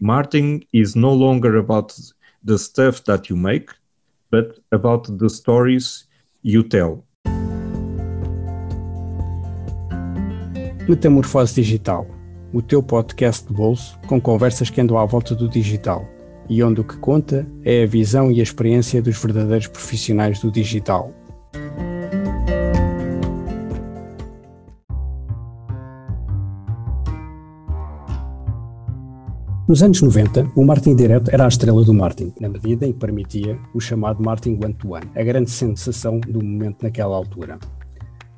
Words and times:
Marketing 0.00 0.64
is 0.72 0.94
no 0.94 1.12
longer 1.12 1.56
about 1.58 1.92
the 2.44 2.56
stuff 2.56 3.02
that 3.04 3.28
you 3.28 3.36
make, 3.36 3.70
but 4.30 4.60
about 4.70 5.18
the 5.18 5.28
stories 5.28 6.06
you 6.42 6.62
tell. 6.62 7.04
Metamorfose 10.88 11.52
Digital, 11.52 12.06
o 12.52 12.62
teu 12.62 12.80
podcast 12.80 13.48
de 13.48 13.52
bolso 13.52 13.98
com 14.06 14.20
conversas 14.20 14.70
que 14.70 14.80
andam 14.80 14.96
à 14.96 15.04
volta 15.04 15.34
do 15.34 15.48
digital 15.48 16.08
e 16.48 16.62
onde 16.62 16.80
o 16.80 16.84
que 16.84 16.96
conta 16.98 17.44
é 17.64 17.82
a 17.82 17.86
visão 17.86 18.30
e 18.30 18.38
a 18.38 18.42
experiência 18.42 19.02
dos 19.02 19.20
verdadeiros 19.20 19.66
profissionais 19.66 20.40
do 20.40 20.50
digital. 20.50 21.12
Nos 29.68 29.82
anos 29.82 30.00
90, 30.00 30.52
o 30.56 30.64
marketing 30.64 30.96
direto 30.96 31.30
era 31.30 31.44
a 31.44 31.48
estrela 31.48 31.84
do 31.84 31.92
marketing, 31.92 32.32
na 32.40 32.48
medida 32.48 32.86
em 32.86 32.92
que 32.94 32.98
permitia 32.98 33.58
o 33.74 33.78
chamado 33.78 34.24
marketing 34.24 34.58
one-to-one, 34.64 35.04
-one, 35.04 35.20
a 35.20 35.22
grande 35.22 35.50
sensação 35.50 36.18
do 36.20 36.42
momento 36.42 36.82
naquela 36.82 37.14
altura. 37.14 37.58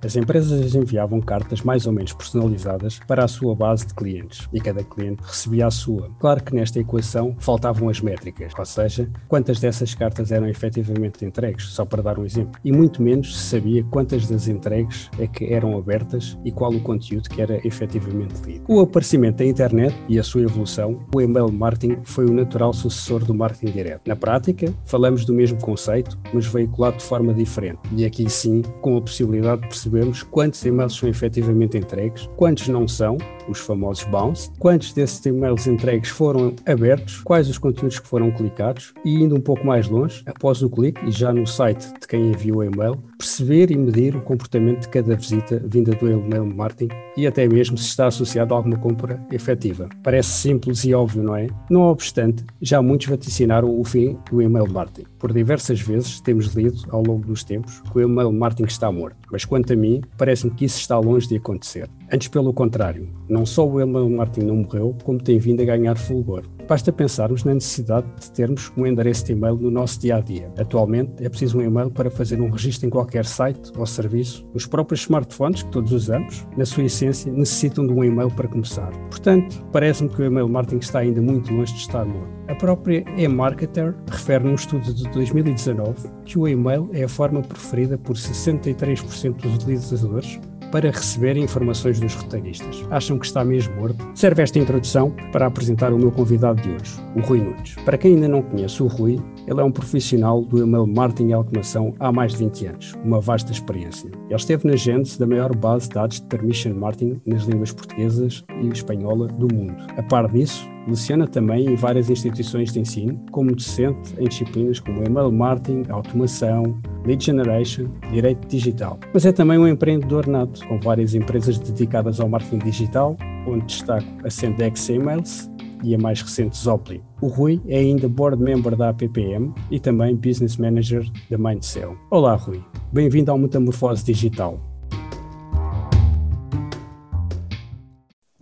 As 0.02 0.16
empresas 0.16 0.74
enviavam 0.74 1.20
cartas 1.20 1.60
mais 1.60 1.86
ou 1.86 1.92
menos 1.92 2.14
personalizadas 2.14 2.98
para 3.06 3.22
a 3.22 3.28
sua 3.28 3.54
base 3.54 3.86
de 3.86 3.92
clientes 3.92 4.48
e 4.50 4.58
cada 4.58 4.82
cliente 4.82 5.22
recebia 5.22 5.66
a 5.66 5.70
sua. 5.70 6.10
Claro 6.18 6.42
que 6.42 6.54
nesta 6.54 6.80
equação 6.80 7.36
faltavam 7.38 7.90
as 7.90 8.00
métricas, 8.00 8.52
ou 8.58 8.64
seja, 8.64 9.10
quantas 9.28 9.60
dessas 9.60 9.94
cartas 9.94 10.32
eram 10.32 10.48
efetivamente 10.48 11.22
entregues, 11.22 11.66
só 11.66 11.84
para 11.84 12.02
dar 12.02 12.18
um 12.18 12.24
exemplo, 12.24 12.58
e 12.64 12.72
muito 12.72 13.02
menos 13.02 13.38
se 13.38 13.50
sabia 13.50 13.84
quantas 13.84 14.26
das 14.26 14.48
entregues 14.48 15.10
é 15.18 15.26
que 15.26 15.52
eram 15.52 15.76
abertas 15.76 16.38
e 16.46 16.50
qual 16.50 16.72
o 16.72 16.80
conteúdo 16.80 17.28
que 17.28 17.42
era 17.42 17.60
efetivamente 17.66 18.40
lido. 18.46 18.64
O 18.68 18.80
aparecimento 18.80 19.36
da 19.36 19.44
internet 19.44 19.94
e 20.08 20.18
a 20.18 20.22
sua 20.22 20.40
evolução, 20.40 21.06
o 21.14 21.20
email 21.20 21.52
marketing 21.52 21.98
foi 22.04 22.24
o 22.24 22.32
natural 22.32 22.72
sucessor 22.72 23.22
do 23.22 23.34
marketing 23.34 23.72
direto. 23.72 24.08
Na 24.08 24.16
prática, 24.16 24.72
falamos 24.86 25.26
do 25.26 25.34
mesmo 25.34 25.60
conceito, 25.60 26.18
mas 26.32 26.46
veiculado 26.46 26.96
de 26.96 27.04
forma 27.04 27.34
diferente, 27.34 27.80
e 27.94 28.06
aqui 28.06 28.30
sim 28.30 28.62
com 28.80 28.96
a 28.96 29.02
possibilidade 29.02 29.60
de 29.60 29.68
perceber 29.68 29.89
percebermos 29.90 30.22
quantos 30.22 30.64
e-mails 30.64 30.94
são 30.94 31.08
efetivamente 31.08 31.76
entregues, 31.76 32.28
quantos 32.36 32.68
não 32.68 32.86
são, 32.86 33.18
os 33.50 33.58
famosos 33.58 34.04
bounce, 34.04 34.50
quantos 34.58 34.92
desses 34.92 35.24
e-mails 35.26 35.66
entregues 35.66 36.10
foram 36.10 36.54
abertos, 36.66 37.20
quais 37.22 37.48
os 37.48 37.58
conteúdos 37.58 37.98
que 37.98 38.06
foram 38.06 38.30
clicados 38.30 38.94
e 39.04 39.14
indo 39.14 39.36
um 39.36 39.40
pouco 39.40 39.66
mais 39.66 39.88
longe, 39.88 40.22
após 40.26 40.62
o 40.62 40.70
clique 40.70 41.04
e 41.06 41.10
já 41.10 41.32
no 41.32 41.46
site 41.46 41.92
de 42.00 42.06
quem 42.06 42.30
enviou 42.30 42.58
o 42.58 42.64
e-mail, 42.64 43.02
perceber 43.18 43.70
e 43.70 43.76
medir 43.76 44.16
o 44.16 44.22
comportamento 44.22 44.80
de 44.80 44.88
cada 44.88 45.14
visita 45.14 45.62
vinda 45.66 45.92
do 45.92 46.10
e-mail 46.10 46.46
marketing 46.46 46.94
e 47.16 47.26
até 47.26 47.46
mesmo 47.46 47.76
se 47.76 47.86
está 47.86 48.06
associado 48.06 48.54
a 48.54 48.56
alguma 48.56 48.78
compra 48.78 49.20
efetiva. 49.30 49.88
Parece 50.02 50.30
simples 50.30 50.84
e 50.84 50.94
óbvio, 50.94 51.22
não 51.22 51.36
é? 51.36 51.48
Não 51.68 51.82
obstante, 51.82 52.44
já 52.60 52.80
muitos 52.80 53.08
vaticinaram 53.08 53.78
o 53.78 53.84
fim 53.84 54.16
do 54.30 54.40
e-mail 54.40 54.70
marketing. 54.70 55.08
Por 55.18 55.32
diversas 55.32 55.80
vezes 55.80 56.20
temos 56.20 56.46
lido 56.54 56.80
ao 56.90 57.02
longo 57.02 57.26
dos 57.26 57.44
tempos 57.44 57.80
que 57.80 57.98
o 57.98 58.00
e-mail 58.00 58.32
marketing 58.32 58.68
está 58.68 58.90
morto, 58.90 59.16
mas 59.30 59.44
quanto 59.44 59.72
a 59.72 59.76
mim, 59.76 60.00
parece-me 60.16 60.52
que 60.54 60.64
isso 60.64 60.78
está 60.78 60.98
longe 60.98 61.28
de 61.28 61.36
acontecer. 61.36 61.88
Antes, 62.12 62.28
pelo 62.28 62.52
contrário, 62.52 63.08
não 63.28 63.39
só 63.46 63.66
o 63.66 63.80
email 63.80 64.08
marketing 64.08 64.46
não 64.46 64.56
morreu, 64.56 64.96
como 65.04 65.22
tem 65.22 65.38
vindo 65.38 65.60
a 65.62 65.64
ganhar 65.64 65.96
fulgor. 65.96 66.44
Basta 66.68 66.92
pensarmos 66.92 67.42
na 67.42 67.52
necessidade 67.52 68.06
de 68.20 68.30
termos 68.30 68.70
um 68.76 68.86
endereço 68.86 69.24
de 69.24 69.32
e-mail 69.32 69.56
no 69.56 69.72
nosso 69.72 69.98
dia 69.98 70.16
a 70.16 70.20
dia. 70.20 70.52
Atualmente 70.56 71.12
é 71.18 71.28
preciso 71.28 71.58
um 71.58 71.62
e-mail 71.62 71.90
para 71.90 72.10
fazer 72.10 72.40
um 72.40 72.48
registro 72.48 72.86
em 72.86 72.90
qualquer 72.90 73.24
site 73.24 73.72
ou 73.76 73.84
serviço. 73.84 74.48
Os 74.54 74.66
próprios 74.66 75.00
smartphones 75.00 75.64
que 75.64 75.70
todos 75.70 75.90
usamos, 75.90 76.46
na 76.56 76.64
sua 76.64 76.84
essência, 76.84 77.32
necessitam 77.32 77.84
de 77.84 77.92
um 77.92 78.04
e-mail 78.04 78.30
para 78.30 78.46
começar. 78.46 78.90
Portanto, 79.08 79.66
parece-me 79.72 80.10
que 80.10 80.22
o 80.22 80.24
e-mail 80.24 80.48
marketing 80.48 80.78
está 80.78 81.00
ainda 81.00 81.20
muito 81.20 81.52
longe 81.52 81.72
de 81.72 81.80
estar 81.80 82.04
morto. 82.04 82.30
A 82.46 82.54
própria 82.54 83.04
eMarketer 83.16 83.94
refere 84.08 84.44
num 84.44 84.54
estudo 84.54 84.94
de 84.94 85.08
2019 85.10 86.08
que 86.24 86.38
o 86.38 86.46
e-mail 86.46 86.88
é 86.92 87.04
a 87.04 87.08
forma 87.08 87.42
preferida 87.42 87.98
por 87.98 88.14
63% 88.14 89.40
dos 89.40 89.54
utilizadores 89.54 90.40
para 90.70 90.90
receber 90.90 91.36
informações 91.36 91.98
dos 92.00 92.14
roteiristas. 92.14 92.84
Acham 92.90 93.18
que 93.18 93.26
está 93.26 93.44
mesmo 93.44 93.74
morto? 93.76 94.08
Serve 94.14 94.42
esta 94.42 94.58
introdução 94.58 95.14
para 95.32 95.46
apresentar 95.46 95.92
o 95.92 95.98
meu 95.98 96.10
convidado 96.10 96.62
de 96.62 96.70
hoje, 96.70 97.00
o 97.16 97.20
Rui 97.20 97.40
Nunes. 97.40 97.74
Para 97.84 97.98
quem 97.98 98.14
ainda 98.14 98.28
não 98.28 98.42
conhece 98.42 98.82
o 98.82 98.86
Rui, 98.86 99.20
ele 99.50 99.60
é 99.60 99.64
um 99.64 99.72
profissional 99.72 100.42
do 100.44 100.62
email 100.62 100.86
marketing 100.86 101.30
e 101.30 101.32
automação 101.32 101.92
há 101.98 102.12
mais 102.12 102.32
de 102.32 102.38
20 102.38 102.66
anos, 102.66 102.94
uma 103.04 103.20
vasta 103.20 103.50
experiência. 103.50 104.08
Ele 104.28 104.36
esteve 104.36 104.68
na 104.68 104.76
gênese 104.76 105.18
da 105.18 105.26
maior 105.26 105.54
base 105.56 105.88
de 105.88 105.94
dados 105.94 106.20
de 106.20 106.26
permission 106.28 106.72
marketing 106.74 107.20
nas 107.26 107.42
línguas 107.42 107.72
portuguesas 107.72 108.44
e 108.62 108.68
espanhola 108.68 109.26
do 109.26 109.52
mundo. 109.52 109.74
A 109.96 110.02
par 110.04 110.30
disso, 110.30 110.68
leciona 110.86 111.26
também 111.26 111.66
em 111.66 111.74
várias 111.74 112.08
instituições 112.08 112.72
de 112.72 112.78
ensino, 112.78 113.20
como 113.32 113.52
docente 113.52 114.14
em 114.18 114.28
disciplinas 114.28 114.78
como 114.78 115.02
email 115.04 115.32
marketing, 115.32 115.82
automação, 115.90 116.80
lead 117.04 117.24
generation, 117.24 117.88
direito 118.12 118.46
digital. 118.46 118.98
Mas 119.12 119.26
é 119.26 119.32
também 119.32 119.58
um 119.58 119.66
empreendedor 119.66 120.28
nato, 120.28 120.66
com 120.68 120.78
várias 120.78 121.14
empresas 121.14 121.58
dedicadas 121.58 122.20
ao 122.20 122.28
marketing 122.28 122.58
digital, 122.58 123.16
onde 123.46 123.66
destaco 123.66 124.06
a 124.24 124.30
Sendex 124.30 124.88
Emails, 124.88 125.49
e 125.82 125.94
a 125.94 125.98
mais 125.98 126.20
recente 126.20 126.56
Zopli. 126.56 127.02
O 127.20 127.26
Rui 127.26 127.60
é 127.66 127.78
ainda 127.78 128.08
board 128.08 128.42
member 128.42 128.76
da 128.76 128.90
APPM 128.90 129.52
e 129.70 129.78
também 129.78 130.14
business 130.16 130.56
manager 130.56 131.04
da 131.30 131.38
Mindcell. 131.38 131.96
Olá 132.10 132.34
Rui, 132.34 132.62
bem-vindo 132.92 133.30
ao 133.30 133.38
Metamorfose 133.38 134.04
Digital. 134.04 134.60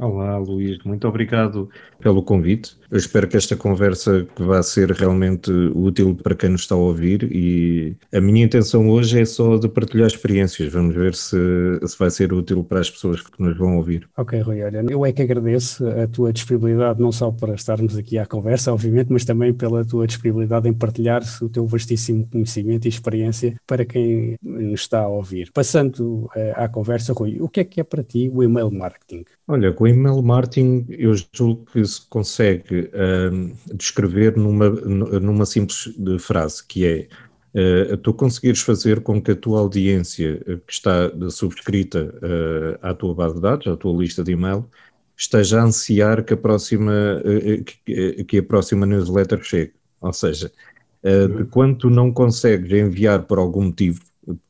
Olá, 0.01 0.39
Luís, 0.39 0.79
muito 0.85 1.09
obrigado 1.09 1.69
pelo 2.01 2.23
convite. 2.23 2.77
Eu 2.91 2.97
espero 2.97 3.29
que 3.29 3.37
esta 3.37 3.55
conversa 3.55 4.27
vá 4.39 4.63
ser 4.63 4.91
realmente 4.93 5.51
útil 5.75 6.15
para 6.15 6.35
quem 6.35 6.51
nos 6.51 6.63
está 6.63 6.75
a 6.75 6.79
ouvir 6.79 7.29
e 7.31 7.97
a 8.13 8.21
minha 8.21 8.45
intenção 8.45 8.89
hoje 8.89 9.21
é 9.21 9.25
só 9.27 9.59
de 9.59 9.69
partilhar 9.69 10.07
experiências. 10.07 10.73
Vamos 10.73 10.95
ver 10.95 11.15
se, 11.15 11.37
se 11.87 11.99
vai 11.99 12.11
ser 12.11 12.33
útil 12.33 12.65
para 12.65 12.81
as 12.81 12.91
pessoas 12.91 13.21
que 13.21 13.31
nos 13.43 13.59
vão 13.59 13.77
ouvir. 13.77 14.09
Ok, 14.17 14.41
Rui, 14.41 14.63
olha, 14.63 14.85
eu 14.89 15.05
é 15.05 15.13
que 15.13 15.21
agradeço 15.21 15.87
a 15.87 16.07
tua 16.07 16.33
disponibilidade, 16.33 17.01
não 17.01 17.13
só 17.13 17.31
para 17.31 17.55
estarmos 17.55 17.97
aqui 17.97 18.17
à 18.17 18.25
conversa, 18.25 18.73
obviamente, 18.73 19.13
mas 19.13 19.25
também 19.25 19.53
pela 19.53 19.85
tua 19.85 20.07
disponibilidade 20.07 20.67
em 20.67 20.73
partilhar 20.73 21.23
o 21.43 21.49
teu 21.49 21.67
vastíssimo 21.67 22.27
conhecimento 22.27 22.87
e 22.87 22.89
experiência 22.89 23.55
para 23.67 23.85
quem 23.85 24.39
nos 24.43 24.81
está 24.81 25.01
a 25.01 25.09
ouvir. 25.09 25.51
Passando 25.53 26.25
uh, 26.27 26.31
à 26.55 26.69
conversa, 26.69 27.13
Rui, 27.13 27.37
o 27.41 27.49
que 27.49 27.61
é 27.61 27.65
que 27.65 27.81
é 27.81 27.85
para 27.85 28.03
ti 28.03 28.31
o 28.33 28.43
email 28.43 28.71
marketing? 28.71 29.25
Olha, 29.47 29.73
com 29.73 29.85
o 29.85 29.89
email 29.89 30.23
marketing 30.23 30.87
eu 30.89 31.15
julgo 31.33 31.67
que 31.73 31.88
se 31.89 32.03
consegue 32.09 32.91
uh, 32.93 33.57
descrever 33.75 34.37
numa, 34.37 34.69
numa 34.71 35.47
simples 35.47 35.93
frase, 36.21 36.65
que 36.65 36.87
é 36.87 37.09
uh, 37.93 37.97
tu 37.99 38.13
conseguires 38.15 38.61
fazer 38.61 39.01
com 39.01 39.21
que 39.21 39.33
a 39.33 39.37
tua 39.37 39.61
audiência 39.61 40.41
eh, 40.47 40.59
que 40.67 40.73
está 40.73 41.11
subscrita 41.31 42.15
uh, 42.17 42.79
à 42.87 42.95
tua 42.95 43.15
base 43.15 43.35
de 43.35 43.41
dados, 43.41 43.67
à 43.67 43.77
tua 43.77 43.97
lista 43.97 44.23
de 44.23 44.33
e-mail, 44.33 44.65
esteja 45.17 45.61
a 45.61 45.65
ansiar 45.65 46.25
que 46.25 46.35
a 46.35 46.37
próxima, 46.37 46.93
uh, 47.25 47.65
que, 47.65 48.25
que, 48.25 48.39
a 48.39 48.43
próxima 48.43 48.87
newsletter 48.87 49.43
chegue. 49.43 49.73
Ou 50.01 50.13
seja, 50.13 50.53
de 51.03 51.45
quando 51.47 51.79
tu 51.79 51.91
não 51.91 52.13
consegues 52.13 52.71
enviar 52.71 53.23
por 53.25 53.39
algum 53.39 53.65
motivo 53.65 54.01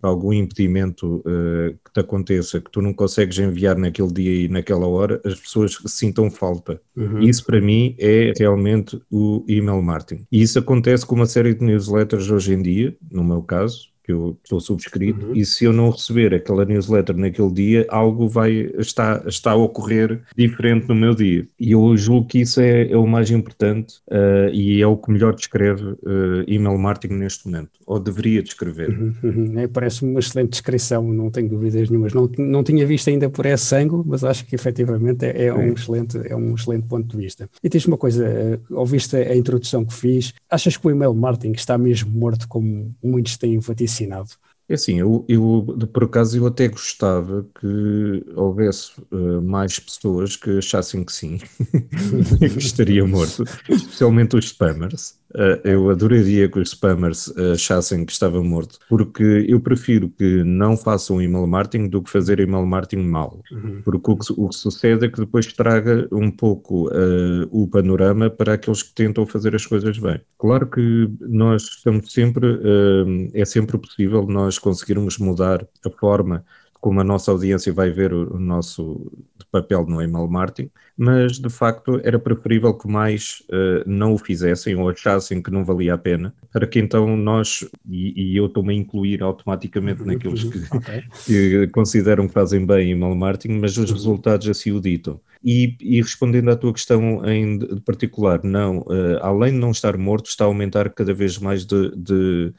por 0.00 0.08
algum 0.08 0.32
impedimento 0.32 1.16
uh, 1.18 1.76
que 1.84 1.92
te 1.92 2.00
aconteça, 2.00 2.60
que 2.60 2.70
tu 2.70 2.82
não 2.82 2.92
consegues 2.92 3.38
enviar 3.38 3.76
naquele 3.76 4.12
dia 4.12 4.44
e 4.44 4.48
naquela 4.48 4.86
hora, 4.86 5.20
as 5.24 5.38
pessoas 5.38 5.78
sintam 5.86 6.30
falta. 6.30 6.80
Uhum. 6.96 7.20
Isso 7.20 7.44
para 7.44 7.60
mim 7.60 7.94
é 7.98 8.32
realmente 8.38 9.00
o 9.10 9.44
email 9.48 9.82
marketing. 9.82 10.26
E 10.30 10.42
isso 10.42 10.58
acontece 10.58 11.06
com 11.06 11.14
uma 11.14 11.26
série 11.26 11.54
de 11.54 11.64
newsletters 11.64 12.30
hoje 12.30 12.54
em 12.54 12.62
dia, 12.62 12.96
no 13.10 13.22
meu 13.24 13.42
caso, 13.42 13.88
que 14.08 14.12
eu 14.12 14.38
estou 14.42 14.58
subscrito, 14.58 15.26
uhum. 15.26 15.34
e 15.34 15.44
se 15.44 15.66
eu 15.66 15.72
não 15.72 15.90
receber 15.90 16.32
aquela 16.32 16.64
newsletter 16.64 17.14
naquele 17.14 17.52
dia, 17.52 17.86
algo 17.90 18.26
vai 18.26 18.70
está, 18.78 19.22
está 19.26 19.50
a 19.50 19.56
ocorrer 19.56 20.22
diferente 20.34 20.88
no 20.88 20.94
meu 20.94 21.14
dia. 21.14 21.46
E 21.60 21.72
eu 21.72 21.94
julgo 21.94 22.26
que 22.26 22.40
isso 22.40 22.58
é, 22.58 22.90
é 22.90 22.96
o 22.96 23.06
mais 23.06 23.30
importante 23.30 23.96
uh, 24.08 24.48
e 24.50 24.80
é 24.80 24.86
o 24.86 24.96
que 24.96 25.10
melhor 25.10 25.34
descreve 25.34 25.84
uh, 25.84 26.42
email 26.46 26.78
marketing 26.78 27.16
neste 27.16 27.46
momento, 27.46 27.72
ou 27.86 28.00
deveria 28.00 28.42
descrever. 28.42 28.88
Uhum, 28.88 29.14
uhum. 29.22 29.58
É, 29.58 29.66
Parece-me 29.66 30.10
uma 30.10 30.20
excelente 30.20 30.52
descrição, 30.52 31.12
não 31.12 31.30
tenho 31.30 31.50
dúvidas 31.50 31.90
nenhumas. 31.90 32.14
Não, 32.14 32.30
não 32.38 32.64
tinha 32.64 32.86
visto 32.86 33.08
ainda 33.10 33.28
por 33.28 33.44
esse 33.44 33.74
ângulo, 33.76 34.02
mas 34.06 34.24
acho 34.24 34.46
que 34.46 34.54
efetivamente 34.54 35.26
é, 35.26 35.46
é 35.46 35.54
um, 35.54 35.74
excelente, 35.74 36.18
é 36.24 36.34
um 36.34 36.54
excelente 36.54 36.86
ponto 36.86 37.14
de 37.14 37.22
vista. 37.22 37.46
E 37.62 37.68
tens 37.68 37.84
uma 37.84 37.98
coisa, 37.98 38.26
uh, 38.26 38.74
ouviste 38.74 39.16
a 39.16 39.36
introdução 39.36 39.84
que 39.84 39.92
fiz, 39.92 40.32
achas 40.50 40.78
que 40.78 40.86
o 40.86 40.90
email 40.90 41.12
marketing 41.12 41.52
está 41.52 41.76
mesmo 41.76 42.10
morto 42.10 42.48
como 42.48 42.94
muitos 43.04 43.36
têm 43.36 43.52
enfatizado? 43.52 43.97
Ensinado. 44.02 44.30
É 44.68 44.74
assim, 44.74 44.98
eu, 45.00 45.24
eu, 45.28 45.64
por 45.90 46.04
acaso 46.04 46.36
eu 46.36 46.46
até 46.46 46.68
gostava 46.68 47.46
que 47.58 48.22
houvesse 48.36 48.92
uh, 49.10 49.40
mais 49.40 49.78
pessoas 49.78 50.36
que 50.36 50.58
achassem 50.58 51.02
que 51.02 51.12
sim, 51.12 51.38
que 52.38 52.58
estaria 52.58 53.06
morto, 53.06 53.44
especialmente 53.66 54.36
os 54.36 54.44
spammers. 54.44 55.18
Uh, 55.34 55.60
eu 55.62 55.90
adoraria 55.90 56.48
que 56.48 56.58
os 56.58 56.70
spammers 56.70 57.30
achassem 57.36 58.04
que 58.04 58.12
estava 58.12 58.42
morto, 58.42 58.78
porque 58.88 59.44
eu 59.48 59.60
prefiro 59.60 60.08
que 60.08 60.42
não 60.42 60.76
façam 60.76 61.20
email 61.20 61.46
marketing 61.46 61.88
do 61.88 62.02
que 62.02 62.10
fazer 62.10 62.40
email 62.40 62.64
marketing 62.64 63.02
mal. 63.02 63.42
Uhum. 63.52 63.82
Porque 63.84 64.10
o 64.10 64.16
que, 64.16 64.32
o 64.36 64.48
que, 64.48 64.56
sucede 64.56 65.06
é 65.06 65.08
que 65.08 65.20
depois 65.20 65.46
estraga 65.46 66.08
um 66.10 66.30
pouco 66.30 66.88
uh, 66.88 67.48
o 67.50 67.68
panorama 67.68 68.30
para 68.30 68.54
aqueles 68.54 68.82
que 68.82 68.94
tentam 68.94 69.26
fazer 69.26 69.54
as 69.54 69.66
coisas 69.66 69.98
bem. 69.98 70.20
Claro 70.38 70.66
que 70.66 71.10
nós 71.20 71.62
estamos 71.62 72.12
sempre, 72.12 72.46
uh, 72.46 73.30
é 73.34 73.44
sempre 73.44 73.76
possível 73.76 74.26
nós 74.26 74.58
conseguirmos 74.58 75.18
mudar 75.18 75.66
a 75.84 75.90
forma 75.90 76.44
como 76.80 77.00
a 77.00 77.04
nossa 77.04 77.30
audiência 77.30 77.72
vai 77.72 77.90
ver 77.90 78.12
o 78.12 78.38
nosso 78.38 79.10
papel 79.50 79.86
no 79.86 80.02
email 80.02 80.28
marketing, 80.28 80.70
mas 80.96 81.38
de 81.38 81.48
facto 81.48 82.00
era 82.04 82.18
preferível 82.18 82.74
que 82.74 82.88
mais 82.88 83.42
uh, 83.50 83.88
não 83.88 84.12
o 84.14 84.18
fizessem 84.18 84.74
ou 84.76 84.88
achassem 84.88 85.42
que 85.42 85.50
não 85.50 85.64
valia 85.64 85.94
a 85.94 85.98
pena, 85.98 86.34
para 86.52 86.66
que 86.66 86.78
então 86.78 87.16
nós, 87.16 87.68
e, 87.88 88.32
e 88.32 88.36
eu 88.36 88.46
estou-me 88.46 88.74
a 88.74 88.76
incluir 88.76 89.22
automaticamente 89.22 90.00
uhum, 90.00 90.06
naqueles 90.08 90.44
que, 90.44 90.58
okay. 90.76 91.02
que, 91.24 91.66
consideram 91.68 92.26
que 92.26 92.34
fazem 92.34 92.64
bem 92.64 92.90
email 92.90 93.14
marketing, 93.14 93.58
mas 93.58 93.76
os 93.76 93.90
uhum. 93.90 93.96
resultados 93.96 94.48
assim 94.48 94.72
o 94.72 94.80
ditam. 94.80 95.20
E, 95.42 95.76
e, 95.80 96.02
respondendo 96.02 96.50
à 96.50 96.56
tua 96.56 96.72
questão 96.72 97.24
em 97.24 97.78
particular, 97.80 98.42
não, 98.42 98.80
uh, 98.80 99.18
além 99.22 99.52
de 99.52 99.58
não 99.58 99.70
estar 99.70 99.96
morto, 99.96 100.26
está 100.26 100.44
a 100.44 100.48
aumentar 100.48 100.90
cada 100.90 101.14
vez 101.14 101.38
mais 101.38 101.64
de, 101.64 101.92
de 101.96 102.52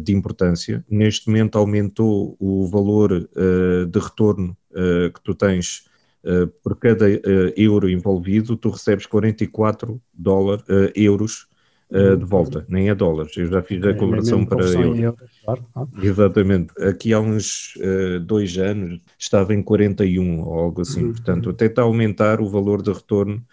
de 0.00 0.12
importância. 0.12 0.84
Neste 0.88 1.28
momento 1.28 1.58
aumentou 1.58 2.36
o 2.40 2.66
valor 2.66 3.12
uh, 3.12 3.86
de 3.86 3.98
retorno 3.98 4.56
uh, 4.70 5.12
que 5.12 5.20
tu 5.22 5.34
tens 5.34 5.84
uh, 6.24 6.46
por 6.62 6.78
cada 6.78 7.06
euro 7.56 7.88
envolvido, 7.88 8.56
tu 8.56 8.70
recebes 8.70 9.06
44 9.06 10.00
dólar, 10.12 10.62
euros 10.94 11.46
uhum. 11.90 12.16
de 12.16 12.24
volta, 12.24 12.64
nem 12.68 12.88
é 12.88 12.94
dólares. 12.94 13.36
Eu 13.36 13.46
já 13.46 13.62
fiz 13.62 13.82
a 13.84 13.90
é, 13.90 13.94
conversão 13.94 14.40
é 14.42 14.46
para 14.46 14.64
euros. 14.64 14.98
euros. 14.98 15.30
Claro. 15.44 15.64
Ah. 15.74 15.86
Exatamente. 16.02 16.72
Aqui 16.82 17.12
há 17.12 17.20
uns 17.20 17.74
dois 18.26 18.56
anos 18.58 19.00
estava 19.18 19.54
em 19.54 19.62
41 19.62 20.40
ou 20.40 20.54
algo 20.54 20.82
assim. 20.82 21.04
Uhum. 21.04 21.12
Portanto, 21.12 21.50
até 21.50 21.66
está 21.66 21.82
a 21.82 21.84
aumentar 21.84 22.40
o 22.40 22.48
valor 22.48 22.82
de 22.82 22.92
retorno 22.92 23.44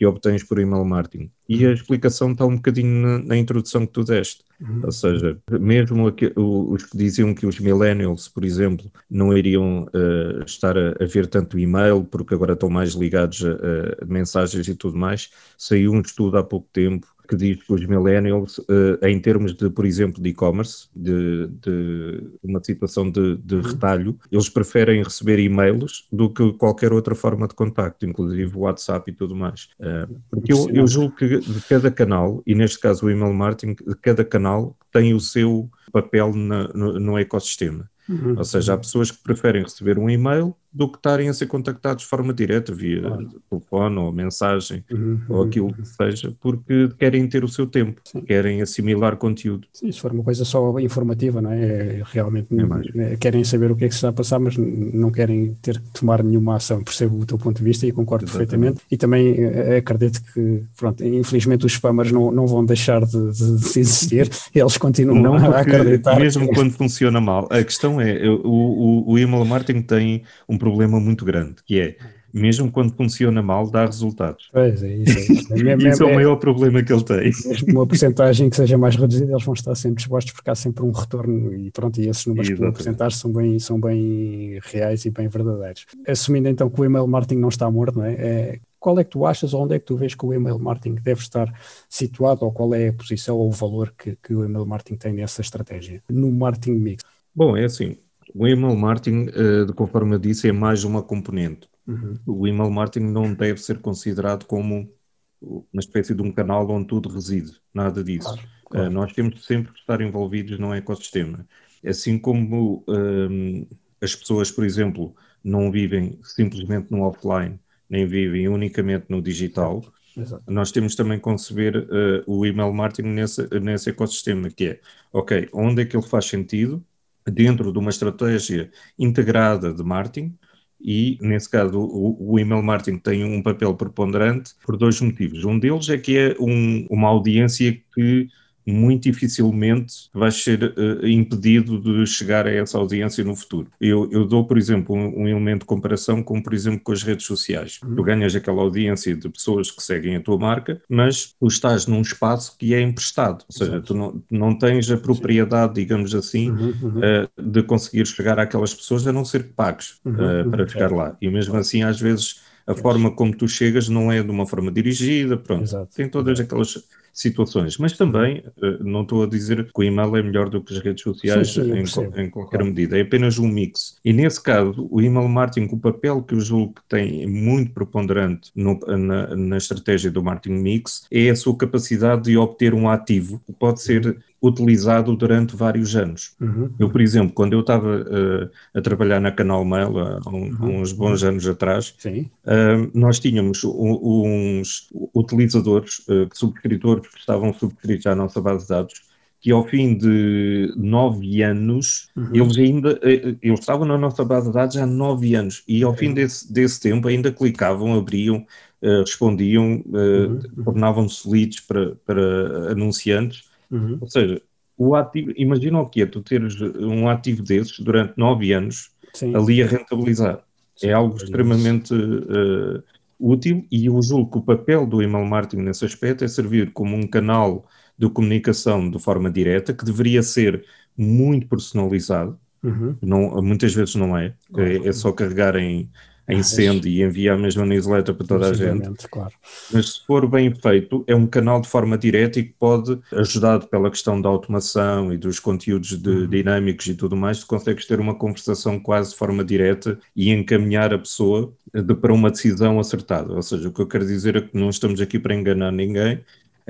que 0.00 0.06
obtens 0.06 0.42
por 0.42 0.58
email 0.58 0.82
marketing. 0.82 1.30
E 1.46 1.66
a 1.66 1.72
explicação 1.72 2.32
está 2.32 2.46
um 2.46 2.56
bocadinho 2.56 3.06
na, 3.06 3.18
na 3.18 3.36
introdução 3.36 3.84
que 3.86 3.92
tu 3.92 4.02
deste. 4.02 4.42
Uhum. 4.58 4.80
Ou 4.82 4.90
seja, 4.90 5.38
mesmo 5.50 6.06
aqui, 6.06 6.32
os 6.34 6.84
que 6.84 6.96
diziam 6.96 7.34
que 7.34 7.44
os 7.44 7.60
millennials, 7.60 8.26
por 8.26 8.42
exemplo, 8.42 8.90
não 9.10 9.36
iriam 9.36 9.82
uh, 9.92 10.42
estar 10.46 10.74
a, 10.78 10.92
a, 10.98 11.04
ver 11.04 11.26
tanto 11.26 11.58
e-mail, 11.58 12.02
porque 12.02 12.32
agora 12.32 12.54
estão 12.54 12.70
mais 12.70 12.94
ligados 12.94 13.44
a, 13.44 14.02
a 14.02 14.06
mensagens 14.06 14.66
e 14.68 14.74
tudo 14.74 14.96
mais, 14.96 15.28
saiu 15.58 15.92
um 15.92 16.00
estudo 16.00 16.38
há 16.38 16.42
pouco 16.42 16.66
tempo 16.72 17.06
que 17.30 17.36
diz 17.36 17.62
que 17.62 17.72
os 17.72 17.86
millennials, 17.86 18.58
uh, 18.58 18.98
em 19.06 19.20
termos 19.20 19.54
de, 19.54 19.70
por 19.70 19.86
exemplo, 19.86 20.20
de 20.20 20.30
e-commerce, 20.30 20.88
de, 20.96 21.46
de, 21.46 22.24
uma 22.42 22.62
situação 22.62 23.08
de, 23.08 23.36
de, 23.36 23.54
uhum. 23.54 23.60
retalho, 23.60 24.18
eles 24.32 24.48
preferem 24.48 25.00
receber 25.00 25.38
e-mails 25.38 26.08
do 26.10 26.28
que 26.28 26.52
qualquer 26.54 26.92
outra 26.92 27.14
forma 27.14 27.46
de 27.46 27.54
contacto, 27.54 28.04
inclusive 28.04 28.50
WhatsApp 28.56 29.08
e 29.08 29.14
tudo 29.14 29.36
mais. 29.36 29.68
Uh, 29.78 30.20
porque 30.28 30.52
eu, 30.52 30.68
eu 30.70 30.88
julgo 30.88 31.14
que 31.14 31.38
de 31.38 31.60
cada 31.68 31.88
canal, 31.88 32.42
e 32.44 32.52
neste 32.52 32.80
caso 32.80 33.06
o 33.06 33.10
email 33.10 33.32
marketing, 33.32 33.76
de 33.76 33.94
cada 33.94 34.24
canal 34.24 34.76
tem 34.92 35.14
o 35.14 35.20
seu 35.20 35.70
papel 35.92 36.34
na, 36.34 36.66
no, 36.74 36.98
no 36.98 37.16
ecossistema. 37.16 37.88
Uhum. 38.08 38.34
Ou 38.36 38.44
seja, 38.44 38.74
há 38.74 38.76
pessoas 38.76 39.12
que 39.12 39.22
preferem 39.22 39.62
receber 39.62 40.00
um 40.00 40.10
e-mail 40.10 40.56
do 40.72 40.88
que 40.88 40.98
estarem 40.98 41.28
a 41.28 41.34
ser 41.34 41.46
contactados 41.46 42.04
de 42.04 42.08
forma 42.08 42.32
direta, 42.32 42.72
via 42.72 43.02
claro. 43.02 43.28
telefone 43.50 43.98
ou 43.98 44.12
mensagem, 44.12 44.84
uhum. 44.90 45.20
ou 45.28 45.42
aquilo 45.42 45.72
que 45.72 45.84
seja, 45.86 46.32
porque 46.40 46.88
querem 46.98 47.26
ter 47.28 47.42
o 47.42 47.48
seu 47.48 47.66
tempo, 47.66 48.00
Sim. 48.04 48.20
querem 48.20 48.62
assimilar 48.62 49.16
conteúdo. 49.16 49.66
Sim, 49.72 49.90
se 49.90 50.00
for 50.00 50.12
uma 50.12 50.22
coisa 50.22 50.44
só 50.44 50.78
informativa, 50.78 51.42
não 51.42 51.50
é? 51.50 51.60
é 51.60 52.02
realmente 52.04 52.48
é 52.96 53.16
querem 53.16 53.42
saber 53.42 53.70
o 53.70 53.76
que 53.76 53.84
é 53.84 53.88
que 53.88 53.94
se 53.94 53.98
está 53.98 54.10
a 54.10 54.12
passar, 54.12 54.38
mas 54.38 54.56
não 54.56 55.10
querem 55.10 55.54
ter 55.60 55.80
que 55.80 56.00
tomar 56.00 56.22
nenhuma 56.22 56.56
ação. 56.56 56.82
Percebo 56.82 57.20
o 57.20 57.26
teu 57.26 57.36
ponto 57.36 57.58
de 57.58 57.64
vista 57.64 57.86
e 57.86 57.92
concordo 57.92 58.24
Exatamente. 58.24 58.50
perfeitamente. 58.50 58.80
E 58.90 58.96
também 58.96 59.36
eh, 59.38 59.78
acredito 59.78 60.22
que, 60.32 60.62
pronto, 60.76 61.04
infelizmente 61.04 61.66
os 61.66 61.72
spammers 61.72 62.12
não, 62.12 62.30
não 62.30 62.46
vão 62.46 62.64
deixar 62.64 63.04
de, 63.04 63.32
de, 63.32 63.56
de 63.56 63.80
existir, 63.80 64.30
eles 64.54 64.78
continuam 64.78 65.20
não, 65.20 65.34
a 65.34 65.60
acreditar. 65.60 66.18
Mesmo 66.18 66.48
quando 66.52 66.72
funciona 66.72 67.20
mal. 67.20 67.48
A 67.50 67.62
questão 67.64 68.00
é, 68.00 68.28
o, 68.28 68.38
o, 68.44 69.12
o 69.12 69.18
email 69.18 69.44
marketing 69.44 69.82
tem 69.82 70.22
um 70.48 70.59
problema 70.60 71.00
muito 71.00 71.24
grande, 71.24 71.56
que 71.64 71.80
é 71.80 71.96
mesmo 72.32 72.70
quando 72.70 72.94
funciona 72.94 73.42
mal, 73.42 73.68
dá 73.68 73.84
resultados. 73.84 74.48
Pois 74.52 74.82
é, 74.82 74.94
isso. 74.94 75.52
É, 75.52 75.72
é, 75.72 75.76
isso 75.90 76.02
é, 76.02 76.06
o 76.06 76.14
maior 76.14 76.36
problema 76.36 76.82
que 76.82 76.92
ele 76.92 77.04
tem. 77.04 77.32
Uma 77.68 77.86
porcentagem 77.86 78.48
que 78.48 78.56
seja 78.56 78.78
mais 78.78 78.96
reduzida, 78.96 79.32
eles 79.32 79.44
vão 79.44 79.54
estar 79.54 79.74
sempre 79.74 79.96
dispostos 79.96 80.32
porque 80.32 80.50
há 80.50 80.54
sempre 80.54 80.84
um 80.84 80.92
retorno 80.92 81.52
e 81.52 81.70
pronto, 81.70 82.00
e 82.00 82.08
esses 82.08 82.26
números 82.26 82.48
que 82.48 82.54
vão 82.54 82.68
apresentar 82.68 83.10
são 83.12 83.32
bem, 83.32 83.58
são 83.58 83.80
bem 83.80 84.58
reais 84.62 85.04
e 85.04 85.10
bem 85.10 85.28
verdadeiros. 85.28 85.86
Assumindo 86.06 86.48
então 86.48 86.70
que 86.70 86.80
o 86.80 86.84
email 86.84 87.06
marketing 87.06 87.40
não 87.40 87.48
está 87.48 87.70
morto, 87.70 87.98
não 87.98 88.04
é? 88.04 88.12
é 88.14 88.60
qual 88.78 88.98
é 88.98 89.04
que 89.04 89.10
tu 89.10 89.26
achas 89.26 89.52
ou 89.52 89.62
onde 89.62 89.74
é 89.74 89.78
que 89.78 89.84
tu 89.84 89.96
vês 89.96 90.14
que 90.14 90.24
o 90.24 90.32
email 90.32 90.58
marketing 90.58 90.94
deve 90.94 91.20
estar 91.20 91.52
situado 91.88 92.46
ou 92.46 92.52
qual 92.52 92.72
é 92.74 92.88
a 92.88 92.92
posição 92.92 93.36
ou 93.36 93.48
o 93.48 93.52
valor 93.52 93.92
que, 93.96 94.16
que 94.22 94.34
o 94.34 94.42
email 94.42 94.64
marketing 94.64 94.96
tem 94.96 95.12
nessa 95.12 95.42
estratégia 95.42 96.02
no 96.08 96.32
marketing 96.32 96.78
mix? 96.78 97.04
Bom, 97.34 97.56
é 97.56 97.64
assim, 97.64 97.96
o 98.34 98.46
email 98.46 98.76
marketing, 98.76 99.28
uh, 99.28 99.72
conforme 99.74 100.14
eu 100.14 100.18
disse, 100.18 100.48
é 100.48 100.52
mais 100.52 100.84
uma 100.84 101.02
componente. 101.02 101.68
Uhum. 101.86 102.14
O 102.26 102.46
email 102.46 102.70
marketing 102.70 103.06
não 103.06 103.34
deve 103.34 103.60
ser 103.60 103.80
considerado 103.80 104.44
como 104.46 104.92
uma 105.40 105.80
espécie 105.80 106.14
de 106.14 106.22
um 106.22 106.30
canal 106.30 106.68
onde 106.70 106.86
tudo 106.86 107.08
reside, 107.08 107.52
nada 107.72 108.04
disso. 108.04 108.28
Claro, 108.28 108.48
claro. 108.66 108.86
Uh, 108.88 108.92
nós 108.92 109.12
temos 109.12 109.44
sempre 109.44 109.72
que 109.72 109.78
estar 109.80 110.00
envolvidos 110.00 110.58
no 110.58 110.74
ecossistema. 110.74 111.46
Assim 111.84 112.18
como 112.18 112.84
um, 112.86 113.66
as 114.00 114.14
pessoas, 114.14 114.50
por 114.50 114.64
exemplo, 114.64 115.14
não 115.42 115.70
vivem 115.70 116.18
simplesmente 116.22 116.90
no 116.90 117.02
offline, 117.02 117.58
nem 117.88 118.06
vivem 118.06 118.48
unicamente 118.48 119.06
no 119.08 119.22
digital, 119.22 119.82
Exato. 120.16 120.42
nós 120.46 120.70
temos 120.70 120.94
também 120.94 121.18
que 121.18 121.24
conceber 121.24 121.76
uh, 121.76 122.22
o 122.26 122.44
email 122.44 122.72
marketing 122.72 123.08
nesse, 123.08 123.48
nesse 123.60 123.90
ecossistema, 123.90 124.50
que 124.50 124.66
é, 124.66 124.80
ok, 125.12 125.48
onde 125.52 125.82
é 125.82 125.84
que 125.84 125.96
ele 125.96 126.06
faz 126.06 126.26
sentido, 126.26 126.84
dentro 127.30 127.72
de 127.72 127.78
uma 127.78 127.90
estratégia 127.90 128.70
integrada 128.98 129.72
de 129.72 129.82
marketing, 129.82 130.36
e, 130.82 131.18
nesse 131.20 131.48
caso, 131.48 131.78
o, 131.78 132.38
email 132.38 132.62
marketing 132.62 132.98
tem 132.98 133.22
um 133.22 133.42
papel 133.42 133.74
preponderante 133.74 134.54
por 134.64 134.78
dois 134.78 134.98
motivos. 135.00 135.44
Um 135.44 135.58
deles 135.58 135.90
é 135.90 135.98
que 135.98 136.16
é 136.16 136.36
um, 136.40 136.86
uma 136.88 137.08
audiência 137.08 137.78
que 137.94 138.28
muito 138.66 139.04
dificilmente 139.04 140.08
vais 140.12 140.42
ser 140.42 140.74
uh, 140.76 141.06
impedido 141.06 141.80
de 141.80 142.06
chegar 142.06 142.46
a 142.46 142.50
essa 142.50 142.78
audiência 142.78 143.24
no 143.24 143.34
futuro. 143.34 143.68
Eu, 143.80 144.08
eu 144.10 144.26
dou, 144.26 144.46
por 144.46 144.58
exemplo, 144.58 144.94
um, 144.94 145.22
um, 145.22 145.28
elemento 145.28 145.60
de 145.60 145.66
comparação 145.66 146.22
com, 146.22 146.40
por 146.40 146.54
exemplo, 146.54 146.80
com 146.80 146.92
as 146.92 147.02
redes 147.02 147.26
sociais. 147.26 147.80
Uhum. 147.84 147.96
Tu 147.96 148.02
ganhas 148.02 148.34
aquela 148.34 148.62
audiência 148.62 149.14
de 149.14 149.28
pessoas 149.28 149.70
que 149.70 149.82
seguem 149.82 150.16
a 150.16 150.20
tua 150.20 150.38
marca, 150.38 150.80
mas 150.88 151.34
tu 151.38 151.46
estás 151.46 151.86
num 151.86 152.00
espaço 152.00 152.56
que 152.58 152.74
é 152.74 152.80
emprestado, 152.80 153.44
ou 153.48 153.56
seja, 153.56 153.72
Exato. 153.72 153.86
tu 153.86 153.94
não, 153.94 154.22
não 154.30 154.58
tens 154.58 154.90
a 154.90 154.96
propriedade, 154.96 155.74
digamos 155.74 156.14
assim, 156.14 156.50
uhum, 156.50 156.74
uhum. 156.82 157.00
Uh, 157.00 157.42
de 157.42 157.62
conseguir 157.62 158.06
chegar 158.06 158.38
àquelas 158.38 158.74
pessoas 158.74 159.06
a 159.06 159.12
não 159.12 159.24
ser 159.24 159.44
que 159.44 159.52
pagues 159.52 160.00
uh, 160.04 160.48
para 160.50 160.66
chegar 160.66 160.92
lá. 160.92 161.16
E 161.20 161.28
mesmo 161.30 161.56
assim, 161.56 161.82
às 161.82 162.00
vezes, 162.00 162.40
a 162.66 162.74
forma 162.74 163.10
como 163.10 163.34
tu 163.36 163.48
chegas 163.48 163.88
não 163.88 164.10
é 164.10 164.22
de 164.22 164.30
uma 164.30 164.46
forma 164.46 164.70
dirigida, 164.70 165.36
pronto. 165.36 165.62
Exato. 165.62 165.94
Tem 165.94 166.08
todas 166.08 166.38
aquelas 166.38 166.76
situações. 167.12 167.76
Mas 167.78 167.96
também, 167.96 168.42
eh, 168.62 168.78
não 168.80 169.02
estou 169.02 169.22
a 169.22 169.26
dizer 169.26 169.64
que 169.64 169.80
o 169.80 169.82
e-mail 169.82 170.16
é 170.16 170.22
melhor 170.22 170.48
do 170.48 170.62
que 170.62 170.74
as 170.74 170.80
redes 170.80 171.02
sociais 171.02 171.52
sim, 171.52 171.64
sim, 171.86 172.02
em, 172.16 172.24
em, 172.24 172.30
qualquer 172.30 172.58
claro. 172.58 172.66
medida, 172.66 172.98
é 172.98 173.02
apenas 173.02 173.38
um 173.38 173.48
mix. 173.48 173.96
E 174.04 174.12
nesse 174.12 174.42
caso, 174.42 174.88
o 174.90 175.00
email 175.00 175.28
marketing, 175.28 175.74
o 175.74 175.78
papel 175.78 176.22
que 176.22 176.34
eu 176.34 176.40
julgo 176.40 176.74
que 176.74 176.82
tem 176.88 177.26
muito 177.26 177.72
preponderante 177.72 178.50
no, 178.54 178.78
na, 178.78 179.34
na 179.36 179.56
estratégia 179.56 180.10
do 180.10 180.22
marketing 180.22 180.56
mix, 180.56 181.06
é 181.10 181.30
a 181.30 181.36
sua 181.36 181.56
capacidade 181.56 182.22
de 182.22 182.36
obter 182.36 182.74
um 182.74 182.88
ativo, 182.88 183.40
que 183.46 183.52
pode 183.52 183.82
ser 183.82 184.16
utilizado 184.42 185.14
durante 185.14 185.54
vários 185.54 185.94
anos. 185.94 186.34
Uhum. 186.40 186.70
Eu, 186.78 186.88
por 186.88 187.00
exemplo, 187.00 187.32
quando 187.34 187.52
eu 187.52 187.60
estava 187.60 188.00
uh, 188.00 188.50
a 188.72 188.80
trabalhar 188.80 189.20
na 189.20 189.30
Canal 189.30 189.64
Mail, 189.64 189.98
há 189.98 190.28
um, 190.28 190.50
uhum. 190.50 190.80
uns 190.80 190.92
bons 190.92 191.22
anos 191.22 191.46
atrás, 191.46 191.94
uh, 192.06 192.90
nós 192.94 193.18
tínhamos 193.18 193.62
uns 193.64 194.88
utilizadores, 195.14 195.98
uh, 196.08 196.28
subscritores 196.32 197.06
que 197.08 197.18
estavam 197.18 197.52
subscritos 197.52 198.06
à 198.06 198.14
nossa 198.14 198.40
base 198.40 198.62
de 198.62 198.68
dados, 198.70 199.02
que 199.42 199.50
ao 199.50 199.66
fim 199.66 199.96
de 199.96 200.72
nove 200.76 201.42
anos, 201.42 202.08
uhum. 202.16 202.30
eles 202.34 202.58
ainda 202.58 202.98
eles 203.02 203.60
estavam 203.60 203.86
na 203.86 203.96
nossa 203.96 204.24
base 204.24 204.48
de 204.48 204.54
dados 204.54 204.76
há 204.76 204.86
nove 204.86 205.34
anos, 205.34 205.62
e 205.66 205.82
ao 205.82 205.94
fim 205.94 206.12
desse, 206.12 206.50
desse 206.52 206.80
tempo 206.80 207.08
ainda 207.08 207.32
clicavam, 207.32 207.94
abriam, 207.94 208.44
respondiam, 208.82 209.82
uhum. 209.86 210.40
tornavam-se 210.62 211.28
leads 211.30 211.60
para, 211.60 211.94
para 212.04 212.72
anunciantes, 212.72 213.49
Uhum. 213.70 213.98
Ou 214.00 214.08
seja, 214.08 214.40
o 214.76 214.94
ativo, 214.94 215.32
imagina 215.36 215.80
o 215.80 215.86
que 215.86 216.02
é 216.02 216.06
tu 216.06 216.22
teres 216.22 216.60
um 216.60 217.08
ativo 217.08 217.42
desses 217.42 217.78
durante 217.78 218.14
nove 218.16 218.52
anos 218.52 218.90
Sim. 219.12 219.34
ali 219.34 219.62
a 219.62 219.66
rentabilizar. 219.66 220.40
Sim, 220.76 220.88
é 220.88 220.92
algo 220.92 221.16
extremamente 221.16 221.92
uh, 221.94 222.82
útil 223.18 223.66
e 223.70 223.86
eu 223.86 224.00
julgo 224.00 224.30
que 224.30 224.38
o 224.38 224.42
papel 224.42 224.86
do 224.86 225.02
email 225.02 225.26
marketing 225.26 225.62
nesse 225.62 225.84
aspecto 225.84 226.24
é 226.24 226.28
servir 226.28 226.72
como 226.72 226.96
um 226.96 227.06
canal 227.06 227.66
de 227.98 228.08
comunicação 228.08 228.90
de 228.90 228.98
forma 228.98 229.30
direta 229.30 229.74
que 229.74 229.84
deveria 229.84 230.22
ser 230.22 230.64
muito 230.96 231.46
personalizado. 231.46 232.38
Uhum. 232.62 232.96
Não, 233.02 233.42
muitas 233.42 233.74
vezes 233.74 233.94
não 233.94 234.16
é. 234.16 234.34
É, 234.56 234.88
é 234.88 234.92
só 234.92 235.12
carregar 235.12 235.56
em 235.56 235.90
em 236.30 236.42
send 236.42 236.88
e 236.88 237.02
envia 237.02 237.34
a 237.34 237.36
mesma 237.36 237.64
newsletter 237.66 238.14
para 238.14 238.26
toda 238.26 238.50
a 238.50 238.54
gente. 238.54 239.08
Claro. 239.08 239.32
Mas 239.72 239.94
se 239.94 240.06
for 240.06 240.28
bem 240.28 240.54
feito, 240.54 241.04
é 241.06 241.14
um 241.14 241.26
canal 241.26 241.60
de 241.60 241.68
forma 241.68 241.96
direta 241.96 242.40
e 242.40 242.44
que 242.44 242.54
pode, 242.58 242.98
ajudado 243.12 243.66
pela 243.66 243.90
questão 243.90 244.20
da 244.20 244.28
automação 244.28 245.12
e 245.12 245.18
dos 245.18 245.38
conteúdos 245.38 246.00
de, 246.00 246.08
uhum. 246.08 246.26
dinâmicos 246.28 246.86
e 246.86 246.94
tudo 246.94 247.16
mais, 247.16 247.40
tu 247.40 247.46
consegues 247.46 247.86
ter 247.86 248.00
uma 248.00 248.14
conversação 248.14 248.78
quase 248.78 249.10
de 249.10 249.16
forma 249.16 249.44
direta 249.44 249.98
e 250.14 250.30
encaminhar 250.30 250.92
a 250.94 250.98
pessoa 250.98 251.52
de, 251.72 251.94
para 251.94 252.12
uma 252.12 252.30
decisão 252.30 252.78
acertada. 252.78 253.32
Ou 253.32 253.42
seja, 253.42 253.68
o 253.68 253.72
que 253.72 253.80
eu 253.80 253.86
quero 253.86 254.06
dizer 254.06 254.36
é 254.36 254.40
que 254.40 254.56
não 254.56 254.70
estamos 254.70 255.00
aqui 255.00 255.18
para 255.18 255.34
enganar 255.34 255.72
ninguém, 255.72 256.20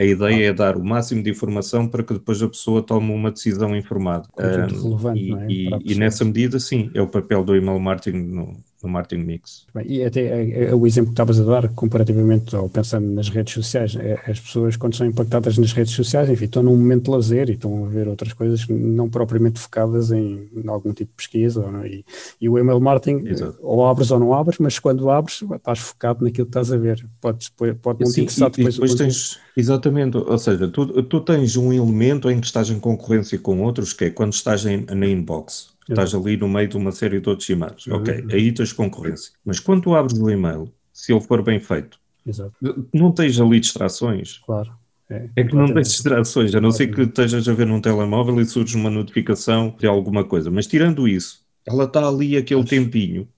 a 0.00 0.04
ideia 0.04 0.48
é 0.48 0.52
dar 0.52 0.78
o 0.78 0.84
máximo 0.84 1.22
de 1.22 1.28
informação 1.28 1.86
para 1.86 2.02
que 2.02 2.14
depois 2.14 2.42
a 2.42 2.48
pessoa 2.48 2.82
tome 2.82 3.12
uma 3.12 3.30
decisão 3.30 3.76
informada. 3.76 4.26
Um, 4.38 4.82
relevante, 4.82 5.20
e, 5.20 5.34
é? 5.34 5.46
e, 5.46 5.92
e, 5.92 5.94
nessa 5.94 6.24
medida, 6.24 6.58
sim, 6.58 6.90
é 6.94 7.02
o 7.02 7.06
papel 7.06 7.44
do 7.44 7.54
email 7.54 7.78
marketing 7.78 8.16
no, 8.16 8.56
no 8.82 8.88
marketing 8.88 9.22
mix. 9.22 9.66
E 9.84 10.02
até 10.02 10.20
é, 10.20 10.64
é, 10.64 10.74
o 10.74 10.86
exemplo 10.86 11.08
que 11.08 11.14
estavas 11.14 11.40
a 11.40 11.44
dar, 11.44 11.68
comparativamente 11.70 12.54
ou 12.56 12.68
pensando 12.68 13.06
nas 13.08 13.28
redes 13.28 13.54
sociais, 13.54 13.96
é, 13.96 14.20
as 14.26 14.40
pessoas 14.40 14.76
quando 14.76 14.94
são 14.96 15.06
impactadas 15.06 15.58
nas 15.58 15.72
redes 15.72 15.92
sociais, 15.92 16.28
enfim, 16.28 16.46
estão 16.46 16.62
num 16.62 16.76
momento 16.76 17.04
de 17.04 17.10
lazer 17.10 17.50
e 17.50 17.52
estão 17.52 17.84
a 17.84 17.88
ver 17.88 18.08
outras 18.08 18.32
coisas 18.32 18.66
não 18.68 19.08
propriamente 19.08 19.60
focadas 19.60 20.10
em, 20.10 20.48
em 20.54 20.68
algum 20.68 20.92
tipo 20.92 21.10
de 21.10 21.16
pesquisa, 21.16 21.64
e, 21.84 22.04
e, 22.40 22.48
o 22.48 22.58
email 22.58 22.80
marketing, 22.80 23.26
Exato. 23.26 23.58
ou 23.62 23.86
abres 23.86 24.10
ou 24.10 24.18
não 24.18 24.34
abres, 24.34 24.58
mas 24.58 24.78
quando 24.78 25.10
abres 25.10 25.42
estás 25.42 25.78
focado 25.78 26.24
naquilo 26.24 26.46
que 26.46 26.50
estás 26.50 26.72
a 26.72 26.76
ver, 26.76 27.06
pode, 27.20 27.50
pode 27.82 28.04
não 28.04 28.10
te 28.10 28.22
interessar 28.22 28.50
depois. 28.50 28.74
E 28.74 28.80
depois 28.80 28.94
tens, 28.94 29.38
exatamente, 29.56 30.16
ou 30.16 30.38
seja, 30.38 30.68
tu, 30.68 31.02
tu 31.02 31.20
tens 31.20 31.56
um 31.56 31.72
elemento 31.72 32.30
em 32.30 32.40
que 32.40 32.46
estás 32.46 32.70
em 32.70 32.78
concorrência 32.78 33.38
com 33.38 33.62
outros, 33.62 33.92
que 33.92 34.06
é 34.06 34.10
quando 34.10 34.32
estás 34.32 34.64
em, 34.64 34.86
na 34.86 35.06
inbox 35.06 35.70
Estás 35.90 36.14
ali 36.14 36.36
no 36.36 36.48
meio 36.48 36.68
de 36.68 36.76
uma 36.76 36.92
série 36.92 37.20
de 37.20 37.28
outros 37.28 37.48
e-mails. 37.48 37.86
Uhum. 37.86 37.96
Ok, 37.96 38.24
aí 38.30 38.52
tens 38.52 38.72
concorrência. 38.72 39.32
Mas 39.44 39.58
quando 39.58 39.82
tu 39.82 39.94
abres 39.94 40.18
o 40.18 40.30
e-mail, 40.30 40.72
se 40.92 41.12
ele 41.12 41.20
for 41.20 41.42
bem 41.42 41.58
feito, 41.58 41.98
Exato. 42.26 42.52
não 42.92 43.12
tens 43.12 43.40
ali 43.40 43.60
distrações. 43.60 44.38
Claro. 44.38 44.72
É, 45.08 45.28
é 45.36 45.44
que 45.44 45.56
não 45.56 45.66
tens 45.66 45.88
distrações, 45.88 46.54
a 46.54 46.60
não 46.60 46.70
ser 46.70 46.86
que 46.86 47.02
estejas 47.02 47.48
a 47.48 47.52
ver 47.52 47.66
num 47.66 47.80
telemóvel 47.80 48.40
e 48.40 48.46
surge 48.46 48.76
uma 48.76 48.90
notificação 48.90 49.74
de 49.76 49.86
alguma 49.86 50.22
coisa. 50.22 50.50
Mas 50.50 50.68
tirando 50.68 51.08
isso, 51.08 51.40
ela 51.66 51.84
está 51.84 52.06
ali 52.06 52.36
aquele 52.36 52.60
Estás, 52.60 52.78
tempinho 52.78 53.28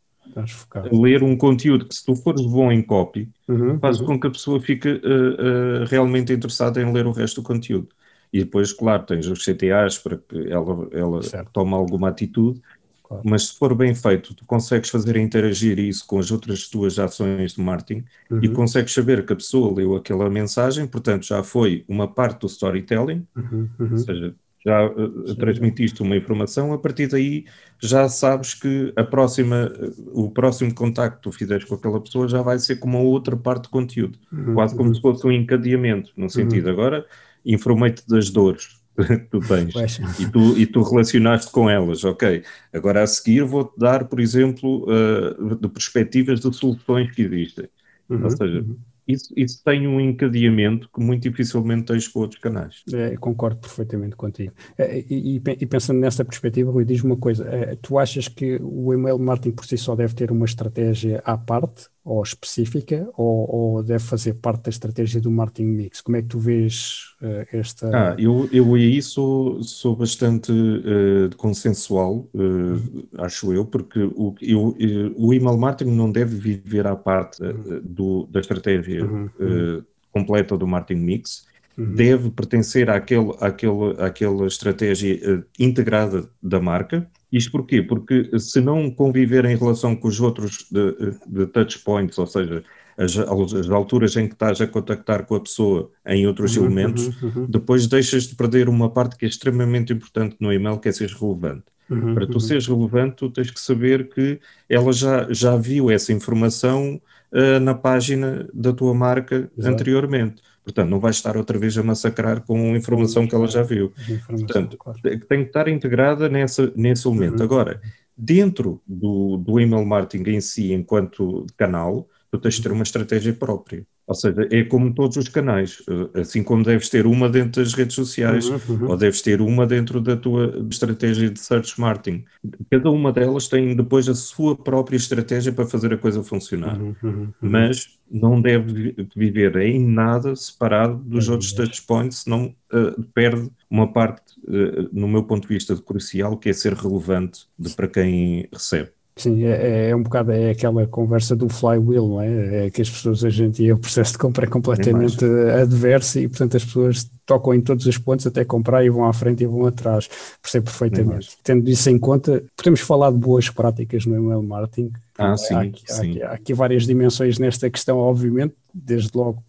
a 0.75 0.83
ler 0.93 1.23
um 1.23 1.37
conteúdo 1.37 1.87
que, 1.87 1.95
se 1.95 2.05
tu 2.05 2.15
fores 2.15 2.45
bom 2.45 2.71
em 2.71 2.83
copy, 2.83 3.29
uhum, 3.49 3.79
faz 3.79 4.01
uhum. 4.01 4.07
com 4.07 4.21
que 4.21 4.27
a 4.27 4.31
pessoa 4.31 4.61
fique 4.61 4.89
uh, 4.89 4.95
uh, 4.95 5.85
realmente 5.87 6.33
interessada 6.33 6.81
em 6.81 6.93
ler 6.93 7.07
o 7.07 7.13
resto 7.13 7.41
do 7.41 7.47
conteúdo. 7.47 7.89
E 8.33 8.41
depois, 8.41 8.73
claro, 8.73 9.05
tens 9.05 9.27
os 9.27 9.45
CTAs 9.45 9.99
para 9.99 10.17
que 10.17 10.51
ela, 10.51 10.89
ela 10.93 11.21
tome 11.53 11.75
alguma 11.75 12.09
atitude, 12.09 12.62
claro. 13.05 13.23
mas 13.27 13.49
se 13.49 13.59
for 13.59 13.75
bem 13.75 13.95
feito, 13.95 14.35
tu 14.35 14.47
consegues 14.47 14.89
fazer 14.89 15.17
interagir 15.17 15.79
isso 15.79 16.07
com 16.07 16.19
as 16.19 16.31
outras 16.31 16.67
tuas 16.67 16.99
ações 16.99 17.53
de 17.53 17.61
marketing 17.61 18.05
uhum. 18.31 18.41
e 18.43 18.49
consegues 18.49 18.95
saber 18.95 19.27
que 19.27 19.35
a 19.35 19.37
pessoa 19.37 19.75
leu 19.75 19.95
aquela 19.95 20.31
mensagem, 20.31 20.87
portanto 20.87 21.27
já 21.27 21.43
foi 21.43 21.85
uma 21.87 22.09
parte 22.09 22.41
do 22.41 22.47
storytelling, 22.47 23.27
uhum. 23.37 23.69
Uhum. 23.79 23.93
ou 23.93 23.99
seja, 23.99 24.35
já 24.65 24.87
uh, 24.87 25.35
transmitiste 25.35 26.01
uma 26.03 26.17
informação, 26.17 26.73
a 26.73 26.79
partir 26.79 27.09
daí 27.09 27.45
já 27.81 28.09
sabes 28.09 28.55
que 28.55 28.95
a 28.97 29.05
próxima, 29.05 29.71
o 30.15 30.31
próximo 30.31 30.73
contacto 30.75 31.17
que 31.17 31.23
tu 31.25 31.33
fizeres 31.33 31.65
com 31.65 31.75
aquela 31.75 32.01
pessoa 32.01 32.29
já 32.29 32.41
vai 32.41 32.59
ser 32.59 32.77
como 32.77 32.99
uma 32.99 33.07
outra 33.07 33.37
parte 33.37 33.65
de 33.65 33.71
conteúdo, 33.71 34.19
uhum, 34.33 34.55
quase 34.55 34.75
como 34.75 34.89
uhum. 34.89 34.95
se 34.95 35.03
fosse 35.03 35.27
um 35.27 35.33
encadeamento, 35.33 36.12
no 36.17 36.31
sentido 36.31 36.67
uhum. 36.67 36.73
agora 36.73 37.07
informei-te 37.45 38.07
das 38.07 38.31
dores 38.31 38.81
que 38.97 39.19
tu 39.31 39.41
tens 39.41 39.75
e 40.21 40.31
tu, 40.31 40.59
e 40.59 40.67
tu 40.67 40.83
relacionaste 40.83 41.51
com 41.51 41.69
elas, 41.69 42.05
ok. 42.05 42.43
Agora 42.73 43.03
a 43.03 43.07
seguir 43.07 43.43
vou-te 43.43 43.79
dar, 43.79 44.05
por 44.05 44.21
exemplo, 44.21 44.85
uh, 44.85 45.57
de 45.57 45.69
perspectivas 45.69 46.41
de 46.41 46.55
soluções 46.55 47.11
que 47.11 47.23
existem. 47.23 47.69
Uhum, 48.09 48.25
Ou 48.25 48.31
seja, 48.31 48.61
uhum 48.61 48.77
isso, 49.07 49.33
isso 49.37 49.63
tem 49.65 49.87
um 49.87 50.01
encadeamento 50.01 50.89
que 50.95 51.01
muito 51.01 51.23
dificilmente 51.29 51.87
tens 51.87 52.07
com 52.07 52.21
outros 52.21 52.41
canais. 52.41 52.83
É, 52.93 53.17
concordo 53.17 53.57
perfeitamente 53.57 54.15
contigo. 54.15 54.53
É, 54.79 55.05
e, 55.09 55.37
e, 55.37 55.67
pensando 55.67 55.99
nessa 55.99 56.25
perspectiva, 56.25 56.71
Rui, 56.71 56.85
diz-me 56.85 57.11
uma 57.11 57.17
coisa: 57.17 57.45
é, 57.49 57.77
tu 57.77 57.99
achas 57.99 58.29
que 58.29 58.61
o 58.63 58.95
email 58.95 59.19
marketing 59.19 59.57
por 59.57 59.67
si 59.67 59.77
só 59.77 59.97
deve 59.97 60.15
ter 60.15 60.31
uma 60.31 60.45
estratégia 60.45 61.21
à 61.25 61.37
parte 61.37 61.89
ou 62.05 62.23
específica, 62.23 63.09
ou, 63.17 63.77
ou 63.77 63.83
deve 63.83 64.03
fazer 64.03 64.35
parte 64.35 64.65
da 64.65 64.71
estratégia 64.71 65.21
do 65.21 65.31
marketing 65.31 65.69
mix? 65.69 66.01
Como 66.01 66.17
é 66.17 66.23
que 66.23 66.29
tu 66.29 66.39
vês 66.39 67.15
uh, 67.23 67.47
esta. 67.53 67.91
Ah, 67.95 68.17
eu, 68.19 68.49
eu 68.53 68.75
aí 68.75 69.01
sou, 69.01 69.63
sou 69.63 69.95
bastante 69.95 70.51
uh, 70.51 71.35
consensual, 71.37 72.29
uh, 72.35 73.09
acho 73.19 73.53
eu, 73.53 73.65
porque 73.65 74.01
o, 74.01 74.35
eu, 74.41 74.75
o 75.17 75.33
email 75.33 75.57
marketing 75.57 75.93
não 75.93 76.11
deve 76.11 76.37
viver 76.37 76.87
à 76.87 76.97
parte 76.97 77.41
do, 77.85 78.27
da 78.27 78.41
estratégia 78.41 79.05
uhum, 79.05 79.31
uhum. 79.39 79.83
completa 80.11 80.57
do 80.57 80.67
marketing 80.67 81.01
mix. 81.01 81.47
Uhum. 81.79 81.95
Deve 81.95 82.31
pertencer 82.31 82.91
àquele, 82.91 83.31
àquele, 83.41 83.95
àquela 83.99 84.47
estratégia 84.47 85.47
integrada 85.59 86.29
da 86.43 86.61
marca, 86.61 87.09
isto 87.33 87.51
porquê? 87.51 87.83
Porque 87.83 88.39
se 88.39 88.61
não 88.61 88.91
conviver 88.91 89.45
em 89.47 89.57
relação 89.57 89.97
com 89.97 90.07
os 90.07 90.21
outros 90.21 90.67
de, 90.71 91.15
de 91.27 91.47
touch 91.47 91.79
points, 91.79 92.19
ou 92.19 92.27
seja, 92.27 92.62
as, 92.97 93.17
as, 93.17 93.71
alturas 93.71 94.17
em 94.17 94.27
que 94.27 94.35
estás 94.35 94.61
a 94.61 94.67
contactar 94.67 95.25
com 95.25 95.35
a 95.35 95.41
pessoa 95.41 95.91
em 96.07 96.27
outros 96.27 96.57
uhum, 96.57 96.67
elementos, 96.67 97.23
uhum, 97.23 97.33
uhum. 97.35 97.47
depois 97.47 97.87
deixas 97.87 98.25
de 98.25 98.35
perder 98.35 98.69
uma 98.69 98.91
parte 98.91 99.17
que 99.17 99.25
é 99.25 99.29
extremamente 99.29 99.93
importante 99.93 100.37
no 100.39 100.53
e-mail, 100.53 100.79
que 100.79 100.89
é 100.89 100.93
ser 100.93 101.09
relevante. 101.09 101.65
Uhum, 101.89 102.15
Para 102.15 102.27
tu 102.27 102.35
uhum. 102.35 102.41
seres 102.41 102.67
relevante, 102.67 103.17
tu 103.17 103.31
tens 103.31 103.51
que 103.51 103.61
saber 103.61 104.09
que 104.09 104.39
ela 104.69 104.93
já, 104.93 105.27
já 105.31 105.57
viu 105.57 105.91
essa 105.91 106.12
informação 106.12 107.01
uh, 107.33 107.61
na 107.61 107.75
página 107.75 108.49
da 108.53 108.73
tua 108.73 108.95
marca 108.95 109.51
Exato. 109.57 109.75
anteriormente. 109.75 110.43
Portanto, 110.64 110.88
não 110.88 111.00
vais 111.00 111.16
estar 111.16 111.37
outra 111.37 111.59
vez 111.59 111.76
a 111.76 111.83
massacrar 111.83 112.42
com 112.42 112.76
informação 112.76 113.26
que 113.26 113.35
ela 113.35 113.49
já 113.49 113.62
viu. 113.62 113.92
Portanto, 114.26 114.78
tem 115.02 115.42
que 115.42 115.49
estar 115.49 115.69
integrada 115.69 116.28
nessa, 116.28 116.73
nesse 116.76 117.07
elemento. 117.07 117.38
Uhum. 117.38 117.45
Agora, 117.45 117.81
dentro 118.16 118.81
do, 118.87 119.37
do 119.37 119.59
email 119.59 119.85
marketing 119.85 120.31
em 120.31 120.40
si, 120.40 120.73
enquanto 120.73 121.47
canal, 121.57 122.09
tu 122.31 122.38
tens 122.38 122.54
de 122.54 122.62
ter 122.62 122.73
uma 122.73 122.85
estratégia 122.85 123.33
própria. 123.33 123.85
Ou 124.07 124.15
seja, 124.15 124.49
é 124.51 124.65
como 124.65 124.93
todos 124.93 125.17
os 125.17 125.29
canais, 125.29 125.83
eh, 125.89 126.21
assim 126.21 126.43
como 126.43 126.65
deves 126.65 126.89
ter 126.89 127.07
uma 127.07 127.29
dentro 127.29 127.63
das 127.63 127.73
redes 127.73 127.95
sociais, 127.95 128.49
uhum, 128.49 128.61
uhum. 128.69 128.91
ou 128.91 128.97
deves 128.97 129.23
ter 129.23 129.41
uma 129.41 129.65
dentro 129.67 130.01
da 130.01 130.17
tua 130.17 130.67
estratégia 130.71 131.31
de 131.31 131.39
search 131.39 131.81
marketing. 131.81 132.25
Cada 132.71 132.91
uma 132.91 133.13
delas 133.13 133.47
tem 133.47 133.77
depois 133.77 134.09
a 134.09 134.15
sua 134.15 134.57
própria 134.57 134.97
estratégia 134.97 135.53
para 135.53 135.67
fazer 135.67 135.95
a 135.95 135.97
coisa 135.97 136.23
funcionar. 136.23 136.81
Uhum, 136.81 136.97
uhum, 137.03 137.11
uhum. 137.11 137.33
Mas 137.41 137.99
não 138.11 138.41
deve 138.41 138.95
viver 139.15 139.57
em 139.57 139.79
nada 139.87 140.35
separado 140.35 140.97
dos 140.97 141.29
outros 141.29 141.53
touchpoints, 141.53 142.19
senão 142.25 142.55
uh, 142.73 143.03
perde 143.15 143.51
uma 143.71 143.91
parte, 143.93 144.35
uh, 144.49 144.89
no 144.93 145.07
meu 145.07 145.23
ponto 145.23 145.47
de 145.47 145.55
vista, 145.55 145.77
crucial, 145.77 146.37
que 146.37 146.51
é 146.51 146.53
ser 146.53 146.75
relevante 146.75 147.47
para 147.77 147.89
quem 147.89 148.49
recebe. 148.53 148.91
Sim, 149.14 149.45
é, 149.45 149.90
é, 149.90 149.97
um 149.97 150.02
bocado 150.02 150.33
é 150.33 150.50
aquela 150.50 150.87
conversa 150.87 151.37
do 151.37 151.49
flywheel, 151.49 152.09
não 152.09 152.21
é? 152.21 152.66
É 152.66 152.71
que 152.71 152.81
as 152.81 152.88
pessoas, 152.88 153.23
a 153.25 153.31
gente, 153.31 153.62
e 153.62 153.71
o 153.71 153.78
processo 153.78 154.12
de 154.12 154.19
compra 154.19 154.47
é 154.47 154.49
completamente 154.49 155.23
adverso 155.61 156.19
e, 156.19 156.28
portanto, 156.28 156.57
as 156.57 156.64
pessoas 156.64 157.11
tocam 157.26 157.52
em 157.52 157.61
todos 157.61 157.85
os 157.85 157.99
pontos 157.99 158.26
até 158.26 158.45
comprar 158.45 158.85
e 158.85 158.90
vão 158.90 159.04
à 159.04 159.12
frente 159.12 159.45
e 159.45 159.47
vão 159.47 159.66
atrás. 159.66 160.09
Percebo 160.40 160.64
perfeitamente. 160.64 161.37
Tendo 161.45 161.69
isso 161.69 161.90
em 161.90 161.99
conta, 161.99 162.42
podemos 162.57 162.81
falar 162.81 163.11
de 163.11 163.19
boas 163.19 163.50
práticas 163.50 164.07
no 164.07 164.16
email 164.16 164.42
marketing. 164.42 164.92
Ah, 165.19 165.37
sim, 165.37 165.54
há, 165.54 165.61
aqui, 165.61 165.83
sim. 165.87 166.23
Há, 166.23 166.31
há 166.31 166.33
aqui 166.33 166.54
várias 166.54 166.87
dimensões 166.87 167.38
nesta 167.38 167.69
questão, 167.69 167.99
obviamente, 167.99 168.54
desde 168.73 169.11
logo 169.14 169.42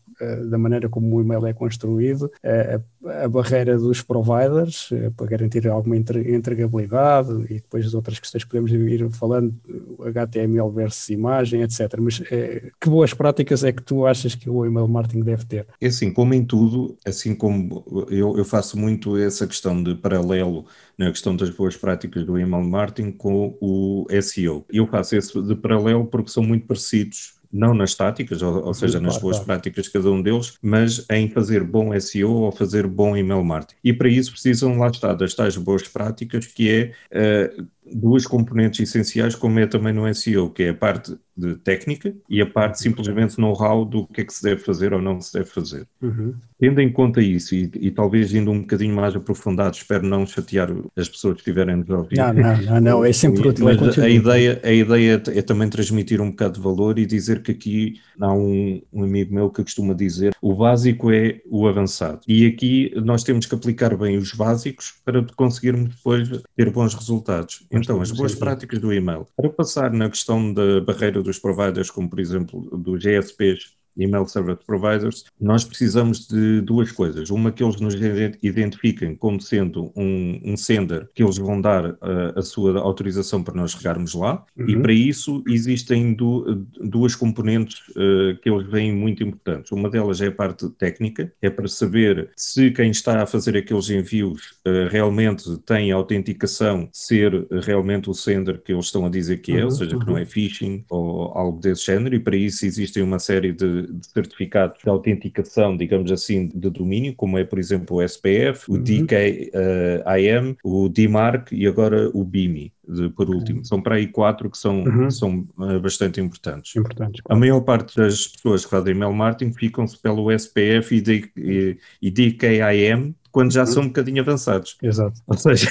da 0.50 0.58
maneira 0.58 0.89
como 0.89 1.15
o 1.15 1.22
e-mail 1.22 1.46
é 1.46 1.53
construído, 1.53 2.32
eh, 2.41 2.79
a, 3.05 3.24
a 3.24 3.29
barreira 3.29 3.77
dos 3.77 4.01
providers 4.01 4.89
eh, 4.91 5.10
para 5.15 5.27
garantir 5.27 5.67
alguma 5.67 5.96
entregabilidade 5.98 7.32
e 7.50 7.55
depois 7.55 7.86
as 7.86 7.93
outras 7.93 8.20
questões 8.20 8.43
que 8.43 8.50
podemos 8.50 8.72
ir 8.72 9.10
falando, 9.12 9.53
HTML 10.00 10.70
versus 10.72 11.10
imagem, 11.10 11.62
etc. 11.62 11.96
Mas 12.00 12.20
que 12.20 12.89
boas 12.89 13.13
práticas 13.13 13.63
é 13.63 13.72
que 13.72 13.82
tu 13.82 14.05
achas 14.05 14.36
que 14.36 14.50
o 14.50 14.65
email 14.65 14.88
marketing 14.88 15.22
deve 15.22 15.46
ter? 15.46 15.67
É 15.79 15.88
assim, 15.88 16.12
como 16.12 16.34
em 16.34 16.43
tudo, 16.43 16.98
assim 17.05 17.36
como 17.36 18.08
eu, 18.10 18.38
eu 18.38 18.46
faço 18.46 18.77
muito 18.77 19.17
essa 19.17 19.48
questão 19.48 19.82
de 19.82 19.96
paralelo 19.96 20.65
na 20.98 21.10
questão 21.10 21.36
das 21.36 21.50
boas 21.50 21.75
práticas 21.75 22.25
do 22.25 22.38
email 22.38 22.63
marketing 22.63 23.12
com 23.12 23.58
o 23.60 24.05
SEO. 24.22 24.65
Eu 24.72 24.88
faço 24.88 25.15
esse 25.15 25.41
de 25.41 25.55
paralelo 25.55 26.05
porque 26.05 26.29
são 26.29 26.43
muito 26.43 26.67
parecidos 26.67 27.36
não 27.54 27.74
nas 27.76 27.94
táticas, 27.94 28.42
ou, 28.42 28.66
ou 28.66 28.74
seja, 28.74 29.00
nas 29.00 29.20
boas 29.20 29.40
práticas 29.40 29.86
de 29.86 29.92
cada 29.92 30.10
um 30.12 30.22
deles, 30.22 30.58
mas 30.62 31.06
em 31.12 31.30
fazer 31.30 31.64
bom 31.64 31.98
SEO 32.00 32.32
ou 32.32 32.52
fazer 32.52 32.88
bom 32.88 33.16
email 33.16 33.44
marketing. 33.44 33.80
E 33.84 33.94
para 33.94 34.10
isso 34.10 34.32
precisam, 34.32 34.78
lá 34.80 34.88
está, 34.88 35.14
das 35.14 35.36
tais 35.36 35.56
boas 35.56 35.88
práticas, 35.88 36.48
que 36.48 36.94
é 37.12 37.58
uh, 37.60 37.68
duas 37.94 38.26
componentes 38.26 38.80
essenciais, 38.80 39.36
como 39.36 39.60
é 39.60 39.68
também 39.68 39.94
no 39.94 40.12
SEO, 40.14 40.50
que 40.50 40.64
é 40.64 40.70
a 40.70 40.74
parte 40.74 41.16
de 41.36 41.56
técnica 41.56 42.13
e 42.30 42.42
a 42.42 42.46
parte 42.46 42.80
simplesmente 42.80 43.40
know-how 43.40 43.84
do 43.86 44.06
que 44.08 44.22
é 44.22 44.24
que 44.24 44.34
se 44.34 44.44
deve 44.44 44.62
fazer 44.62 44.94
ou 44.94 45.02
não 45.02 45.20
se 45.20 45.34
deve 45.34 45.46
fazer. 45.46 45.88
Uhum. 46.02 46.34
Tendo 46.60 46.80
em 46.80 46.92
conta 46.92 47.22
isso 47.22 47.56
e, 47.56 47.70
e, 47.75 47.92
talvez 47.92 48.34
indo 48.34 48.52
um 48.52 48.62
bocadinho 48.62 48.96
mais 48.96 49.16
aprofundado, 49.16 49.75
espero 49.75 50.06
não 50.06 50.25
chatear 50.25 50.70
as 50.96 51.10
pessoas 51.10 51.36
que 51.36 51.42
estiverem 51.42 51.75
nos 51.78 51.90
ouvir. 51.90 52.18
Não, 52.18 52.34
não, 52.34 52.62
não, 52.62 52.82
não, 52.82 53.06
é 53.06 53.12
sempre 53.12 53.48
útil. 53.48 53.68
É 53.70 54.06
a, 54.06 54.10
ideia, 54.10 54.62
a 54.63 54.72
ideia 54.72 55.22
é 55.28 55.42
também 55.42 55.68
transmitir 55.70 56.22
um 56.22 56.30
bocado 56.30 56.54
de 56.54 56.62
valor 56.62 56.98
e 57.00 57.06
dizer 57.06 57.42
que 57.42 57.52
aqui 57.52 58.00
há 58.20 58.32
um, 58.32 58.82
um 58.94 59.04
amigo 59.04 59.34
meu 59.34 59.50
que 59.50 59.63
costuma 59.63 59.94
dizer 59.94 60.34
o 60.42 60.54
básico 60.54 61.12
é 61.12 61.42
o 61.50 61.68
avançado. 61.68 62.20
E 62.28 62.46
aqui 62.46 62.94
nós 63.04 63.24
temos 63.24 63.46
que 63.46 63.56
aplicar 63.56 63.96
bem 63.98 64.18
os 64.18 64.34
básicos 64.34 64.94
para 65.04 65.25
conseguirmos 65.36 65.96
depois 65.96 66.30
ter 66.56 66.70
bons 66.70 66.94
resultados. 66.94 67.66
Então, 67.72 68.02
as 68.02 68.12
boas 68.12 68.36
práticas 68.36 68.80
do 68.80 68.94
e-mail. 68.94 69.25
Para 69.36 69.50
passar 69.50 69.92
na 69.92 70.10
questão 70.10 70.54
da 70.54 70.82
barreira 70.82 71.23
dos 71.24 71.39
providers, 71.39 71.92
como 71.92 72.10
por 72.10 72.20
exemplo 72.20 72.62
dos 72.77 73.03
GSPs 73.03 73.77
email 73.98 74.26
service 74.28 74.64
providers, 74.66 75.26
nós 75.40 75.64
precisamos 75.64 76.28
de 76.28 76.62
duas 76.62 76.92
coisas. 76.92 77.30
Uma 77.30 77.52
que 77.52 77.64
eles 77.64 77.80
nos 77.80 77.96
identifiquem 78.42 79.16
como 79.16 79.42
sendo 79.42 79.92
um, 79.96 80.40
um 80.44 80.58
sender, 80.58 81.08
que 81.14 81.24
eles 81.24 81.38
vão 81.38 81.60
dar 81.60 81.92
uh, 81.92 81.98
a 82.36 82.42
sua 82.42 82.80
autorização 82.80 83.44
para 83.44 83.54
nós 83.54 83.74
regarmos 83.74 84.14
lá, 84.14 84.44
uhum. 84.58 84.70
e 84.70 84.82
para 84.82 84.94
isso 84.94 85.44
existem 85.48 86.14
du 86.14 86.66
duas 86.82 87.16
componentes 87.16 87.80
uh, 87.90 88.38
que 88.42 88.50
eles 88.50 88.68
veem 88.68 88.94
muito 88.94 89.24
importantes. 89.24 89.72
Uma 89.72 89.90
delas 89.90 90.22
é 90.22 90.28
a 90.28 90.32
parte 90.32 90.70
técnica, 90.72 91.32
é 91.42 91.50
para 91.50 91.68
saber 91.68 92.30
se 92.36 92.72
quem 92.72 92.92
está 92.92 93.22
a 93.22 93.26
fazer 93.26 93.56
aqueles 93.58 93.90
envios 93.90 94.52
uh, 94.66 94.88
realmente 94.90 95.58
tem 95.66 95.92
a 95.92 95.96
autenticação, 95.96 96.90
ser 96.92 97.48
realmente 97.64 98.10
o 98.10 98.14
sender 98.14 98.62
que 98.62 98.72
eles 98.72 98.86
estão 98.86 99.06
a 99.06 99.10
dizer 99.10 99.38
que 99.38 99.54
é, 99.54 99.60
uhum. 99.60 99.66
ou 99.66 99.72
seja, 99.72 99.98
que 99.98 100.06
não 100.06 100.18
é 100.18 100.26
phishing 100.26 100.86
ou 100.90 101.38
algo 101.38 101.60
desse 101.60 101.86
género, 101.86 102.16
e 102.16 102.20
para 102.20 102.36
isso 102.36 102.66
existem 102.66 103.04
uma 103.04 103.20
série 103.20 103.52
de 103.52 103.83
de 103.88 104.08
certificados 104.08 104.82
de 104.82 104.90
autenticação, 104.90 105.75
digamos 105.75 106.12
assim, 106.12 106.48
de 106.48 106.70
domínio, 106.70 107.13
como 107.16 107.38
é, 107.38 107.44
por 107.44 107.60
exemplo, 107.60 107.98
o 107.98 108.02
SPF, 108.02 108.70
o 108.70 108.75
uhum. 108.75 108.84
DKIM, 108.84 109.50
uh, 109.54 110.58
o 110.63 110.90
DMARC 110.90 111.52
e 111.52 111.68
agora 111.68 112.10
o 112.13 112.24
BIMI. 112.24 112.72
De, 112.88 113.10
por 113.10 113.30
último, 113.30 113.60
uhum. 113.60 113.63
são 113.63 113.82
para 113.82 113.96
aí 113.96 114.08
quatro 114.08 114.50
que 114.50 114.58
são, 114.58 114.84
uhum. 114.84 115.10
são 115.10 115.48
uh, 115.58 115.80
bastante 115.80 116.20
importantes. 116.20 116.75
importantes 116.75 117.22
claro. 117.22 117.38
A 117.38 117.40
maior 117.40 117.62
parte 117.62 117.96
das 117.96 118.28
pessoas 118.28 118.66
que 118.66 118.72
fazem 118.72 118.94
email 118.94 119.13
marketing 119.13 119.54
ficam-se 119.54 119.98
pelo 119.98 120.30
SPF 120.32 120.96
e, 120.96 121.02
D, 121.02 121.30
e, 121.38 121.78
e 122.02 122.12
DKIM, 122.12 123.16
quando 123.34 123.52
já 123.52 123.62
uhum. 123.62 123.66
são 123.66 123.84
um 123.84 123.88
bocadinho 123.88 124.22
avançados. 124.22 124.78
Exato. 124.82 125.20
Ou 125.25 125.36
seja, 125.36 125.68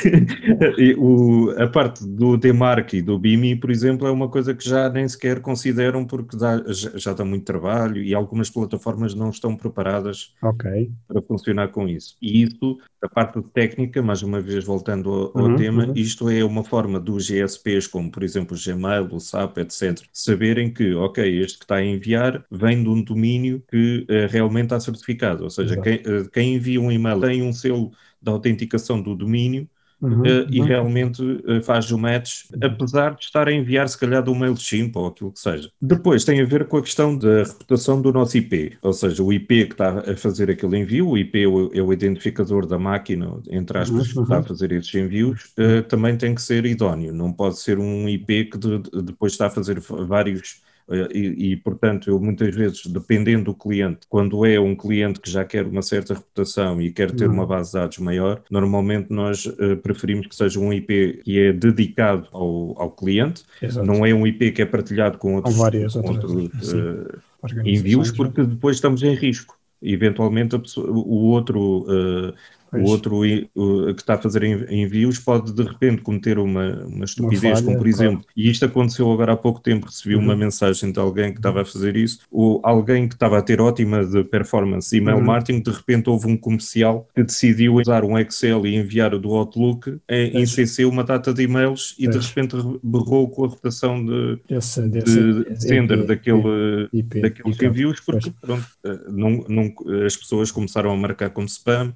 o, 0.99 1.50
a 1.57 1.69
parte 1.69 2.04
do 2.04 2.37
DMARC 2.37 2.95
e 2.95 3.02
do 3.02 3.16
BIMI, 3.16 3.54
por 3.54 3.71
exemplo, 3.71 4.04
é 4.04 4.11
uma 4.11 4.28
coisa 4.28 4.52
que 4.52 4.69
já 4.69 4.90
nem 4.90 5.07
sequer 5.07 5.40
consideram 5.40 6.04
porque 6.04 6.37
dá, 6.37 6.61
já, 6.66 6.90
já 6.99 7.12
dá 7.12 7.25
muito 7.25 7.45
trabalho 7.45 8.02
e 8.02 8.12
algumas 8.14 8.50
plataformas 8.50 9.14
não 9.14 9.31
estão 9.31 9.57
preparadas 9.57 10.35
okay. 10.42 10.90
para 11.07 11.23
funcionar 11.23 11.69
com 11.69 11.88
isso. 11.88 12.16
E 12.21 12.42
isso, 12.42 12.78
a 13.02 13.09
parte 13.09 13.40
técnica, 13.52 14.02
mais 14.02 14.23
uma 14.23 14.40
vez 14.40 14.64
voltando 14.64 15.11
ao, 15.11 15.38
ao 15.38 15.50
uhum, 15.50 15.56
tema, 15.56 15.87
uhum. 15.87 15.92
isto 15.94 16.28
é 16.28 16.44
uma 16.44 16.64
forma 16.64 16.99
dos 16.99 17.26
GSPs, 17.26 17.87
como 17.87 18.11
por 18.11 18.23
exemplo 18.23 18.56
o 18.56 18.61
Gmail, 18.61 19.09
o 19.12 19.21
SAP, 19.21 19.59
etc., 19.59 20.00
saberem 20.12 20.73
que, 20.73 20.94
ok, 20.94 21.40
este 21.40 21.59
que 21.59 21.64
está 21.64 21.76
a 21.76 21.85
enviar 21.85 22.44
vem 22.50 22.82
de 22.82 22.88
um 22.88 23.02
domínio 23.02 23.62
que 23.68 24.06
uh, 24.09 24.30
realmente 24.30 24.64
está 24.64 24.80
certificado. 24.80 25.44
Ou 25.44 25.50
seja, 25.50 25.80
quem, 25.80 25.97
uh, 25.99 26.28
quem 26.30 26.54
envia 26.54 26.80
um 26.80 26.90
e-mail 26.90 27.21
tem 27.21 27.42
um 27.42 27.52
um 27.52 27.54
selo 27.54 27.92
da 28.21 28.32
autenticação 28.32 29.00
do 29.00 29.14
domínio 29.14 29.68
Uhum, 30.02 30.23
uh, 30.23 30.47
e 30.50 30.61
uhum. 30.61 30.66
realmente 30.66 31.23
uh, 31.23 31.62
faz 31.62 31.92
o 31.92 31.97
match, 31.97 32.47
apesar 32.61 33.14
de 33.14 33.25
estar 33.25 33.47
a 33.47 33.52
enviar 33.52 33.88
se 33.88 33.97
calhar 33.97 34.21
do 34.21 34.35
MailChimp 34.35 34.97
ou 34.97 35.06
aquilo 35.06 35.30
que 35.30 35.38
seja. 35.38 35.71
Depois 35.80 36.25
tem 36.25 36.40
a 36.40 36.44
ver 36.44 36.66
com 36.66 36.78
a 36.78 36.82
questão 36.82 37.16
da 37.16 37.44
reputação 37.44 38.02
do 38.02 38.12
nosso 38.12 38.37
IP, 38.37 38.76
ou 38.82 38.92
seja, 38.92 39.23
o 39.23 39.32
IP 39.32 39.66
que 39.66 39.75
está 39.75 40.00
a 40.00 40.16
fazer 40.16 40.50
aquele 40.50 40.78
envio, 40.78 41.09
o 41.09 41.16
IP 41.16 41.44
é 41.44 41.47
o, 41.47 41.71
é 41.73 41.80
o 41.80 41.92
identificador 41.92 42.66
da 42.66 42.80
máquina, 42.80 43.32
entre 43.49 43.78
aspas, 43.78 44.09
uhum, 44.09 44.14
que 44.14 44.21
está 44.23 44.38
a 44.38 44.42
fazer 44.42 44.73
esses 44.73 44.92
envios, 44.92 45.52
uh, 45.56 45.82
também 45.85 46.16
tem 46.16 46.35
que 46.35 46.42
ser 46.42 46.66
idóneo, 46.66 47.12
não 47.12 47.32
pode 47.32 47.61
ser 47.61 47.78
um 47.78 48.09
IP 48.09 48.47
que 48.47 48.59
de, 48.59 48.78
de, 48.80 49.02
depois 49.02 49.32
está 49.32 49.47
a 49.47 49.50
fazer 49.50 49.78
vários 49.78 50.62
eh, 50.62 50.72
e, 51.12 51.53
e, 51.53 51.57
portanto, 51.57 52.11
eu 52.11 52.19
muitas 52.21 52.55
vezes, 52.55 52.87
dependendo 52.87 53.45
do 53.45 53.55
cliente, 53.55 54.01
quando 54.09 54.45
é 54.45 54.59
um 54.59 54.75
cliente 54.75 55.21
que 55.21 55.31
já 55.31 55.45
quer 55.45 55.67
uma 55.67 55.83
certa 55.83 56.15
reputação 56.15 56.81
e 56.81 56.91
quer 56.91 57.11
ter 57.11 57.27
uhum. 57.27 57.35
uma 57.35 57.47
base 57.47 57.73
de 57.73 57.79
dados 57.79 57.99
maior, 57.99 58.43
normalmente 58.51 59.11
nós 59.11 59.47
uh, 59.47 59.77
preferimos 59.83 60.27
que 60.27 60.35
seja 60.35 60.59
um 60.59 60.73
IP 60.73 61.21
que 61.25 61.38
é 61.38 61.53
dedicado 61.53 62.29
ao, 62.33 62.81
ao 62.81 62.90
cliente, 62.90 63.45
Exato. 63.61 63.87
não 63.87 64.05
é 64.05 64.12
um 64.12 64.27
IP 64.27 64.53
que 64.53 64.62
é 64.62 64.66
partilhado 64.66 65.18
com 65.18 65.37
outros, 65.37 65.57
com 65.92 66.09
outros 66.09 66.73
uh, 66.73 67.21
envios, 67.64 68.11
porque 68.11 68.42
depois 68.42 68.77
estamos 68.77 69.03
em 69.03 69.14
risco. 69.14 69.57
Eventualmente, 69.81 70.57
pessoa, 70.59 70.88
o 70.90 71.25
outro 71.31 71.85
uh, 71.88 72.35
Pois. 72.72 72.85
O 72.85 72.87
outro 72.87 73.20
o, 73.54 73.94
que 73.94 74.00
está 74.00 74.14
a 74.14 74.18
fazer 74.18 74.42
envios 74.72 75.18
pode 75.18 75.52
de 75.52 75.62
repente 75.62 76.00
cometer 76.00 76.38
uma, 76.38 76.87
uma 76.87 77.04
estupidez, 77.04 77.42
uma 77.42 77.54
falha, 77.56 77.66
como 77.66 77.76
por 77.76 77.87
exemplo, 77.87 78.24
e 78.35 78.50
isto 78.50 78.64
aconteceu 78.64 79.12
agora 79.12 79.35
há 79.35 79.37
pouco 79.37 79.61
tempo, 79.61 79.88
recebi 79.88 80.16
uhum. 80.16 80.22
uma 80.22 80.35
mensagem 80.35 80.90
de 80.90 80.98
alguém 80.98 81.32
que 81.32 81.38
estava 81.38 81.61
a 81.61 81.64
fazer 81.66 81.96
isso, 81.98 82.20
ou 82.30 82.62
alguém 82.64 83.06
que 83.06 83.14
estava 83.14 83.37
a 83.37 83.42
ter 83.42 83.61
ótima 83.61 84.06
de 84.06 84.24
performance 84.24 84.96
email 84.96 85.18
uhum. 85.18 85.22
marketing, 85.24 85.61
de 85.61 85.70
repente 85.70 86.08
houve 86.08 86.26
um 86.26 86.37
comercial 86.37 87.06
que 87.14 87.22
decidiu 87.22 87.74
usar 87.74 88.04
um 88.04 88.18
Excel 88.18 88.66
e 88.66 88.74
enviar 88.74 89.18
do 89.18 89.35
Outlook 89.35 89.98
em, 90.08 90.38
em 90.38 90.46
CC 90.46 90.87
uma 90.87 91.04
data 91.04 91.35
de 91.35 91.42
e-mails 91.42 91.94
e 91.98 92.08
de 92.08 92.16
repente 92.16 92.56
berrou 92.82 93.28
com 93.28 93.44
a 93.44 93.48
reputação 93.48 94.02
de, 94.02 94.38
esse, 94.48 94.80
desse, 94.88 95.44
de 95.44 95.62
sender 95.62 95.98
IP, 95.98 96.06
daquele, 96.06 96.88
IP, 96.90 97.20
daqueles 97.20 97.56
IP, 97.56 97.66
envios, 97.66 98.00
porque 98.00 98.32
pronto, 98.40 98.64
eh, 98.82 98.98
não, 99.11 99.44
não, 99.46 99.74
as 100.06 100.16
pessoas 100.16 100.50
começaram 100.50 100.90
a 100.90 100.96
marcar 100.96 101.28
como 101.28 101.46
spam, 101.46 101.92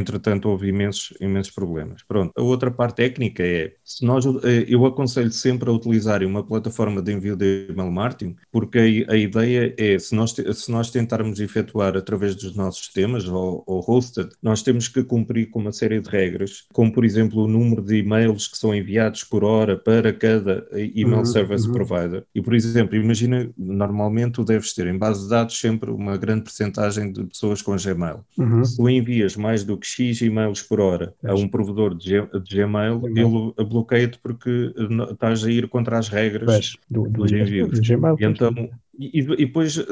entretanto 0.00 0.48
houve 0.48 0.68
imensos, 0.68 1.16
imensos 1.20 1.52
problemas. 1.52 2.02
Pronto, 2.02 2.32
a 2.36 2.42
outra 2.42 2.70
parte 2.70 2.96
técnica 2.96 3.42
é, 3.42 3.72
se 3.84 4.04
nós, 4.04 4.24
eh, 4.26 4.64
eu 4.68 4.84
aconselho 4.86 5.30
sempre 5.30 5.70
a 5.70 5.72
utilizarem 5.72 6.26
uma 6.26 6.42
plataforma 6.42 7.00
de 7.00 7.12
envio 7.12 7.36
de 7.36 7.66
email 7.70 7.90
marketing, 7.90 8.36
porque 8.50 9.06
a, 9.08 9.12
a 9.12 9.16
ideia 9.16 9.74
é, 9.78 9.98
se 9.98 10.14
nós, 10.14 10.32
se 10.32 10.70
nós 10.70 10.90
tentarmos 10.90 11.40
efetuar 11.40 11.96
através 11.96 12.34
dos 12.34 12.54
nossos 12.54 12.84
sistemas 12.84 13.28
ou, 13.28 13.62
ou 13.66 13.84
hosted, 13.86 14.30
nós 14.42 14.62
temos 14.62 14.88
que 14.88 15.02
cumprir 15.02 15.50
com 15.50 15.60
uma 15.60 15.72
série 15.72 16.00
de 16.00 16.08
regras, 16.08 16.64
como 16.72 16.92
por 16.92 17.04
exemplo 17.04 17.44
o 17.44 17.48
número 17.48 17.82
de 17.82 17.96
e-mails 17.96 18.48
que 18.48 18.58
são 18.58 18.74
enviados 18.74 19.24
por 19.24 19.44
hora 19.44 19.76
para 19.76 20.12
cada 20.12 20.66
email 20.72 21.18
uhum, 21.18 21.24
service 21.24 21.66
uhum. 21.66 21.74
provider. 21.74 22.24
E 22.34 22.40
por 22.40 22.54
exemplo, 22.54 22.96
imagina, 22.96 23.50
normalmente 23.56 24.32
tu 24.32 24.44
deves 24.44 24.72
ter 24.72 24.86
em 24.86 24.96
base 24.96 25.22
de 25.22 25.30
dados 25.30 25.58
sempre 25.58 25.90
uma 25.90 26.16
grande 26.16 26.44
percentagem 26.44 27.12
de 27.12 27.24
pessoas 27.24 27.62
com 27.62 27.76
Gmail. 27.76 28.20
Uhum. 28.38 28.64
Se 28.64 28.76
tu 28.76 28.88
envias 28.88 29.36
mais 29.36 29.64
do 29.64 29.76
que 29.76 29.86
X 29.92 30.22
e-mails 30.22 30.62
por 30.62 30.80
hora 30.80 31.14
a 31.24 31.34
um 31.34 31.48
provedor 31.48 31.94
de, 31.94 32.20
Gmail, 32.48 33.02
ele 33.06 33.64
bloqueia-te 33.68 34.18
porque 34.18 34.72
estás 35.10 35.44
a 35.44 35.50
ir 35.50 35.68
contra 35.68 35.98
as 35.98 36.08
regras 36.08 36.76
do, 36.88 37.04
do, 37.04 37.10
dos 37.10 37.32
envios. 37.32 37.70
Do 37.70 37.86
Gmail, 37.86 38.16
então, 38.20 38.70
e, 38.98 39.20
e, 39.20 39.46
depois 39.46 39.78
eh, 39.78 39.84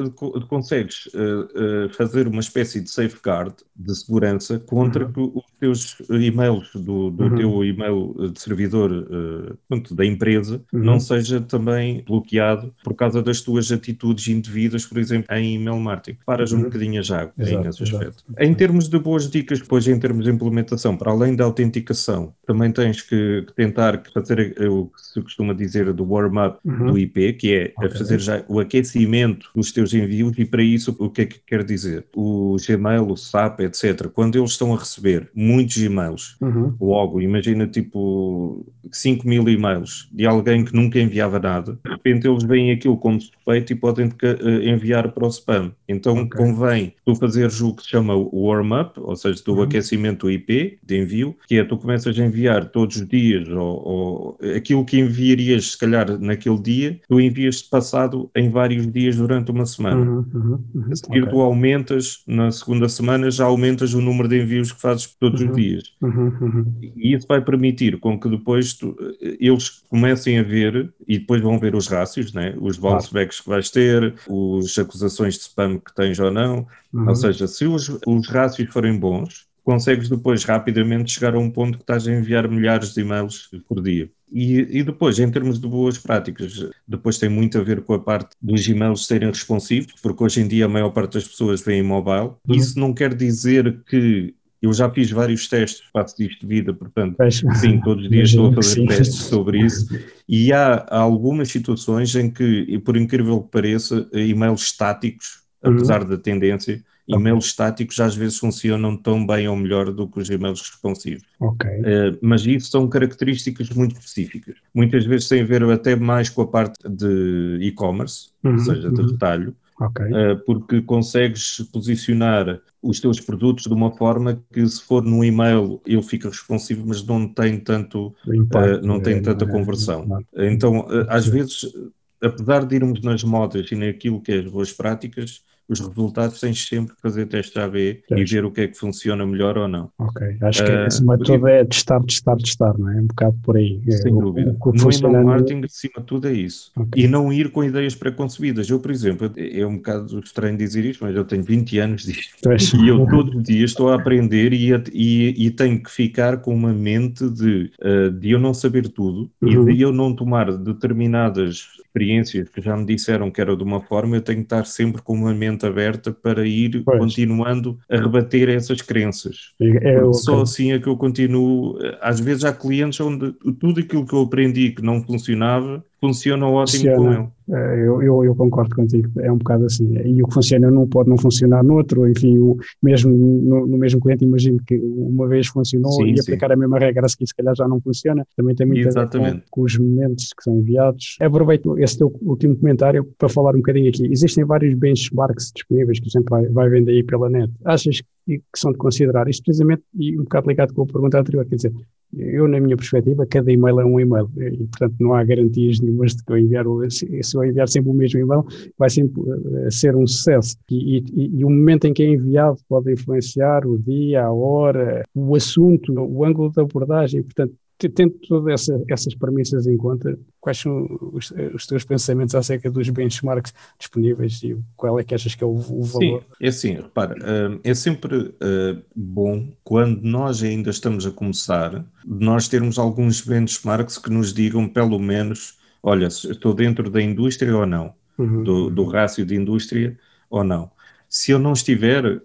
consegues 0.48 1.06
uh, 1.06 1.86
uh, 1.86 1.94
fazer 1.94 2.26
uma 2.26 2.40
espécie 2.40 2.80
de 2.80 2.90
safeguard 2.90 3.54
de 3.76 3.94
segurança 3.94 4.58
contra 4.58 5.06
uhum. 5.06 5.12
que 5.12 5.20
os 5.20 5.44
teus 5.60 5.96
e-mails 6.10 6.70
do, 6.74 7.10
do 7.10 7.24
uhum. 7.24 7.36
teu 7.36 7.64
e-mail 7.64 8.30
de 8.32 8.40
servidor 8.40 8.90
uh, 8.90 9.94
da 9.94 10.04
empresa 10.04 10.60
uhum. 10.72 10.80
não 10.80 11.00
seja 11.00 11.40
também 11.40 12.02
bloqueado 12.06 12.74
por 12.82 12.94
causa 12.94 13.22
das 13.22 13.40
tuas 13.40 13.70
atitudes 13.70 14.26
indevidas, 14.28 14.84
por 14.84 14.98
exemplo, 14.98 15.34
em 15.34 15.54
email 15.54 15.78
marketing. 15.78 16.18
Paras 16.26 16.52
um 16.52 16.56
uhum. 16.56 16.64
bocadinho 16.64 17.00
a 17.00 17.02
já 17.02 17.30
nesse 17.36 17.82
aspecto. 17.82 18.24
Em 18.38 18.52
termos 18.52 18.88
de 18.88 18.98
boas 18.98 19.30
dicas, 19.30 19.60
depois 19.60 19.86
em 19.86 19.98
termos 19.98 20.24
de 20.24 20.30
implementação, 20.30 20.96
para 20.96 21.12
além 21.12 21.36
da 21.36 21.44
autenticação, 21.44 22.34
também 22.46 22.72
tens 22.72 23.00
que, 23.02 23.46
tentar 23.54 24.02
fazer 24.12 24.54
o 24.68 24.86
que 24.86 25.00
se 25.00 25.22
costuma 25.22 25.54
dizer 25.54 25.92
do 25.92 26.04
warm-up 26.04 26.58
uhum. 26.64 26.92
do 26.92 26.98
IP, 26.98 27.34
que 27.34 27.54
é 27.54 27.72
okay. 27.76 27.90
fazer 27.90 28.20
já 28.20 28.44
o 28.48 28.58
aquecimento 28.58 28.87
aquecimento 28.88 29.50
dos 29.54 29.70
teus 29.70 29.92
envios 29.92 30.32
e 30.38 30.44
para 30.44 30.62
isso 30.62 30.96
o 30.98 31.10
que 31.10 31.22
é 31.22 31.26
que 31.26 31.38
quer 31.46 31.64
dizer? 31.64 32.06
O 32.14 32.56
Gmail, 32.66 33.06
o 33.06 33.16
SAP, 33.16 33.60
etc. 33.60 34.08
Quando 34.08 34.38
eles 34.38 34.52
estão 34.52 34.74
a 34.74 34.78
receber 34.78 35.28
muitos 35.34 35.76
e-mails, 35.76 36.36
uhum. 36.40 36.74
logo, 36.80 37.20
imagina 37.20 37.66
tipo 37.66 38.66
5 38.90 39.28
mil 39.28 39.48
e-mails 39.48 40.08
de 40.12 40.26
alguém 40.26 40.64
que 40.64 40.74
nunca 40.74 40.98
enviava 40.98 41.38
nada, 41.38 41.78
de 41.84 41.90
repente 41.90 42.26
eles 42.26 42.42
veem 42.44 42.72
aquilo 42.72 42.96
como 42.96 43.20
suspeito 43.20 43.72
e 43.72 43.76
podem 43.76 44.10
eh, 44.22 44.70
enviar 44.70 45.12
para 45.12 45.26
o 45.26 45.28
spam. 45.28 45.72
Então 45.88 46.22
okay. 46.22 46.44
convém 46.44 46.94
tu 47.04 47.14
fazeres 47.14 47.60
o 47.60 47.74
que 47.74 47.82
se 47.82 47.90
chama 47.90 48.14
o 48.14 48.46
warm-up, 48.46 48.98
ou 48.98 49.14
seja, 49.14 49.42
do 49.44 49.54
uhum. 49.54 49.62
aquecimento 49.62 50.26
do 50.26 50.30
IP 50.30 50.78
de 50.82 50.98
envio, 50.98 51.36
que 51.46 51.58
é 51.58 51.64
tu 51.64 51.76
começas 51.76 52.18
a 52.18 52.24
enviar 52.24 52.66
todos 52.66 52.96
os 52.96 53.08
dias 53.08 53.48
ou, 53.48 53.58
ou 53.58 54.38
aquilo 54.56 54.84
que 54.84 54.98
enviarias 54.98 55.72
se 55.72 55.78
calhar 55.78 56.18
naquele 56.18 56.58
dia, 56.60 57.00
tu 57.08 57.20
envias 57.20 57.62
passado 57.62 58.30
em 58.34 58.50
vários 58.50 58.77
dias 58.86 59.16
durante 59.16 59.50
uma 59.50 59.66
semana. 59.66 60.00
Uhum, 60.00 60.24
uhum, 60.34 60.64
uhum, 60.74 60.92
a 60.92 60.96
seguir 60.96 61.22
okay. 61.22 61.32
tu 61.32 61.40
aumentas, 61.40 62.22
na 62.26 62.50
segunda 62.50 62.88
semana 62.88 63.30
já 63.30 63.44
aumentas 63.44 63.94
o 63.94 64.00
número 64.00 64.28
de 64.28 64.40
envios 64.40 64.72
que 64.72 64.80
fazes 64.80 65.06
todos 65.18 65.40
os 65.40 65.48
uhum, 65.48 65.54
dias. 65.54 65.92
Uhum, 66.00 66.32
uhum. 66.40 66.74
E 66.80 67.14
isso 67.14 67.26
vai 67.26 67.40
permitir 67.40 67.98
com 67.98 68.18
que 68.18 68.28
depois 68.28 68.74
tu, 68.74 68.96
eles 69.20 69.82
comecem 69.88 70.38
a 70.38 70.42
ver, 70.42 70.92
e 71.06 71.18
depois 71.18 71.40
vão 71.40 71.58
ver 71.58 71.74
os 71.74 71.88
rácios, 71.88 72.32
né? 72.32 72.54
os 72.60 72.78
bounce 72.78 73.12
backs 73.12 73.40
que 73.40 73.48
vais 73.48 73.70
ter, 73.70 74.14
as 74.58 74.78
acusações 74.78 75.34
de 75.34 75.40
spam 75.40 75.78
que 75.78 75.94
tens 75.94 76.18
ou 76.18 76.30
não. 76.30 76.66
Ou 76.92 77.14
seja, 77.14 77.46
se 77.46 77.66
os, 77.66 77.88
os 78.06 78.28
rácios 78.28 78.72
forem 78.72 78.98
bons, 78.98 79.47
consegues 79.68 80.08
depois 80.08 80.44
rapidamente 80.44 81.12
chegar 81.12 81.34
a 81.34 81.38
um 81.38 81.50
ponto 81.50 81.76
que 81.76 81.82
estás 81.82 82.08
a 82.08 82.10
enviar 82.10 82.48
milhares 82.48 82.94
de 82.94 83.02
e-mails 83.02 83.50
por 83.68 83.82
dia. 83.82 84.08
E, 84.32 84.78
e, 84.78 84.82
depois, 84.82 85.18
em 85.18 85.30
termos 85.30 85.60
de 85.60 85.68
boas 85.68 85.98
práticas, 85.98 86.70
depois 86.86 87.18
tem 87.18 87.28
muito 87.28 87.58
a 87.58 87.62
ver 87.62 87.82
com 87.82 87.92
a 87.92 87.98
parte 87.98 88.30
dos 88.40 88.66
e-mails 88.66 89.04
serem 89.04 89.28
responsivos, 89.28 89.92
porque 90.02 90.24
hoje 90.24 90.40
em 90.40 90.48
dia 90.48 90.64
a 90.64 90.68
maior 90.68 90.88
parte 90.88 91.12
das 91.12 91.28
pessoas 91.28 91.60
vem 91.60 91.80
em 91.80 91.82
mobile. 91.82 92.30
Uhum. 92.48 92.54
Isso 92.54 92.80
não 92.80 92.94
quer 92.94 93.14
dizer 93.14 93.82
que 93.84 94.34
eu 94.62 94.72
já 94.72 94.88
fiz 94.88 95.10
vários 95.10 95.46
testes, 95.46 95.82
faço 95.92 96.16
disto 96.16 96.40
de 96.40 96.46
vida, 96.46 96.72
portanto, 96.72 97.18
sim, 97.60 97.78
todos 97.82 98.04
os 98.04 98.10
dias 98.10 98.30
estou 98.30 98.48
a 98.48 98.54
fazer 98.54 98.86
testes 98.86 99.18
sobre 99.18 99.60
isso. 99.60 99.86
E 100.26 100.50
há, 100.50 100.76
há, 100.88 100.98
algumas 100.98 101.50
situações 101.50 102.16
em 102.16 102.30
que, 102.30 102.78
por 102.78 102.96
incrível 102.96 103.42
que 103.42 103.50
pareça, 103.50 104.08
e-mails 104.14 104.62
estáticos, 104.62 105.42
uhum. 105.62 105.74
apesar 105.74 106.04
da 106.04 106.16
tendência, 106.16 106.82
e-mails 107.08 107.46
estáticos 107.46 107.98
às 108.00 108.14
vezes 108.14 108.38
funcionam 108.38 108.96
tão 108.96 109.26
bem 109.26 109.48
ou 109.48 109.56
melhor 109.56 109.90
do 109.92 110.06
que 110.06 110.20
os 110.20 110.28
e-mails 110.28 110.60
responsivos. 110.60 111.24
Ok. 111.40 111.68
Uh, 111.68 112.18
mas 112.20 112.44
isso 112.44 112.70
são 112.70 112.86
características 112.88 113.70
muito 113.70 113.92
específicas. 113.92 114.56
Muitas 114.74 115.04
vezes 115.06 115.28
tem 115.28 115.42
a 115.42 115.46
ver 115.46 115.62
até 115.64 115.96
mais 115.96 116.28
com 116.28 116.42
a 116.42 116.46
parte 116.46 116.76
de 116.88 117.58
e-commerce, 117.62 118.28
uhum, 118.44 118.52
ou 118.52 118.58
seja, 118.58 118.90
de 118.90 119.00
uhum. 119.00 119.06
retalho. 119.08 119.56
Okay. 119.80 120.06
Uh, 120.06 120.36
porque 120.44 120.82
consegues 120.82 121.62
posicionar 121.72 122.60
os 122.82 122.98
teus 122.98 123.20
produtos 123.20 123.64
de 123.64 123.72
uma 123.72 123.92
forma 123.92 124.42
que 124.52 124.66
se 124.66 124.82
for 124.82 125.04
no 125.04 125.24
e-mail 125.24 125.80
ele 125.86 126.02
fica 126.02 126.28
responsivo, 126.28 126.84
mas 126.86 127.04
não 127.06 127.28
tem 127.28 127.60
tanto 127.60 128.12
impacto, 128.26 128.82
uh, 128.82 128.86
não 128.86 129.00
tem 129.00 129.18
é, 129.18 129.20
tanta 129.20 129.44
é, 129.44 129.48
conversão. 129.48 130.24
É, 130.34 130.50
então, 130.50 130.84
às 131.08 131.26
vezes, 131.28 131.72
apesar 132.20 132.66
de 132.66 132.74
irmos 132.74 133.00
nas 133.02 133.22
modas 133.22 133.70
e 133.70 133.76
naquilo 133.76 134.20
que 134.20 134.32
é 134.32 134.38
as 134.40 134.50
boas 134.50 134.72
práticas, 134.72 135.42
os 135.68 135.80
resultados 135.80 136.40
tens 136.40 136.66
sempre 136.66 136.94
que 136.94 137.02
fazer 137.02 137.26
teste 137.26 137.58
AB 137.58 138.02
e 138.10 138.24
ver 138.24 138.44
o 138.44 138.50
que 138.50 138.62
é 138.62 138.68
que 138.68 138.78
funciona 138.78 139.26
melhor 139.26 139.58
ou 139.58 139.68
não. 139.68 139.90
Ok, 139.98 140.36
acho 140.40 140.64
que 140.64 140.70
uh, 140.70 140.86
esse 140.86 141.04
método 141.04 141.46
é 141.46 141.64
testar, 141.64 142.02
testar, 142.02 142.36
testar, 142.36 142.78
não 142.78 142.90
é? 142.90 143.00
Um 143.00 143.06
bocado 143.06 143.36
por 143.42 143.56
aí. 143.56 143.82
É 143.86 143.92
sem 143.92 144.12
o, 144.12 144.20
dúvida. 144.20 144.56
O, 144.58 144.70
o 144.70 144.72
no 144.72 144.90
email 144.90 145.24
marketing, 145.24 145.64
acima 145.64 145.94
de 145.98 146.04
tudo, 146.04 146.28
é 146.28 146.32
isso. 146.32 146.72
Okay. 146.74 147.04
E 147.04 147.08
não 147.08 147.32
ir 147.32 147.50
com 147.50 147.62
ideias 147.62 147.94
preconcebidas. 147.94 148.70
Eu, 148.70 148.80
por 148.80 148.90
exemplo, 148.90 149.30
é 149.36 149.66
um 149.66 149.76
bocado 149.76 150.20
estranho 150.20 150.56
dizer 150.56 150.84
isto, 150.84 151.04
mas 151.04 151.14
eu 151.14 151.24
tenho 151.24 151.42
20 151.42 151.78
anos 151.78 152.02
disto. 152.04 152.36
E 152.82 152.88
eu 152.88 153.06
todos 153.06 153.34
os 153.34 153.42
dias 153.42 153.70
estou 153.70 153.90
a 153.90 153.96
aprender 153.96 154.52
e, 154.52 154.70
e, 154.92 155.46
e, 155.46 155.50
tenho 155.50 155.82
que 155.82 155.90
ficar 155.90 156.38
com 156.38 156.54
uma 156.54 156.72
mente 156.72 157.28
de, 157.28 157.70
uh, 157.82 158.10
de 158.10 158.30
eu 158.30 158.38
não 158.38 158.54
saber 158.54 158.88
tudo 158.88 159.30
uhum. 159.42 159.68
e 159.68 159.74
de 159.74 159.82
eu 159.82 159.92
não 159.92 160.14
tomar 160.14 160.52
determinadas 160.56 161.66
experiências 161.98 162.48
que 162.48 162.60
já 162.60 162.76
me 162.76 162.84
disseram 162.84 163.30
que 163.30 163.40
era 163.40 163.56
de 163.56 163.62
uma 163.62 163.80
forma, 163.80 164.16
eu 164.16 164.22
tenho 164.22 164.38
que 164.38 164.44
estar 164.44 164.64
sempre 164.64 165.02
com 165.02 165.14
uma 165.14 165.34
mente 165.34 165.66
aberta 165.66 166.12
para 166.12 166.46
ir 166.46 166.82
pois. 166.84 166.98
continuando 166.98 167.78
a 167.90 167.96
rebater 167.96 168.48
essas 168.48 168.80
crenças. 168.80 169.52
É, 169.60 169.94
é 169.94 170.12
só 170.12 170.42
assim 170.42 170.72
é 170.72 170.78
que 170.78 170.86
eu 170.86 170.96
continuo. 170.96 171.78
Às 172.00 172.20
vezes 172.20 172.44
há 172.44 172.52
clientes 172.52 173.00
onde 173.00 173.32
tudo 173.58 173.80
aquilo 173.80 174.06
que 174.06 174.14
eu 174.14 174.22
aprendi 174.22 174.70
que 174.70 174.82
não 174.82 175.02
funcionava 175.02 175.84
funciona 176.00 176.46
ótimo 176.46 176.84
funciona. 176.84 177.16
com 177.16 177.22
ele. 177.22 177.28
É, 177.50 177.74
eu, 177.80 178.02
eu, 178.02 178.24
eu, 178.24 178.34
concordo 178.34 178.76
contigo, 178.76 179.08
é 179.20 179.32
um 179.32 179.38
bocado 179.38 179.64
assim. 179.64 179.96
E 180.04 180.22
o 180.22 180.26
que 180.26 180.34
funciona 180.34 180.70
não 180.70 180.86
pode 180.86 181.08
não 181.08 181.16
funcionar 181.16 181.64
no 181.64 181.76
outro, 181.76 182.06
enfim, 182.06 182.38
o, 182.38 182.58
mesmo 182.82 183.10
no, 183.10 183.66
no 183.66 183.78
mesmo 183.78 184.00
cliente, 184.00 184.24
imagino 184.24 184.58
que 184.66 184.76
uma 184.76 185.26
vez 185.26 185.46
funcionou 185.46 185.92
sim, 185.92 186.12
e 186.12 186.16
sim. 186.16 186.22
aplicar 186.22 186.52
a 186.52 186.56
mesma 186.56 186.78
regra 186.78 187.06
a 187.06 187.08
seguir 187.08 187.26
se 187.26 187.34
calhar 187.34 187.54
já 187.56 187.66
não 187.66 187.80
funciona, 187.80 188.26
também 188.36 188.54
tem 188.54 188.66
muito 188.66 188.86
Exatamente. 188.86 189.30
a 189.30 189.32
ver 189.32 189.40
com, 189.50 189.62
com, 189.62 189.62
os 189.62 189.78
momentos 189.78 190.28
que 190.36 190.42
são 190.42 190.58
enviados. 190.58 191.16
Aproveito 191.20 191.78
esse 191.78 191.96
teu 191.96 192.14
último 192.20 192.54
comentário 192.54 193.08
para 193.16 193.30
falar 193.30 193.54
um 193.54 193.58
bocadinho 193.58 193.88
aqui. 193.88 194.06
Existem 194.12 194.44
vários 194.44 194.74
benchmarks 194.74 195.50
disponíveis 195.54 196.00
que 196.00 196.06
a 196.06 196.18
gente 196.18 196.28
vai, 196.28 196.46
vai 196.48 196.68
vendo 196.68 196.90
aí 196.90 197.02
pela 197.02 197.30
net. 197.30 197.50
Achas 197.64 198.02
que, 198.28 198.38
que 198.38 198.58
são 198.58 198.72
de 198.72 198.78
considerar? 198.78 199.28
Isto 199.28 199.44
precisamente, 199.44 199.82
e 199.94 200.18
um 200.18 200.24
bocado 200.24 200.48
ligado 200.48 200.74
com 200.74 200.82
a 200.82 200.86
pergunta 200.86 201.18
anterior, 201.18 201.46
quer 201.46 201.56
dizer, 201.56 201.72
eu, 202.16 202.48
na 202.48 202.60
minha 202.60 202.76
perspectiva, 202.76 203.26
cada 203.26 203.50
e-mail 203.50 203.80
é 203.80 203.84
um 203.84 204.00
e-mail 204.00 204.30
e, 204.36 204.66
portanto, 204.66 204.94
não 204.98 205.14
há 205.14 205.24
garantias 205.24 205.78
nenhumas 205.80 206.14
de 206.14 206.24
que 206.24 206.32
eu 206.32 206.38
enviar, 206.38 206.64
se 206.90 207.36
eu 207.36 207.44
enviar 207.44 207.68
sempre 207.68 207.90
o 207.90 207.94
mesmo 207.94 208.20
e-mail, 208.20 208.44
vai 208.78 208.88
sempre 208.88 209.20
uh, 209.20 209.70
ser 209.70 209.94
um 209.94 210.06
sucesso. 210.06 210.56
E, 210.70 210.98
e, 210.98 211.38
e, 211.38 211.44
o 211.44 211.50
momento 211.50 211.86
em 211.86 211.92
que 211.92 212.02
é 212.02 212.06
enviado 212.06 212.58
pode 212.68 212.92
influenciar 212.92 213.66
o 213.66 213.78
dia, 213.78 214.24
a 214.24 214.32
hora, 214.32 215.02
o 215.14 215.36
assunto, 215.36 215.92
o 215.92 216.24
ângulo 216.24 216.50
da 216.50 216.62
abordagem, 216.62 217.22
portanto, 217.22 217.54
tendo 217.78 218.14
todas 218.26 218.54
essa, 218.54 218.82
essas 218.88 219.14
premissas 219.14 219.66
em 219.66 219.76
conta, 219.76 220.18
quais 220.40 220.58
são 220.58 220.86
os, 221.12 221.32
os, 221.54 221.66
teus 221.66 221.84
pensamentos 221.84 222.34
acerca 222.34 222.68
dos 222.68 222.88
benchmarks 222.88 223.54
disponíveis 223.78 224.42
e 224.42 224.56
qual 224.76 224.98
é 224.98 225.04
que 225.04 225.14
achas 225.14 225.34
que 225.34 225.44
é 225.44 225.46
o, 225.46 225.50
o 225.50 225.82
valor? 225.84 226.20
Sim, 226.20 226.20
é 226.40 226.48
assim, 226.48 226.72
repara, 226.74 227.14
hum, 227.14 227.60
é 227.62 227.74
sempre 227.74 228.34
hum, 228.42 228.82
bom 228.96 229.48
quando 229.62 230.02
nós 230.02 230.42
ainda 230.42 230.70
estamos 230.70 231.06
a 231.06 231.12
começar, 231.12 231.84
nós 232.04 232.48
termos 232.48 232.78
alguns 232.78 233.20
benchmarks 233.20 233.98
que 233.98 234.10
nos 234.10 234.32
digam 234.32 234.66
pelo 234.68 234.98
menos, 234.98 235.58
olha, 235.80 236.06
estou 236.06 236.52
dentro 236.52 236.90
da 236.90 237.00
indústria 237.00 237.56
ou 237.56 237.64
não, 237.66 237.94
uhum. 238.18 238.42
do, 238.42 238.70
do 238.70 238.84
rácio 238.84 239.24
de 239.24 239.36
indústria 239.36 239.96
ou 240.28 240.42
não 240.42 240.70
se 241.08 241.30
eu 241.30 241.38
não 241.38 241.54
estiver, 241.54 242.04
uh, 242.04 242.22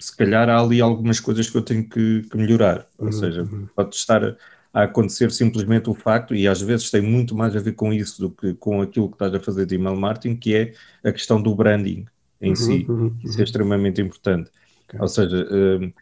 se 0.00 0.16
calhar 0.16 0.48
há 0.48 0.58
ali 0.58 0.80
algumas 0.80 1.20
coisas 1.20 1.50
que 1.50 1.56
eu 1.56 1.60
tenho 1.60 1.86
que, 1.86 2.22
que 2.22 2.36
melhorar. 2.36 2.86
Ou 2.96 3.06
uhum, 3.06 3.12
seja, 3.12 3.42
uhum. 3.42 3.68
pode 3.76 3.94
estar 3.94 4.36
a 4.72 4.84
acontecer 4.84 5.30
simplesmente 5.30 5.90
o 5.90 5.94
facto, 5.94 6.34
e 6.34 6.48
às 6.48 6.60
vezes 6.60 6.90
tem 6.90 7.02
muito 7.02 7.34
mais 7.34 7.54
a 7.54 7.60
ver 7.60 7.72
com 7.72 7.92
isso 7.92 8.20
do 8.20 8.30
que 8.30 8.54
com 8.54 8.80
aquilo 8.80 9.08
que 9.08 9.14
estás 9.14 9.34
a 9.34 9.40
fazer 9.40 9.66
de 9.66 9.74
email 9.74 9.96
marketing, 9.96 10.36
que 10.36 10.54
é 10.54 10.72
a 11.04 11.12
questão 11.12 11.40
do 11.40 11.54
branding 11.54 12.06
em 12.40 12.50
uhum, 12.50 12.56
si. 12.56 12.86
Uhum, 12.88 12.94
uhum. 12.94 13.16
Isso 13.22 13.40
é 13.40 13.44
extremamente 13.44 14.00
importante. 14.00 14.50
Okay. 14.88 15.00
Ou 15.00 15.08
seja, 15.08 15.46
uh, 15.46 15.92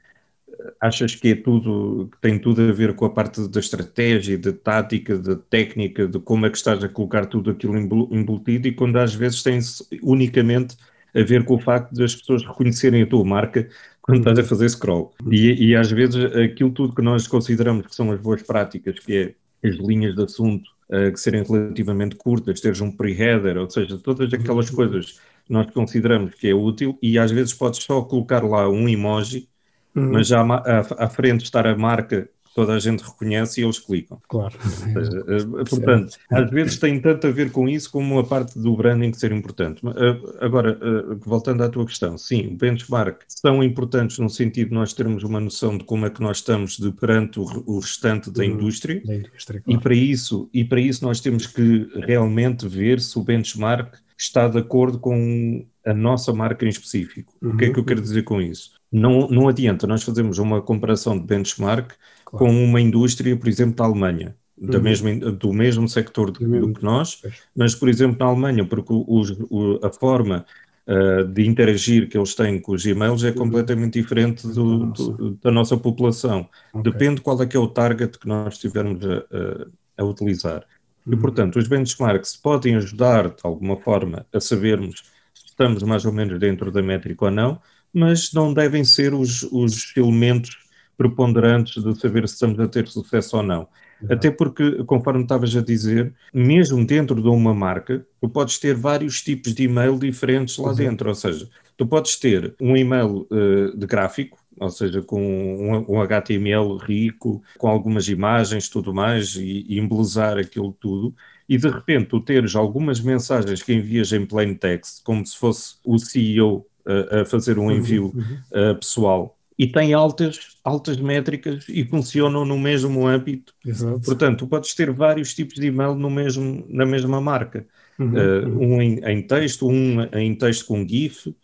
achas 0.81 1.15
que 1.15 1.29
é 1.29 1.35
tudo, 1.35 2.09
que 2.13 2.19
tem 2.21 2.39
tudo 2.39 2.63
a 2.63 2.73
ver 2.73 2.95
com 2.95 3.05
a 3.05 3.11
parte 3.11 3.47
da 3.49 3.61
estratégia, 3.61 4.39
da 4.39 4.53
tática, 4.53 5.19
da 5.19 5.37
técnica, 5.37 6.07
de 6.07 6.19
como 6.19 6.47
é 6.47 6.51
que 6.51 6.57
estás 6.57 6.83
a 6.83 6.89
colocar 6.89 7.27
tudo 7.27 7.51
aquilo 7.51 7.77
embutido 7.77 8.69
e 8.69 8.73
quando 8.73 8.97
às 8.99 9.15
vezes 9.15 9.43
tem 9.43 9.59
unicamente 10.03 10.77
a 11.15 11.23
ver 11.23 11.45
com 11.45 11.57
o 11.57 11.59
facto 11.59 11.93
das 11.93 12.15
pessoas 12.15 12.45
reconhecerem 12.45 13.03
a 13.03 13.07
tua 13.07 13.25
marca 13.25 13.69
estás 14.19 14.39
a 14.39 14.45
fazer 14.45 14.69
scroll. 14.69 15.13
E, 15.31 15.69
e 15.69 15.77
às 15.77 15.91
vezes 15.91 16.25
aquilo 16.35 16.71
tudo 16.71 16.95
que 16.95 17.03
nós 17.03 17.27
consideramos 17.27 17.87
que 17.87 17.95
são 17.95 18.11
as 18.13 18.21
boas 18.21 18.43
práticas, 18.43 18.99
que 18.99 19.17
é 19.17 19.69
as 19.69 19.77
linhas 19.77 20.15
de 20.15 20.23
assunto 20.23 20.69
uh, 20.89 21.13
que 21.13 21.21
serem 21.21 21.43
relativamente 21.43 22.17
curtas, 22.17 22.61
teres 22.61 22.81
um 22.81 22.91
pre-header, 22.91 23.59
ou 23.59 23.69
seja, 23.69 23.99
todas 23.99 24.33
aquelas 24.33 24.71
coisas 24.71 25.21
que 25.47 25.53
nós 25.53 25.71
consideramos 25.71 26.35
que 26.35 26.49
é 26.49 26.55
útil 26.55 26.99
e 27.03 27.19
às 27.19 27.31
vezes 27.31 27.53
podes 27.53 27.83
só 27.83 28.03
colocar 28.03 28.43
lá 28.43 28.69
um 28.69 28.89
emoji, 28.89 29.49
uhum. 29.95 30.13
mas 30.13 30.29
já 30.29 30.41
à, 30.43 31.05
à 31.05 31.09
frente 31.09 31.45
estar 31.45 31.67
a 31.67 31.77
marca 31.77 32.29
toda 32.55 32.75
a 32.75 32.79
gente 32.79 33.03
reconhece 33.03 33.61
e 33.61 33.65
eles 33.65 33.79
clicam. 33.79 34.21
Claro. 34.29 34.55
Seja, 34.63 35.25
eh, 35.29 35.65
portanto, 35.69 36.17
às 36.31 36.51
vezes 36.51 36.79
tem 36.79 37.01
tanto 37.01 37.27
a 37.27 37.31
ver 37.31 37.51
com 37.51 37.69
isso 37.69 37.91
como 37.91 38.19
a 38.19 38.25
parte 38.25 38.59
do 38.59 38.77
branding 38.77 39.13
ser 39.13 39.33
importante. 39.33 39.81
Eh, 39.87 40.45
agora, 40.45 40.79
eh, 40.81 41.17
voltando 41.25 41.63
à 41.63 41.69
tua 41.69 41.87
questão, 41.87 42.19
sim, 42.19 42.57
benchmark 42.57 43.23
são 43.29 43.63
importantes 43.63 44.19
no 44.19 44.29
sentido 44.29 44.69
de 44.69 44.75
nós 44.75 44.93
termos 44.93 45.23
uma 45.23 45.41
noção 45.41 45.79
de 45.79 45.85
como 45.85 46.07
é 46.07 46.11
que 46.11 46.21
nós 46.21 46.39
estamos 46.39 46.77
de 46.77 46.91
perante 46.93 47.39
o, 47.39 47.45
o 47.67 47.79
restante 47.79 48.31
da 48.31 48.45
indústria, 48.45 49.01
da 49.05 49.15
indústria 49.15 49.61
claro. 49.61 49.81
e, 49.81 49.83
para 49.83 49.95
isso, 49.95 50.49
e 50.53 50.65
para 50.65 50.81
isso 50.81 51.05
nós 51.05 51.21
temos 51.21 51.47
que 51.47 51.89
realmente 52.07 52.67
ver 52.67 53.01
se 53.01 53.19
o 53.19 53.23
benchmark 53.23 53.95
está 54.21 54.49
de 54.49 54.59
acordo 54.59 54.99
com 54.99 55.65
a 55.85 55.95
nossa 55.95 56.33
marca 56.33 56.65
em 56.65 56.69
específico. 56.69 57.33
Uhum. 57.41 57.51
O 57.51 57.57
que 57.57 57.65
é 57.65 57.73
que 57.73 57.79
eu 57.79 57.85
quero 57.85 58.01
uhum. 58.01 58.05
dizer 58.05 58.23
com 58.23 58.41
isso? 58.41 58.73
Não, 58.93 59.29
não 59.29 59.49
adianta 59.49 59.87
nós 59.87 60.03
fazermos 60.03 60.39
uma 60.39 60.61
comparação 60.61 61.19
de 61.19 61.25
benchmark 61.25 61.93
claro. 62.25 62.45
com 62.45 62.65
uma 62.65 62.81
indústria, 62.81 63.37
por 63.37 63.49
exemplo, 63.49 63.77
da 63.77 63.85
Alemanha, 63.85 64.37
da 64.59 64.77
uhum. 64.77 64.85
mesma, 64.85 65.15
do 65.15 65.53
mesmo 65.53 65.89
sector 65.89 66.31
do, 66.31 66.67
do 66.67 66.75
que 66.75 66.85
nós, 66.85 67.23
mas, 67.57 67.75
por 67.75 67.89
exemplo, 67.89 68.19
na 68.19 68.27
Alemanha, 68.27 68.65
porque 68.67 68.93
os, 68.93 69.31
o, 69.49 69.81
a 69.83 69.91
forma 69.91 70.45
uh, 70.87 71.25
de 71.25 71.47
interagir 71.47 72.09
que 72.09 72.19
eles 72.19 72.35
têm 72.35 72.61
com 72.61 72.73
os 72.73 72.85
e-mails 72.85 73.25
é 73.25 73.29
uhum. 73.29 73.37
completamente 73.37 73.99
diferente 73.99 74.47
do, 74.47 74.87
do, 74.87 75.31
da 75.43 75.51
nossa 75.51 75.79
população. 75.79 76.47
Okay. 76.75 76.93
Depende 76.93 77.23
qual 77.23 77.41
é 77.43 77.47
que 77.47 77.57
é 77.57 77.61
o 77.61 77.69
target 77.69 78.19
que 78.19 78.29
nós 78.29 78.55
estivermos 78.55 79.03
a, 79.03 79.15
a, 79.17 80.03
a 80.03 80.05
utilizar. 80.05 80.67
Uhum. 81.07 81.15
E, 81.15 81.17
portanto, 81.17 81.57
os 81.57 81.67
benchmarks 81.67 82.37
podem 82.37 82.77
ajudar, 82.77 83.29
de 83.29 83.43
alguma 83.43 83.77
forma, 83.77 84.27
a 84.33 84.41
sabermos 84.41 85.03
se 85.35 85.47
estamos 85.47 85.83
mais 85.83 86.05
ou 86.05 86.13
menos 86.13 86.39
dentro 86.39 86.71
da 86.71 86.83
métrica 86.83 87.27
ou 87.27 87.31
não, 87.31 87.61
mas 87.93 88.33
não 88.33 88.53
devem 88.53 88.85
ser 88.85 89.15
os, 89.15 89.43
os 89.45 89.97
elementos 89.97 90.59
preponderantes 90.97 91.83
de 91.83 91.99
saber 91.99 92.29
se 92.29 92.35
estamos 92.35 92.61
a 92.61 92.69
ter 92.69 92.87
sucesso 92.87 93.39
ou 93.39 93.43
não. 93.43 93.67
Até 94.09 94.31
porque, 94.31 94.83
conforme 94.85 95.23
estavas 95.23 95.55
a 95.57 95.61
dizer, 95.61 96.15
mesmo 96.33 96.87
dentro 96.87 97.21
de 97.21 97.29
uma 97.29 97.55
marca, 97.55 98.07
tu 98.21 98.29
podes 98.29 98.59
ter 98.59 98.75
vários 98.75 99.23
tipos 99.23 99.55
de 99.55 99.65
e-mail 99.65 99.99
diferentes 99.99 100.57
lá 100.57 100.73
dentro. 100.73 101.09
Ou 101.09 101.15
seja, 101.15 101.49
tu 101.77 101.87
podes 101.87 102.17
ter 102.17 102.55
um 102.61 102.77
e-mail 102.77 103.27
uh, 103.31 103.77
de 103.77 103.87
gráfico, 103.87 104.39
ou 104.61 104.71
seja, 104.71 105.01
com 105.01 105.21
um, 105.21 105.97
um, 105.97 106.01
HTML 106.03 106.77
rico, 106.77 107.43
com 107.59 107.67
algumas 107.67 108.07
imagens, 108.09 108.69
tudo 108.69 108.93
mais, 108.93 109.35
e, 109.35 109.65
e 109.67 109.79
embelezar 109.79 110.37
aquilo 110.37 110.77
tudo, 110.79 111.15
e 111.49 111.57
de 111.57 111.69
repente 111.69 112.07
tu 112.07 112.21
teres 112.21 112.55
algumas 112.55 113.01
mensagens 113.01 113.63
que 113.63 113.73
envias 113.73 114.13
em 114.13 114.27
plain 114.27 114.55
text, 114.55 115.03
como 115.03 115.25
se 115.25 115.37
fosse 115.37 115.77
o 115.85 115.99
CEO 115.99 116.67
uh, 116.87 117.21
a 117.23 117.25
fazer 117.25 117.59
um 117.59 117.65
uhum, 117.65 117.73
envio 117.73 118.07
uh, 118.53 118.79
pessoal, 118.79 119.37
e 119.59 119.67
tem 119.67 119.93
altas, 119.93 120.57
altas 120.65 120.97
métricas 120.97 121.67
e 121.69 121.85
funcionam 121.85 122.47
no 122.47 122.59
mesmo 122.59 123.07
âmbito. 123.07 123.53
Exato. 123.67 124.01
Portanto, 124.01 124.39
tu 124.39 124.47
podes 124.47 124.75
ter 124.75 124.91
vários 124.91 125.35
tipos 125.35 125.57
de 125.57 125.67
e-mail 125.67 125.95
no 125.95 126.09
mesmo, 126.09 126.65
na 126.67 126.87
mesma 126.87 127.21
marca. 127.21 127.67
Uhum, 127.99 128.15
uh, 128.15 128.59
um 128.59 128.81
em, 128.81 129.01
em, 129.05 129.21
texto, 129.21 129.69
um 129.69 130.03
em 130.15 130.35
texto 130.35 130.65
com 130.65 130.89
GIF, 130.89 131.35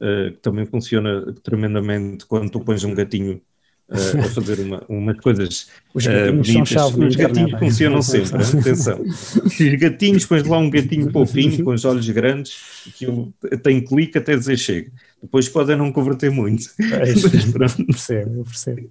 uh, 0.00 0.32
que 0.32 0.38
também 0.38 0.66
funciona 0.66 1.32
tremendamente 1.42 2.26
quando 2.26 2.50
tu 2.50 2.60
pões 2.60 2.84
um 2.84 2.94
gatinho 2.94 3.40
uh, 3.88 4.20
a 4.20 4.28
fazer 4.28 4.60
uma, 4.60 4.84
umas 4.88 5.18
coisas 5.20 5.68
Os 5.94 6.06
gatinhos 6.06 6.48
são 6.48 6.64
chave 6.64 7.04
Os 7.04 7.16
gatinhos 7.16 7.48
internet. 7.48 7.58
funcionam 7.58 8.02
sempre, 8.02 8.42
atenção. 8.60 9.02
Os 9.02 9.80
gatinhos, 9.80 10.26
pões 10.26 10.44
lá 10.44 10.58
um 10.58 10.70
gatinho 10.70 11.10
fofinho 11.10 11.64
com 11.64 11.72
os 11.72 11.84
olhos 11.84 12.08
grandes, 12.08 12.92
que 12.96 13.06
tem 13.62 13.84
clique 13.84 14.18
até 14.18 14.36
dizer 14.36 14.56
chega. 14.56 14.90
Depois 15.22 15.48
podem 15.48 15.76
não 15.76 15.92
converter 15.92 16.30
muito. 16.30 16.70
É 16.80 17.10
isso, 17.10 17.26
eu 17.26 17.86
percebo, 17.86 18.38
eu 18.38 18.44
percebo. 18.44 18.90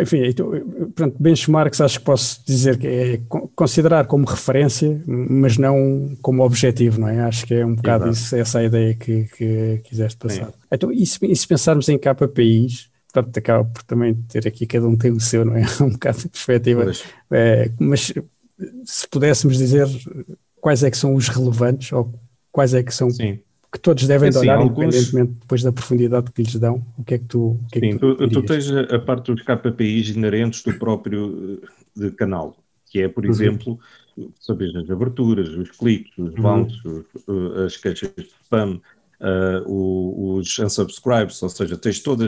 Enfim, 0.00 0.24
então, 0.24 0.50
pronto, 0.94 1.16
benchmarks 1.20 1.80
acho 1.80 1.98
que 1.98 2.04
posso 2.04 2.44
dizer 2.46 2.78
que 2.78 2.86
é 2.86 3.20
considerar 3.54 4.06
como 4.06 4.24
referência, 4.24 5.02
mas 5.06 5.56
não 5.56 6.16
como 6.22 6.44
objetivo, 6.44 7.00
não 7.00 7.08
é? 7.08 7.20
Acho 7.20 7.46
que 7.46 7.54
é 7.54 7.64
um 7.64 7.74
bocado 7.74 8.10
isso, 8.10 8.34
essa 8.36 8.58
a 8.58 8.64
ideia 8.64 8.94
que, 8.94 9.24
que 9.36 9.80
quiseste 9.84 10.16
passar. 10.18 10.46
Sim. 10.46 10.52
Então, 10.70 10.92
e 10.92 11.06
se, 11.06 11.18
e 11.22 11.36
se, 11.36 11.46
pensarmos 11.46 11.88
em 11.88 11.98
KPIs, 11.98 12.90
portanto, 13.12 13.36
acaba 13.36 13.64
por 13.64 13.82
também 13.82 14.14
ter 14.14 14.46
aqui, 14.46 14.66
cada 14.66 14.86
um 14.86 14.96
tem 14.96 15.10
o 15.10 15.20
seu, 15.20 15.44
não 15.44 15.56
é? 15.56 15.64
Um 15.80 15.90
bocado 15.90 16.18
de 16.18 16.28
perspectiva. 16.28 16.90
É, 17.30 17.70
mas 17.78 18.12
se 18.84 19.08
pudéssemos 19.08 19.58
dizer 19.58 19.86
quais 20.60 20.82
é 20.82 20.90
que 20.90 20.96
são 20.96 21.14
os 21.14 21.28
relevantes 21.28 21.92
ou 21.92 22.12
quais 22.50 22.74
é 22.74 22.82
que 22.82 22.94
são 22.94 23.10
Sim 23.10 23.38
que 23.74 23.80
todos 23.80 24.06
devem 24.06 24.30
é, 24.32 24.38
olhar, 24.38 24.56
alguns... 24.56 24.84
independentemente 24.84 25.32
depois 25.40 25.62
da 25.64 25.72
profundidade 25.72 26.30
que 26.30 26.42
lhes 26.42 26.54
dão, 26.54 26.86
o 26.96 27.02
que 27.02 27.14
é 27.14 27.18
que 27.18 27.24
tu. 27.24 27.58
Que 27.72 27.80
sim, 27.80 27.86
é 27.86 27.92
que 27.94 27.98
tu, 27.98 28.14
tu, 28.14 28.28
tu, 28.28 28.42
tens 28.44 28.70
a 28.70 28.98
parte 29.00 29.34
dos 29.34 29.42
KPIs 29.42 30.10
inerentes 30.10 30.62
do 30.62 30.74
próprio 30.74 31.60
eh, 31.60 31.68
de 31.96 32.12
canal, 32.12 32.56
que 32.86 33.02
é, 33.02 33.08
por 33.08 33.24
uhum. 33.24 33.30
exemplo, 33.32 33.80
saber 34.38 34.76
as 34.76 34.88
aberturas, 34.88 35.48
os 35.48 35.72
cliques, 35.72 36.16
os 36.16 36.34
bounces, 36.34 36.80
uhum. 36.84 37.64
as 37.66 37.76
queixas 37.76 38.12
de 38.16 38.28
spam, 38.44 38.80
uh, 39.20 40.38
os 40.38 40.56
unsubscribes, 40.56 41.42
ou 41.42 41.48
seja, 41.48 41.76
tens 41.76 41.98
todo 41.98 42.24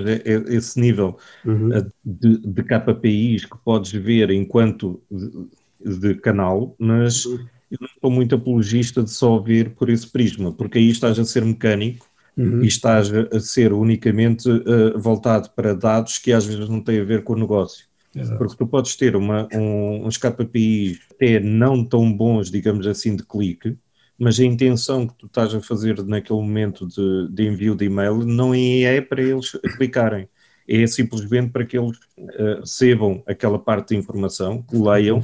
esse 0.49 0.81
nível 0.81 1.17
uhum. 1.45 1.69
de, 2.05 2.39
de 2.39 2.63
KPIs 2.65 3.45
que 3.45 3.57
podes 3.65 3.93
ver 3.93 4.33
enquanto 4.33 5.01
de, 5.09 5.97
de 5.97 6.15
canal, 6.17 6.75
mas 6.77 7.25
uhum 7.25 7.47
eu 7.71 7.79
não 7.81 7.89
sou 8.01 8.11
muito 8.11 8.35
apologista 8.35 9.03
de 9.03 9.11
só 9.11 9.39
ver 9.39 9.71
por 9.71 9.91
esse 9.91 10.07
prisma, 10.07 10.53
porque 10.53 10.79
aí 10.79 10.91
estás 10.91 11.19
a 11.19 11.25
ser 11.25 11.45
mecânico 11.45 12.07
uhum. 12.37 12.63
e 12.63 12.67
estás 12.67 13.11
a 13.13 13.41
ser 13.41 13.73
unicamente 13.73 14.49
uh, 14.49 14.99
voltado 14.99 15.51
para 15.51 15.75
dados 15.75 16.19
que 16.19 16.33
às 16.33 16.47
vezes 16.47 16.69
não 16.69 16.81
têm 16.81 17.01
a 17.01 17.05
ver 17.05 17.25
com 17.25 17.33
o 17.33 17.39
negócio. 17.39 17.87
Exato. 18.15 18.39
Porque 18.39 18.57
tu 18.57 18.67
podes 18.67 18.97
ter 18.97 19.15
uma, 19.15 19.49
um, 19.53 20.07
uns 20.07 20.17
KPIs 20.17 21.01
até 21.13 21.41
não 21.41 21.85
tão 21.85 22.11
bons, 22.11 22.51
digamos 22.51 22.87
assim, 22.87 23.15
de 23.15 23.23
clique, 23.23 23.77
mas 24.19 24.41
a 24.41 24.45
intenção 24.45 25.07
que 25.07 25.15
tu 25.15 25.27
estás 25.27 25.55
a 25.55 25.61
fazer 25.61 26.03
naquele 26.05 26.41
momento 26.41 26.87
de, 26.87 27.29
de 27.31 27.47
envio 27.47 27.75
de 27.75 27.85
e-mail 27.85 28.25
não 28.25 28.55
é 28.55 29.01
para 29.01 29.21
eles 29.21 29.53
clicarem, 29.77 30.29
é 30.67 30.87
simplesmente 30.87 31.51
para 31.51 31.67
que 31.67 31.77
eles 31.77 31.99
uh, 32.17 32.61
recebam 32.61 33.23
aquela 33.27 33.59
parte 33.59 33.91
de 33.91 33.97
informação, 33.97 34.63
que 34.63 34.77
leiam 34.77 35.23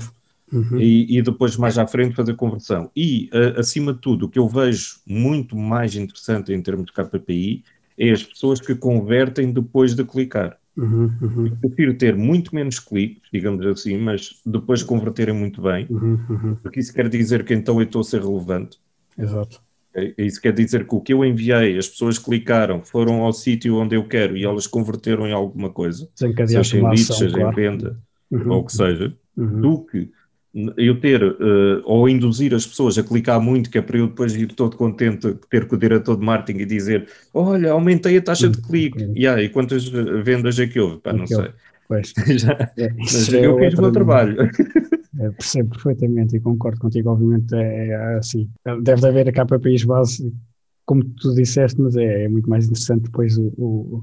Uhum. 0.53 0.79
E, 0.79 1.19
e, 1.19 1.23
depois 1.23 1.57
mais 1.57 1.79
à 1.79 1.87
frente 1.87 2.15
fazer 2.15 2.35
conversão. 2.35 2.91
E, 2.95 3.31
uh, 3.33 3.59
acima 3.59 3.95
de 3.95 4.01
tudo, 4.01 4.27
o 4.27 4.29
que 4.29 4.39
eu 4.39 4.47
vejo 4.47 4.97
muito 5.07 5.57
mais 5.57 5.97
interessante 5.97 6.53
em 6.53 6.61
termos 6.61 6.87
de 6.87 6.93
KPI 6.93 7.65
é 7.99 8.11
as 8.11 8.23
pessoas 8.23 8.61
que 8.61 8.75
convertem 8.75 9.51
depois 9.51 9.95
de 9.95 10.05
clicar. 10.05 10.59
Uhum, 10.77 11.11
uhum. 11.21 11.47
Eu 11.47 11.57
prefiro 11.57 11.95
ter 11.95 12.17
muito 12.17 12.55
menos 12.55 12.79
cliques, 12.79 13.23
digamos 13.33 13.65
assim, 13.67 13.99
mas 13.99 14.41
depois 14.45 14.83
converterem 14.83 15.35
muito 15.35 15.61
bem, 15.61 15.87
uhum, 15.91 16.19
uhum. 16.29 16.55
porque 16.57 16.81
isso 16.81 16.95
quer 16.95 17.09
dizer 17.09 17.45
que 17.45 17.53
então 17.53 17.79
eu 17.79 17.85
estou 17.85 18.01
a 18.01 18.05
ser 18.05 18.23
relevante. 18.23 18.79
Exato. 19.19 19.61
Isso 20.17 20.41
quer 20.41 20.55
dizer 20.55 20.87
que 20.87 20.95
o 20.95 21.01
que 21.03 21.13
eu 21.13 21.23
enviei, 21.23 21.77
as 21.77 21.87
pessoas 21.87 22.19
clicaram, 22.19 22.83
foram 22.83 23.23
ao 23.23 23.33
sítio 23.33 23.77
onde 23.77 23.95
eu 23.95 24.09
quero 24.09 24.37
e 24.39 24.45
elas 24.45 24.67
converteram 24.67 25.27
em 25.27 25.33
alguma 25.33 25.69
coisa, 25.69 26.09
seja 26.15 26.79
em 26.79 26.83
leads, 26.83 27.07
seja 27.09 27.37
claro. 27.37 27.53
em 27.53 27.55
venda, 27.55 28.01
uhum. 28.31 28.53
ou 28.53 28.61
o 28.61 28.65
que 28.65 28.73
seja, 28.73 29.15
do 29.37 29.85
que 29.85 30.11
eu 30.77 31.01
ter 31.01 31.23
uh, 31.23 31.83
ou 31.85 32.09
induzir 32.09 32.55
as 32.55 32.67
pessoas 32.67 32.99
a 32.99 33.03
clicar 33.03 33.41
muito, 33.41 33.71
que 33.71 33.79
é 33.79 33.83
para 33.83 33.97
eu 33.97 34.07
depois 34.07 34.35
ir 34.35 34.49
todo 34.49 34.77
contente 34.77 35.35
ter 35.49 35.67
com 35.67 35.77
o 35.77 35.79
diretor 35.79 36.17
de 36.17 36.25
marketing 36.25 36.61
e 36.61 36.67
dizer: 36.67 37.09
Olha, 37.33 37.73
aumentei 37.73 38.19
a 38.19 38.23
taxa 38.23 38.49
de 38.49 38.61
clique. 38.61 39.11
E 39.15 39.27
aí, 39.27 39.49
quantas 39.49 39.89
vendas 39.89 40.59
é 40.59 40.67
que 40.67 40.79
houve? 40.79 40.99
Pá, 40.99 41.13
não 41.13 41.27
sei. 41.27 41.51
Pois. 41.89 42.13
já, 42.39 42.73
é, 42.77 42.93
já 43.07 43.39
eu 43.39 43.59
é 43.59 43.71
fiz 43.71 43.79
o 43.79 43.83
meu 43.83 43.93
trabalho. 43.93 44.37
É, 45.19 45.31
percebo 45.31 45.71
perfeitamente 45.71 46.37
e 46.37 46.41
concordo 46.41 46.81
contigo. 46.81 47.11
Obviamente, 47.11 47.55
é, 47.55 47.89
é 47.89 48.15
assim. 48.17 48.49
Deve 48.83 49.07
haver 49.07 49.29
a 49.29 49.59
país 49.59 49.85
base, 49.85 50.33
como 50.85 51.05
tu 51.05 51.35
disseste, 51.35 51.81
mas 51.81 51.97
é, 51.97 52.25
é 52.25 52.29
muito 52.29 52.49
mais 52.49 52.67
interessante 52.67 53.05
depois 53.05 53.39
o, 53.39 53.53
o, 53.57 54.03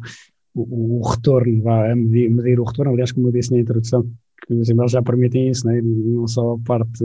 o, 0.55 0.99
o 0.99 1.09
retorno, 1.09 1.61
vá, 1.61 1.91
a 1.91 1.95
medir, 1.95 2.29
medir 2.29 2.59
o 2.59 2.63
retorno. 2.63 2.93
Aliás, 2.93 3.11
como 3.11 3.27
eu 3.27 3.31
disse 3.31 3.51
na 3.51 3.59
introdução, 3.59 4.09
que 4.45 4.53
os 4.53 4.69
e-mails 4.69 4.91
já 4.91 5.01
permitem 5.01 5.49
isso, 5.49 5.65
né? 5.67 5.81
não 5.81 6.27
só 6.27 6.53
a 6.53 6.59
parte 6.59 7.03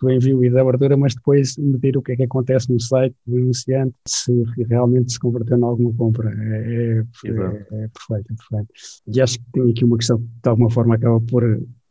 do 0.00 0.10
envio 0.10 0.44
e 0.44 0.50
da 0.50 0.62
abertura, 0.62 0.96
mas 0.96 1.14
depois 1.14 1.56
medir 1.58 1.96
o 1.96 2.02
que 2.02 2.12
é 2.12 2.16
que 2.16 2.22
acontece 2.24 2.72
no 2.72 2.80
site 2.80 3.14
do 3.26 3.36
anunciante, 3.36 3.94
se 4.06 4.32
realmente 4.68 5.12
se 5.12 5.18
converteu 5.18 5.58
em 5.58 5.62
alguma 5.62 5.92
compra. 5.94 6.30
É, 6.30 7.04
é, 7.24 7.28
é, 7.28 7.84
é 7.84 7.88
perfeito, 7.88 8.32
é 8.32 8.36
perfeito. 8.36 8.72
E 9.06 9.20
acho 9.20 9.38
que 9.38 9.44
tem 9.52 9.70
aqui 9.70 9.84
uma 9.84 9.96
questão 9.96 10.18
que 10.18 10.24
de 10.24 10.48
alguma 10.48 10.70
forma 10.70 10.94
acaba 10.94 11.20
por 11.20 11.44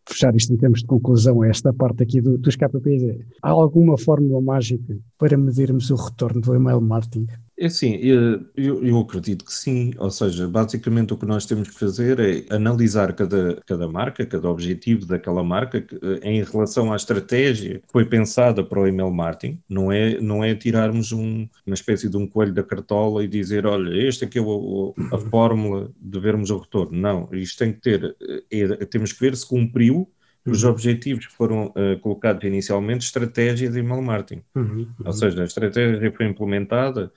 fechar 0.10 0.36
isto 0.36 0.54
em 0.54 0.58
termos 0.58 0.80
de 0.80 0.88
conclusão, 0.88 1.44
esta 1.44 1.72
parte 1.72 2.04
aqui 2.04 2.20
do, 2.20 2.38
dos 2.38 2.56
KPIs. 2.56 3.04
Há 3.42 3.50
alguma 3.50 3.98
fórmula 3.98 4.42
mágica 4.42 4.98
para 5.18 5.38
medirmos 5.38 5.90
o 5.92 5.96
retorno 5.96 6.42
do 6.42 6.56
email 6.56 6.82
marketing? 6.82 7.28
É 7.60 7.66
assim, 7.66 7.96
eu, 7.96 8.46
eu, 8.56 8.98
acredito 9.00 9.44
que 9.44 9.54
sim. 9.54 9.94
Ou 9.98 10.10
seja, 10.10 10.48
basicamente 10.48 11.14
o 11.14 11.18
que 11.18 11.26
nós 11.26 11.46
temos 11.46 11.68
que 11.68 11.78
fazer 11.78 12.18
é 12.18 12.56
analisar 12.56 13.12
cada, 13.12 13.62
cada 13.66 13.86
marca, 13.86 14.26
cada 14.26 14.50
objetivo 14.50 15.06
daquela 15.06 15.44
marca 15.44 15.78
eh, 15.80 16.20
em 16.24 16.42
relação 16.42 16.94
à 16.94 16.96
estratégia 16.96 17.80
que 17.80 17.92
foi 17.92 18.06
pensada 18.06 18.64
para 18.64 18.80
o 18.80 18.88
email 18.88 19.12
marketing. 19.12 19.60
Não 19.68 19.92
é, 19.92 20.22
não 20.22 20.42
é 20.42 20.56
tirarmos 20.56 21.12
um, 21.12 21.50
uma 21.66 21.74
espécie 21.74 22.08
de 22.08 22.16
um 22.16 22.26
coelho 22.26 22.54
da 22.54 22.64
cartola 22.64 23.26
e 23.26 23.28
dizer, 23.28 23.66
olha, 23.66 24.08
esta 24.08 24.24
aqui 24.24 24.40
é 24.40 24.42
o, 24.42 24.96
a 25.12 25.18
fórmula 25.18 25.92
de 26.00 26.18
vermos 26.18 26.52
o 26.52 26.58
retorno. 26.58 26.98
Não, 26.98 27.28
isto 27.34 27.60
tem 27.60 27.74
que 27.74 27.82
ter, 27.82 28.16
é, 28.50 28.86
temos 28.86 29.12
que 29.12 29.20
ver 29.20 29.36
se 29.36 29.46
cumpriu 29.46 30.10
os 30.46 30.64
uhum. 30.64 30.72
objetivos 30.72 31.28
que 31.28 31.34
foram 31.34 31.68
uh, 31.68 32.00
colocados 32.00 32.42
inicialmente, 32.46 33.06
estratégia 33.06 33.70
de 33.70 33.80
email 33.80 34.02
marketing. 34.02 34.42
Uhum, 34.56 34.64
uhum. 34.64 34.88
Ou 35.04 35.12
seja, 35.12 35.42
a 35.42 35.46
estratégia 35.46 36.12
foi 36.14 36.26
implementada, 36.26 37.12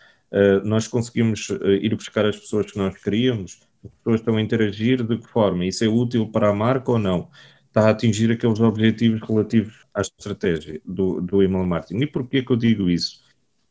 nós 0.64 0.88
conseguimos 0.88 1.48
uh, 1.50 1.72
ir 1.72 1.94
buscar 1.94 2.24
as 2.24 2.38
pessoas 2.38 2.70
que 2.70 2.78
nós 2.78 2.96
queríamos, 2.96 3.60
as 3.84 3.90
pessoas 3.98 4.20
estão 4.20 4.36
a 4.36 4.42
interagir 4.42 5.02
de 5.02 5.18
que 5.18 5.28
forma? 5.28 5.66
Isso 5.66 5.84
é 5.84 5.88
útil 5.88 6.28
para 6.28 6.48
a 6.48 6.54
marca 6.54 6.92
ou 6.92 6.98
não? 6.98 7.28
Está 7.68 7.86
a 7.86 7.90
atingir 7.90 8.30
aqueles 8.30 8.60
objetivos 8.60 9.20
relativos 9.26 9.86
à 9.94 10.00
estratégia 10.00 10.80
do, 10.84 11.20
do 11.20 11.42
email 11.42 11.64
marketing. 11.64 12.02
E 12.02 12.06
porquê 12.06 12.42
que 12.42 12.52
eu 12.52 12.56
digo 12.56 12.88
isso? 12.88 13.22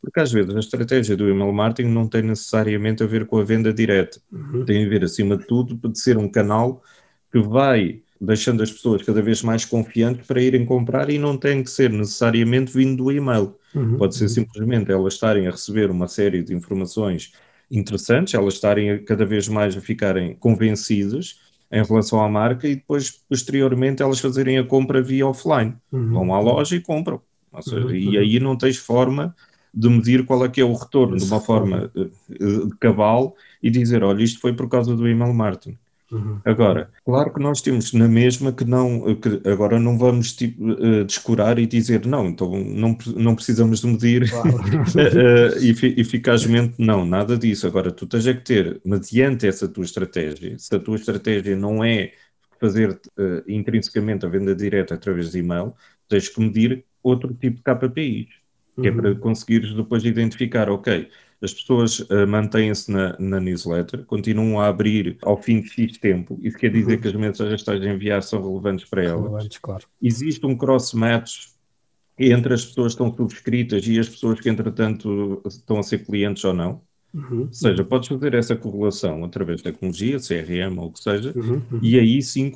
Porque 0.02 0.20
às 0.20 0.32
vezes 0.32 0.56
a 0.56 0.60
estratégia 0.60 1.16
do 1.16 1.30
email 1.30 1.52
marketing 1.52 1.90
não 1.90 2.08
tem 2.08 2.24
necessariamente 2.24 3.04
a 3.04 3.06
ver 3.06 3.26
com 3.28 3.38
a 3.38 3.44
venda 3.44 3.72
direta. 3.72 4.20
Uhum. 4.32 4.66
Tem 4.66 4.86
a 4.86 4.90
ver, 4.90 5.04
acima 5.04 5.38
de 5.38 5.46
tudo, 5.46 5.76
de 5.88 6.00
ser 6.00 6.18
um 6.18 6.30
canal 6.30 6.84
que 7.32 7.40
vai 7.40 8.02
deixando 8.22 8.62
as 8.62 8.72
pessoas 8.72 9.02
cada 9.02 9.20
vez 9.20 9.42
mais 9.42 9.66
confiantes 9.66 10.28
para 10.28 10.40
irem 10.40 10.64
comprar 10.64 11.10
e 11.10 11.18
não 11.18 11.36
tem 11.36 11.64
que 11.64 11.72
ser 11.72 11.90
necessariamente 11.90 12.72
vindo 12.72 13.04
do 13.04 13.12
e-mail. 13.12 13.56
Uhum. 13.74 13.98
Pode 13.98 14.16
ser 14.16 14.30
simplesmente 14.30 14.92
elas 14.92 15.16
estarem 15.16 15.48
a 15.48 15.52
receber 15.52 15.90
uma 15.90 16.08
série 16.08 16.44
de 16.44 16.54
informações 16.54 17.34
interessantes, 17.72 18.36
elas 18.36 18.54
estarem 18.54 19.04
cada 19.04 19.26
vez 19.26 19.48
mais 19.48 19.76
a 19.76 19.82
ficarem 19.82 20.36
convencidas 20.36 21.40
em 21.72 21.84
relação 21.84 22.22
à 22.22 22.30
marca 22.30 22.68
e 22.68 22.76
depois, 22.76 23.10
posteriormente, 23.10 24.04
elas 24.04 24.20
fazerem 24.20 24.60
a 24.60 24.64
compra 24.64 25.02
via 25.02 25.26
offline. 25.26 25.74
Uhum. 25.92 26.12
Vão 26.12 26.36
à 26.36 26.40
loja 26.40 26.76
e 26.76 26.80
compram. 26.80 27.20
Seja, 27.62 27.78
uhum. 27.78 27.96
E 27.96 28.18
aí 28.18 28.40
não 28.40 28.56
tens 28.56 28.78
forma 28.78 29.36
de 29.74 29.90
medir 29.90 30.26
qual 30.26 30.46
é 30.46 30.50
que 30.50 30.62
é 30.62 30.66
o 30.66 30.74
retorno 30.74 31.18
de 31.18 31.24
uma 31.24 31.40
forma 31.40 31.92
uh, 31.96 32.68
de 32.68 32.76
cabal 32.78 33.36
e 33.64 33.72
dizer, 33.72 34.04
olha, 34.04 34.22
isto 34.22 34.40
foi 34.40 34.54
por 34.54 34.70
causa 34.70 34.96
do 34.96 35.08
email 35.08 35.34
marketing. 35.34 35.78
Uhum. 36.12 36.42
Agora, 36.44 36.92
claro 37.06 37.34
que 37.34 37.40
nós 37.40 37.62
temos 37.62 37.94
na 37.94 38.08
mesma 38.08 38.52
que 38.52 38.66
não, 38.66 39.16
que 39.16 39.42
agora 39.50 39.80
não 39.80 39.98
vamos 39.98 40.34
tipo, 40.34 40.72
uh, 40.72 41.06
descurar 41.06 41.58
e 41.58 41.66
dizer 41.66 42.06
não, 42.06 42.28
então 42.28 42.52
não, 42.52 42.98
não 43.16 43.34
precisamos 43.34 43.80
de 43.80 43.88
medir 43.88 44.30
claro. 44.30 44.50
uh, 44.58 45.98
eficazmente, 45.98 46.76
não, 46.78 47.06
nada 47.06 47.38
disso. 47.38 47.66
Agora, 47.66 47.92
tu 47.92 48.06
tens 48.06 48.28
é 48.28 48.34
que 48.34 48.42
ter, 48.42 48.82
mediante 48.84 49.48
essa 49.48 49.68
tua 49.68 49.86
estratégia, 49.86 50.58
se 50.60 50.76
a 50.76 50.80
tua 50.80 50.98
estratégia 50.98 51.56
não 51.56 51.84
é 51.84 52.12
fazer 52.60 52.92
uh, 52.92 53.44
intrinsecamente 53.48 54.26
a 54.26 54.30
venda 54.30 54.54
direta 54.54 54.96
através 54.96 55.32
de 55.32 55.40
e-mail, 55.40 55.74
tens 56.10 56.28
que 56.28 56.42
medir 56.42 56.86
outro 57.02 57.34
tipo 57.34 57.58
de 57.58 57.64
KPIs, 57.64 58.41
que 58.76 58.90
uhum. 58.90 59.00
é 59.00 59.02
para 59.02 59.16
conseguires 59.16 59.74
depois 59.74 60.04
identificar, 60.04 60.70
ok, 60.70 61.10
as 61.42 61.54
pessoas 61.54 62.00
uh, 62.02 62.28
mantêm-se 62.28 62.92
na, 62.92 63.18
na, 63.18 63.40
newsletter, 63.40 64.06
continuam 64.06 64.60
a 64.60 64.68
abrir 64.68 65.18
ao 65.24 65.42
fim 65.42 65.62
de 65.62 65.70
X 65.70 65.98
tempo, 65.98 66.40
isso 66.42 66.58
quer 66.58 66.72
dizer 66.72 66.96
uhum. 66.96 67.02
que 67.02 67.08
as 67.08 67.14
mensagens 67.16 67.64
que 67.64 67.72
estás 67.72 67.82
a 67.82 67.94
enviar 67.94 68.22
são 68.22 68.42
relevantes 68.42 68.86
para 68.86 69.04
elas. 69.04 69.22
Relevantes, 69.22 69.58
claro. 69.58 69.86
Existe 70.02 70.46
um 70.46 70.56
cross-match 70.56 71.48
entre 72.18 72.54
as 72.54 72.66
pessoas 72.66 72.94
que 72.94 73.02
estão 73.02 73.16
subscritas 73.16 73.88
e 73.88 74.00
as 74.00 74.08
pessoas 74.08 74.40
que, 74.40 74.50
entretanto, 74.50 75.42
estão 75.46 75.80
a 75.80 75.84
ser 75.84 76.06
clientes 76.06 76.44
ou 76.44 76.54
não. 76.54 76.82
Uhum. 77.14 77.42
Ou 77.42 77.54
seja, 77.54 77.84
podes 77.84 78.08
fazer 78.08 78.34
essa 78.34 78.56
correlação 78.56 79.24
através 79.26 79.58
de 79.58 79.64
tecnologia, 79.64 80.18
CRM 80.18 80.78
ou 80.78 80.88
o 80.88 80.92
que 80.92 81.00
seja, 81.02 81.34
uhum. 81.36 81.62
Uhum. 81.72 81.80
e 81.82 82.00
aí 82.00 82.22
sim 82.22 82.50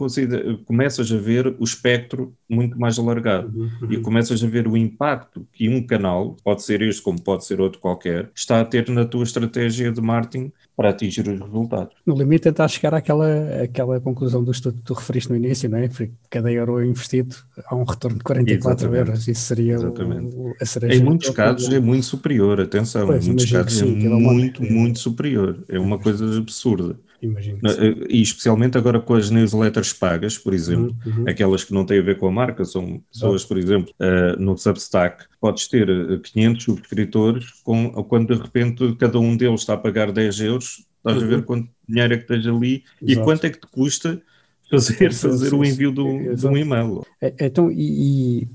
começas 0.66 1.12
a 1.12 1.18
ver 1.18 1.56
o 1.60 1.64
espectro 1.64 2.34
muito 2.50 2.80
mais 2.80 2.98
alargado 2.98 3.52
uhum. 3.54 3.70
uhum. 3.82 3.92
e 3.92 3.98
começas 4.00 4.44
a 4.44 4.48
ver 4.48 4.68
o 4.68 4.78
impacto 4.78 5.46
que 5.52 5.68
um 5.68 5.86
canal, 5.86 6.38
pode 6.44 6.64
ser 6.64 6.82
este 6.82 7.02
como 7.02 7.22
pode 7.22 7.46
ser 7.46 7.60
outro 7.60 7.80
qualquer, 7.80 8.30
está 8.34 8.62
a 8.62 8.66
ter 8.66 8.90
na 8.90 9.04
tua 9.04 9.24
estratégia 9.24 9.92
de 9.92 10.02
marketing 10.02 10.52
para 10.76 10.90
atingir 10.90 11.28
os 11.28 11.40
resultados. 11.40 11.96
No 12.06 12.16
limite, 12.16 12.44
tentar 12.44 12.68
chegar 12.68 12.94
àquela, 12.94 13.64
àquela 13.64 14.00
conclusão 14.00 14.44
do 14.44 14.52
estudo 14.52 14.78
que 14.78 14.84
tu 14.84 14.94
referiste 14.94 15.30
no 15.30 15.36
início, 15.36 15.70
não 15.70 15.78
é? 15.78 15.88
Porque 15.88 16.12
cada 16.30 16.52
euro 16.52 16.84
investido 16.84 17.36
há 17.66 17.76
um 17.76 17.84
retorno 17.84 18.18
de 18.18 18.24
44 18.24 18.88
Exatamente. 18.88 19.08
euros. 19.08 19.28
Isso 19.28 19.42
seria 19.42 19.80
o, 19.80 20.54
a 20.60 20.66
cereja. 20.66 20.96
Em 20.96 21.04
muitos 21.04 21.30
casos 21.30 21.72
é 21.72 21.80
muito 21.80 22.06
superior, 22.06 22.60
atenção, 22.60 23.08
pois, 23.08 23.24
em 23.24 23.30
muitos 23.30 23.50
casos 23.50 23.82
é 23.82 23.86
muito, 23.86 24.64
muito 24.64 25.00
superior. 25.00 25.64
É 25.70 25.80
uma 25.80 25.98
coisa 25.98 26.38
absurda. 26.38 26.98
Imagino. 27.26 27.60
Eh, 27.64 28.08
e 28.10 28.22
especialmente 28.22 28.78
agora 28.78 29.00
com 29.00 29.14
as 29.14 29.30
newsletters 29.30 29.94
pagas, 29.94 30.38
por 30.38 30.54
exemplo, 30.54 30.96
uhum, 31.06 31.20
uhum. 31.20 31.30
aquelas 31.30 31.64
que 31.64 31.74
não 31.74 31.86
têm 31.86 32.00
a 32.00 32.04
ver 32.04 32.18
com 32.18 32.28
a 32.28 32.32
marca, 32.32 32.64
são 32.66 33.02
pessoas, 33.12 33.44
por 33.44 33.58
exemplo, 33.58 33.94
uh, 34.00 34.42
no 34.42 34.58
Substack, 34.58 35.26
podes 35.40 35.68
ter 35.68 35.88
500 36.22 36.36
eh, 36.36 36.66
subscritores, 36.66 37.52
com, 37.64 37.92
quando 38.04 38.36
de 38.36 38.42
repente 38.42 38.96
cada 38.96 39.20
um 39.20 39.36
deles 39.36 39.62
está 39.62 39.74
a 39.74 39.78
pagar 39.78 40.12
10 40.12 40.40
euros, 40.42 40.86
estás 40.98 41.18
uhum. 41.18 41.24
a 41.24 41.28
ver 41.28 41.36
uhum. 41.38 41.44
quanto 41.44 41.70
dinheiro 41.88 42.14
é 42.14 42.18
que 42.18 42.28
tens 42.28 42.48
ali 42.48 42.84
Exato. 43.02 43.22
e 43.22 43.24
quanto 43.24 43.46
é 43.46 43.50
que 43.50 43.60
te 43.60 43.68
custa 43.68 44.22
fazer, 44.70 45.14
fazer 45.14 45.54
o 45.54 45.64
envio 45.64 45.92
do, 45.92 46.36
de 46.36 46.48
um 46.48 46.58
e-mail. 46.58 47.06
É, 47.22 47.34
então, 47.42 47.72
e, 47.72 48.42
e 48.42 48.48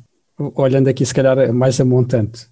olhando 0.54 0.88
aqui 0.88 1.04
se 1.04 1.14
calhar 1.14 1.52
mais 1.52 1.80
a 1.80 1.84
montante, 1.84 2.48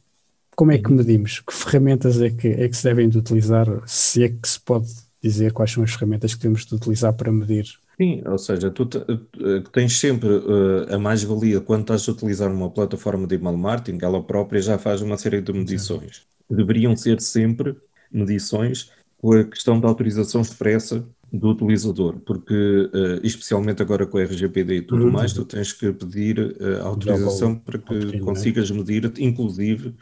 como 0.54 0.72
é 0.72 0.78
que 0.78 0.90
uhum. 0.90 0.96
medimos? 0.96 1.40
Que 1.40 1.52
ferramentas 1.52 2.20
é 2.20 2.30
que, 2.30 2.48
é 2.48 2.68
que 2.68 2.76
se 2.76 2.82
devem 2.82 3.08
de 3.08 3.18
utilizar? 3.18 3.66
Se 3.86 4.24
é 4.24 4.28
que 4.28 4.48
se 4.48 4.60
pode 4.60 4.88
dizer 5.22 5.52
quais 5.52 5.72
são 5.72 5.82
as 5.82 5.92
ferramentas 5.92 6.34
que 6.34 6.40
temos 6.40 6.64
de 6.64 6.74
utilizar 6.74 7.12
para 7.12 7.32
medir. 7.32 7.66
Sim, 8.00 8.22
ou 8.24 8.38
seja, 8.38 8.70
tu 8.70 8.88
eh, 8.94 9.62
tens 9.72 9.98
sempre 9.98 10.28
uh, 10.28 10.94
a 10.94 10.98
mais-valia 10.98 11.60
quando 11.60 11.80
estás 11.80 12.08
a 12.08 12.12
utilizar 12.12 12.50
uma 12.50 12.70
plataforma 12.70 13.26
de 13.26 13.34
email 13.34 13.56
marketing, 13.56 13.98
ela 14.02 14.22
própria 14.22 14.62
já 14.62 14.78
faz 14.78 15.02
uma 15.02 15.18
série 15.18 15.40
de 15.40 15.52
medições. 15.52 16.24
Sim. 16.48 16.56
Deveriam 16.56 16.96
ser 16.96 17.20
sempre 17.20 17.76
medições 18.10 18.92
com 19.18 19.32
a 19.32 19.42
questão 19.42 19.80
da 19.80 19.88
autorização 19.88 20.42
expressa 20.42 21.04
do 21.32 21.50
utilizador, 21.50 22.20
porque 22.20 22.54
uh, 22.54 23.20
especialmente 23.24 23.82
agora 23.82 24.06
com 24.06 24.16
a 24.16 24.22
RGPD 24.22 24.76
e 24.76 24.82
tudo 24.82 25.06
uhum. 25.06 25.10
mais, 25.10 25.32
tu 25.32 25.44
tens 25.44 25.72
que 25.72 25.92
pedir 25.92 26.38
uh, 26.38 26.84
autorização 26.84 27.56
para 27.56 27.78
que 27.78 28.16
é? 28.16 28.20
consigas 28.20 28.70
medir, 28.70 29.12
inclusive, 29.18 29.94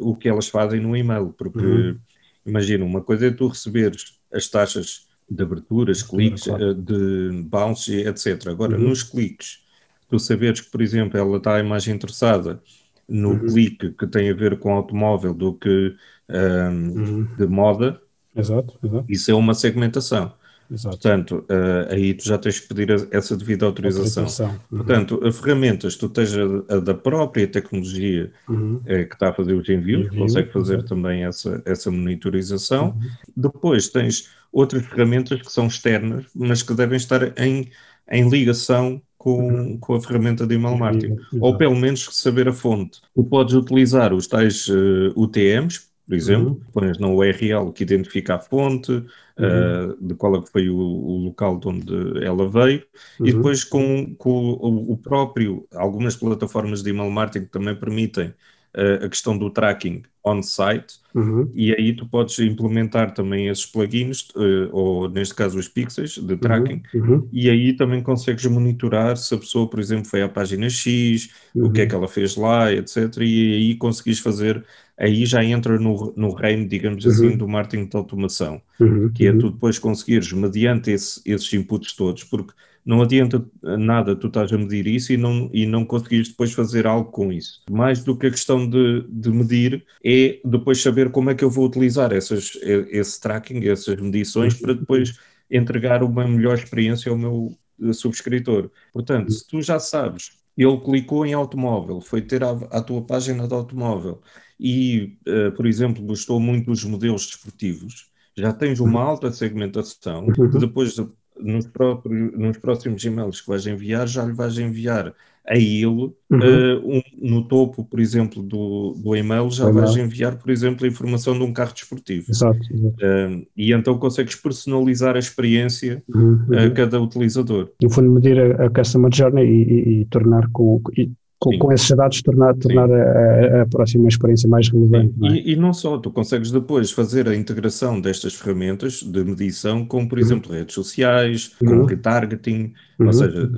o 0.00 0.16
que 0.16 0.28
elas 0.28 0.48
fazem 0.48 0.80
no 0.80 0.96
e-mail, 0.96 1.32
porque 1.38 1.64
uhum. 1.64 1.96
imagina, 2.44 2.84
uma 2.84 3.00
coisa 3.00 3.26
é 3.26 3.30
tu 3.30 3.46
receberes 3.46 4.18
as 4.32 4.48
taxas 4.48 5.06
de 5.28 5.42
aberturas, 5.42 6.02
cliques, 6.02 6.44
claro. 6.44 6.70
Eh, 6.70 6.74
de 6.74 7.42
bounce, 7.44 7.94
etc. 7.94 8.48
Agora, 8.48 8.76
uhum. 8.76 8.88
nos 8.88 9.02
cliques, 9.02 9.62
tu 10.08 10.18
saberes 10.18 10.60
que, 10.60 10.70
por 10.70 10.82
exemplo, 10.82 11.18
ela 11.18 11.38
está 11.38 11.62
mais 11.62 11.86
interessada 11.86 12.62
no 13.08 13.30
uhum. 13.30 13.46
clique 13.46 13.90
que 13.92 14.06
tem 14.06 14.30
a 14.30 14.34
ver 14.34 14.58
com 14.58 14.72
automóvel 14.72 15.34
do 15.34 15.54
que 15.54 15.94
um, 16.28 16.34
uhum. 16.34 17.28
de 17.36 17.46
moda, 17.46 18.00
exato, 18.34 18.78
exato. 18.82 19.04
isso 19.08 19.30
é 19.30 19.34
uma 19.34 19.54
segmentação. 19.54 20.32
Exato. 20.72 20.96
Portanto, 20.96 21.44
uh, 21.50 21.92
aí 21.92 22.14
tu 22.14 22.24
já 22.24 22.38
tens 22.38 22.58
que 22.58 22.68
pedir 22.68 22.92
a, 22.92 22.96
essa 23.10 23.36
devida 23.36 23.66
autorização. 23.66 24.24
autorização. 24.24 24.60
Uhum. 24.70 24.78
Portanto, 24.78 25.20
a 25.22 25.32
ferramentas, 25.32 25.96
tu 25.96 26.08
tens 26.08 26.34
a, 26.34 26.76
a 26.76 26.80
da 26.80 26.94
própria 26.94 27.46
tecnologia 27.46 28.32
uhum. 28.48 28.76
uh, 28.76 28.84
que 28.84 29.14
está 29.14 29.28
a 29.28 29.32
fazer 29.34 29.54
os 29.54 29.68
envios, 29.68 30.06
Envio, 30.06 30.20
consegue 30.20 30.50
fazer 30.50 30.74
exato. 30.78 30.88
também 30.88 31.24
essa, 31.24 31.62
essa 31.66 31.90
monitorização. 31.90 32.86
Uhum. 32.86 33.10
Depois 33.36 33.88
tens 33.88 34.30
outras 34.50 34.84
ferramentas 34.86 35.42
que 35.42 35.52
são 35.52 35.66
externas, 35.66 36.24
mas 36.34 36.62
que 36.62 36.74
devem 36.74 36.96
estar 36.96 37.38
em, 37.38 37.70
em 38.10 38.28
ligação 38.28 39.00
com, 39.18 39.46
uhum. 39.46 39.78
com 39.78 39.94
a 39.94 40.00
ferramenta 40.00 40.46
de 40.46 40.54
email 40.54 40.76
marketing. 40.76 41.16
Ou 41.38 41.56
pelo 41.56 41.76
menos 41.76 42.08
saber 42.10 42.48
a 42.48 42.52
fonte. 42.52 43.00
Tu 43.14 43.22
podes 43.22 43.54
utilizar 43.54 44.12
os 44.12 44.26
tais 44.26 44.66
uh, 44.68 45.12
UTMs, 45.14 45.91
por 46.12 46.16
exemplo, 46.16 46.48
uhum. 46.48 46.60
pões 46.74 46.98
na 46.98 47.08
URL 47.08 47.72
que 47.72 47.82
identifica 47.82 48.34
a 48.34 48.38
fonte, 48.38 48.92
uhum. 48.92 49.06
uh, 49.38 49.96
de 49.98 50.14
qual 50.14 50.36
é 50.36 50.42
que 50.42 50.52
foi 50.52 50.68
o, 50.68 50.76
o, 50.76 51.24
local 51.24 51.58
de 51.58 51.68
onde 51.68 52.22
ela 52.22 52.46
veio, 52.50 52.82
uhum. 53.18 53.26
e 53.26 53.32
depois 53.32 53.64
com, 53.64 54.14
com 54.16 54.50
o, 54.50 54.92
o, 54.92 54.96
próprio, 54.98 55.66
algumas 55.74 56.14
plataformas 56.14 56.82
de 56.82 56.90
email 56.90 57.10
marketing 57.10 57.46
também 57.46 57.74
permitem 57.74 58.26
uh, 58.26 59.06
a 59.06 59.08
questão 59.08 59.38
do 59.38 59.48
tracking 59.48 60.02
on-site, 60.22 61.00
uhum. 61.14 61.50
e 61.54 61.74
aí 61.74 61.96
tu 61.96 62.06
podes 62.06 62.38
implementar 62.40 63.14
também 63.14 63.48
esses 63.48 63.64
plugins, 63.64 64.28
uh, 64.36 64.68
ou 64.70 65.08
neste 65.08 65.34
caso 65.34 65.58
os 65.58 65.66
pixels 65.66 66.18
de 66.18 66.36
tracking, 66.36 66.82
uhum. 66.94 67.10
uhum. 67.10 67.28
e 67.32 67.48
aí 67.48 67.72
também 67.72 68.02
consegues 68.02 68.44
monitorar 68.44 69.16
se 69.16 69.34
a 69.34 69.38
pessoa, 69.38 69.66
por 69.66 69.80
exemplo, 69.80 70.04
foi 70.04 70.20
à 70.20 70.28
página 70.28 70.68
X, 70.68 71.30
o 71.54 71.70
que 71.70 71.80
é 71.80 71.84
uhum. 71.84 71.88
que 71.88 71.94
ela 71.94 72.08
fez 72.08 72.36
lá, 72.36 72.70
etc. 72.70 73.16
E 73.22 73.54
aí 73.54 73.74
conseguis 73.76 74.18
fazer, 74.18 74.62
aí 75.02 75.26
já 75.26 75.42
entra 75.42 75.80
no, 75.80 76.14
no 76.16 76.32
reino, 76.32 76.68
digamos 76.68 77.04
assim, 77.04 77.30
uhum. 77.30 77.36
do 77.36 77.48
marketing 77.48 77.86
de 77.86 77.96
automação, 77.96 78.62
uhum. 78.78 79.10
que 79.12 79.26
é 79.26 79.32
tu 79.32 79.50
depois 79.50 79.76
conseguires, 79.76 80.32
mediante 80.32 80.92
esse, 80.92 81.20
esses 81.26 81.52
inputs 81.52 81.92
todos, 81.94 82.22
porque 82.22 82.52
não 82.86 83.02
adianta 83.02 83.44
nada 83.62 84.14
tu 84.14 84.28
estás 84.28 84.52
a 84.52 84.58
medir 84.58 84.86
isso 84.86 85.12
e 85.12 85.16
não, 85.16 85.50
e 85.52 85.66
não 85.66 85.84
conseguires 85.84 86.28
depois 86.28 86.52
fazer 86.52 86.86
algo 86.86 87.10
com 87.10 87.32
isso. 87.32 87.62
Mais 87.68 88.04
do 88.04 88.16
que 88.16 88.28
a 88.28 88.30
questão 88.30 88.68
de, 88.68 89.04
de 89.08 89.30
medir, 89.30 89.84
é 90.04 90.40
depois 90.44 90.80
saber 90.80 91.10
como 91.10 91.30
é 91.30 91.34
que 91.34 91.44
eu 91.44 91.50
vou 91.50 91.66
utilizar 91.66 92.12
essas, 92.12 92.56
esse 92.62 93.20
tracking, 93.20 93.66
essas 93.68 94.00
medições, 94.00 94.54
para 94.54 94.72
depois 94.72 95.18
entregar 95.50 96.04
uma 96.04 96.26
melhor 96.28 96.54
experiência 96.54 97.10
ao 97.10 97.18
meu 97.18 97.56
eh, 97.82 97.92
subscritor. 97.92 98.70
Portanto, 98.92 99.32
se 99.32 99.46
tu 99.46 99.60
já 99.60 99.80
sabes, 99.80 100.30
ele 100.56 100.78
clicou 100.78 101.26
em 101.26 101.32
automóvel, 101.32 102.00
foi 102.00 102.22
ter 102.22 102.44
a, 102.44 102.50
a 102.50 102.80
tua 102.80 103.02
página 103.02 103.48
de 103.48 103.54
automóvel 103.54 104.22
e, 104.62 105.18
uh, 105.26 105.50
por 105.56 105.66
exemplo, 105.66 106.04
gostou 106.04 106.38
muito 106.38 106.66
dos 106.66 106.84
modelos 106.84 107.26
desportivos, 107.26 108.06
já 108.36 108.52
tens 108.52 108.78
uma 108.78 109.02
alta 109.02 109.32
segmentação, 109.32 110.28
depois 110.60 110.96
nos, 111.36 111.66
próprios, 111.66 112.38
nos 112.38 112.56
próximos 112.58 113.04
e-mails 113.04 113.40
que 113.40 113.48
vais 113.48 113.66
enviar, 113.66 114.06
já 114.06 114.24
lhe 114.24 114.32
vais 114.32 114.56
enviar 114.58 115.12
a 115.44 115.56
ele, 115.56 115.84
uhum. 115.84 116.14
uh, 116.30 116.88
um, 116.88 117.02
no 117.20 117.48
topo, 117.48 117.84
por 117.84 117.98
exemplo, 117.98 118.40
do, 118.40 118.94
do 119.02 119.16
e-mail, 119.16 119.50
já 119.50 119.66
uhum. 119.66 119.72
vais 119.72 119.96
enviar, 119.96 120.36
por 120.36 120.50
exemplo, 120.50 120.86
a 120.86 120.88
informação 120.88 121.34
de 121.34 121.42
um 121.42 121.52
carro 121.52 121.74
desportivo. 121.74 122.30
Exato. 122.30 122.60
exato. 122.72 122.96
Uh, 123.02 123.44
e 123.56 123.72
então 123.72 123.98
consegues 123.98 124.36
personalizar 124.36 125.16
a 125.16 125.18
experiência 125.18 126.00
uhum. 126.08 126.46
a 126.56 126.70
cada 126.70 127.00
utilizador. 127.00 127.70
No 127.82 127.90
fundo, 127.90 128.12
medir 128.12 128.38
a, 128.38 128.66
a 128.66 128.70
customer 128.70 129.12
journey 129.12 129.44
e, 129.44 129.62
e, 129.62 130.00
e 130.02 130.04
tornar 130.04 130.48
com. 130.52 130.80
E 130.96 131.10
com, 131.42 131.58
com, 131.58 131.72
esses 131.72 131.90
dados 131.90 132.22
tornar, 132.22 132.54
tornar 132.54 132.88
a, 132.88 133.62
a, 133.62 133.66
próxima 133.66 134.06
experiência 134.06 134.48
mais 134.48 134.68
relevante. 134.68 135.12
Não 135.16 135.28
é? 135.28 135.32
e, 135.32 135.52
e, 135.52 135.56
não 135.56 135.72
só, 135.72 135.98
tu 135.98 136.08
consegues 136.08 136.52
depois 136.52 136.92
fazer 136.92 137.28
a 137.28 137.34
integração 137.34 138.00
destas 138.00 138.34
ferramentas 138.34 139.02
de 139.02 139.24
medição 139.24 139.84
com, 139.84 140.06
por 140.06 140.18
uhum. 140.18 140.24
exemplo, 140.24 140.52
redes 140.52 140.72
sociais, 140.72 141.48
com 141.58 141.66
uhum. 141.66 141.84
retargeting, 141.84 142.72
uhum. 143.00 143.06
ou 143.06 143.12
seja, 143.12 143.50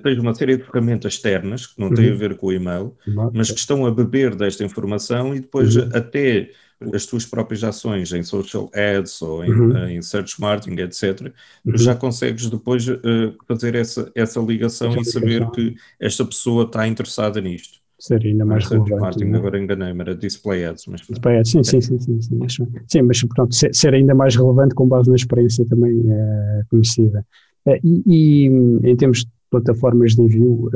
tens 0.00 0.18
uma 0.18 0.32
série 0.32 0.58
de 0.58 0.62
ferramentas 0.62 1.14
externas 1.14 1.66
que 1.66 1.80
não 1.80 1.92
têm 1.92 2.08
a 2.08 2.12
uhum. 2.12 2.18
ver 2.18 2.36
com 2.36 2.46
o 2.46 2.52
e-mail, 2.52 2.94
mas 3.32 3.50
que 3.50 3.58
estão 3.58 3.84
a 3.84 3.90
beber 3.90 4.36
desta 4.36 4.62
informação 4.62 5.34
e 5.34 5.40
depois 5.40 5.74
uhum. 5.74 5.88
até 5.92 6.50
as 6.92 7.06
tuas 7.06 7.26
próprias 7.26 7.64
ações 7.64 8.12
em 8.12 8.22
social 8.22 8.70
ads 8.72 9.20
ou 9.20 9.44
em, 9.44 9.50
uhum. 9.50 9.88
em 9.88 10.02
search 10.02 10.40
marketing, 10.40 10.80
etc., 10.80 11.32
uhum. 11.64 11.76
já 11.76 11.94
consegues 11.94 12.48
depois 12.48 12.86
uh, 12.88 13.34
fazer 13.46 13.74
essa, 13.74 14.10
essa 14.14 14.40
ligação 14.40 14.96
e 14.96 15.04
saber 15.04 15.50
que 15.50 15.74
esta 16.00 16.24
pessoa 16.24 16.64
está 16.64 16.86
interessada 16.86 17.40
nisto. 17.40 17.78
Seria 17.98 18.30
ainda 18.30 18.44
mais 18.44 18.64
relevante. 18.66 19.00
Marketing, 19.00 19.32
agora 19.32 19.58
enganei-me, 19.58 20.00
era 20.00 20.14
Display 20.14 20.64
Ads. 20.64 20.86
Mas... 20.86 21.00
Display 21.00 21.38
Ads, 21.38 21.50
sim, 21.50 21.64
sim, 21.64 21.80
sim, 21.80 21.98
sim, 21.98 22.20
sim, 22.20 22.48
sim, 22.48 22.66
sim 22.86 23.02
mas 23.02 23.24
pronto, 23.24 23.52
ser, 23.52 23.74
ser, 23.74 23.92
ainda 23.92 24.14
mais 24.14 24.36
relevante 24.36 24.72
com 24.74 24.86
base 24.86 25.10
na 25.10 25.16
experiência 25.16 25.66
também 25.66 25.98
uh, 25.98 26.64
conhecida. 26.70 27.26
Uh, 27.66 27.74
e, 27.82 28.02
e, 28.06 28.46
em 28.88 28.96
termos 28.96 29.24
de 29.24 29.30
plataformas 29.50 30.14
de 30.14 30.22
envio, 30.22 30.70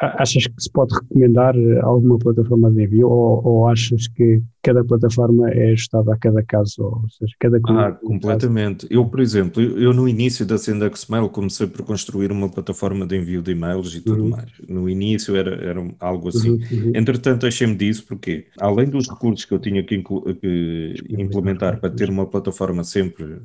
Achas 0.00 0.46
que 0.46 0.62
se 0.62 0.70
pode 0.70 0.94
recomendar 0.94 1.54
eh, 1.54 1.78
alguma 1.82 2.18
plataforma 2.18 2.70
de 2.70 2.84
envio 2.84 3.06
ou, 3.06 3.46
ou 3.46 3.68
achas 3.68 4.08
que 4.08 4.42
cada 4.62 4.82
plataforma 4.82 5.50
é 5.50 5.72
ajustada 5.72 6.14
a 6.14 6.16
cada 6.16 6.42
caso, 6.42 6.82
ou 6.82 7.04
seja, 7.10 7.34
cada 7.38 7.60
Ah, 7.68 7.92
completamente. 7.92 8.86
Eu, 8.90 9.04
por 9.04 9.20
exemplo, 9.20 9.62
eu, 9.62 9.78
eu, 9.78 9.92
no 9.92 10.08
início 10.08 10.46
da 10.46 10.56
Sendex 10.56 11.06
Mail 11.06 11.28
comecei 11.28 11.66
por 11.66 11.82
construir 11.84 12.32
uma 12.32 12.48
plataforma 12.48 13.06
de 13.06 13.18
envio 13.18 13.42
de 13.42 13.52
e-mails 13.52 13.94
e 13.94 14.00
tudo 14.00 14.22
uhum. 14.22 14.30
mais. 14.30 14.50
No 14.66 14.88
início 14.88 15.36
era, 15.36 15.54
era 15.56 15.86
algo 16.00 16.30
assim. 16.30 16.52
Uhum, 16.52 16.58
uhum. 16.72 16.92
Entretanto, 16.94 17.46
achei-me 17.46 17.74
disso 17.74 18.06
porque, 18.08 18.46
além 18.58 18.88
dos 18.88 19.06
recursos 19.06 19.44
que 19.44 19.52
eu 19.52 19.58
tinha 19.58 19.82
que, 19.82 20.02
que 20.02 20.94
implementar 21.10 21.78
para 21.78 21.90
ter 21.90 22.08
uma 22.08 22.24
plataforma 22.24 22.84
sempre 22.84 23.36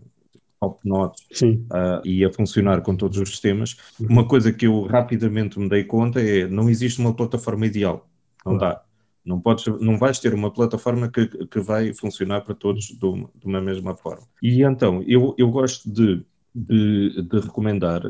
top-notch 0.59 1.21
uh, 1.43 2.01
e 2.03 2.23
a 2.23 2.31
funcionar 2.31 2.81
com 2.81 2.95
todos 2.95 3.17
os 3.17 3.29
sistemas. 3.29 3.77
Uhum. 3.99 4.07
Uma 4.09 4.27
coisa 4.27 4.51
que 4.51 4.67
eu 4.67 4.83
rapidamente 4.83 5.59
me 5.59 5.69
dei 5.69 5.83
conta 5.83 6.21
é 6.21 6.47
não 6.47 6.69
existe 6.69 6.99
uma 6.99 7.13
plataforma 7.13 7.65
ideal. 7.65 8.07
Não 8.45 8.57
dá. 8.57 8.81
Não, 9.25 9.39
podes, 9.39 9.65
não 9.81 9.97
vais 9.97 10.19
ter 10.19 10.33
uma 10.33 10.51
plataforma 10.51 11.09
que, 11.09 11.27
que 11.47 11.59
vai 11.59 11.91
funcionar 11.93 12.41
para 12.41 12.53
todos 12.53 12.85
de 12.85 13.05
uma, 13.05 13.29
de 13.35 13.45
uma 13.47 13.59
mesma 13.59 13.95
forma. 13.95 14.27
E 14.41 14.61
então, 14.61 15.03
eu, 15.07 15.33
eu 15.37 15.49
gosto 15.49 15.91
de 15.91 16.23
de, 16.55 17.21
de, 17.21 17.39
recomendar. 17.39 18.01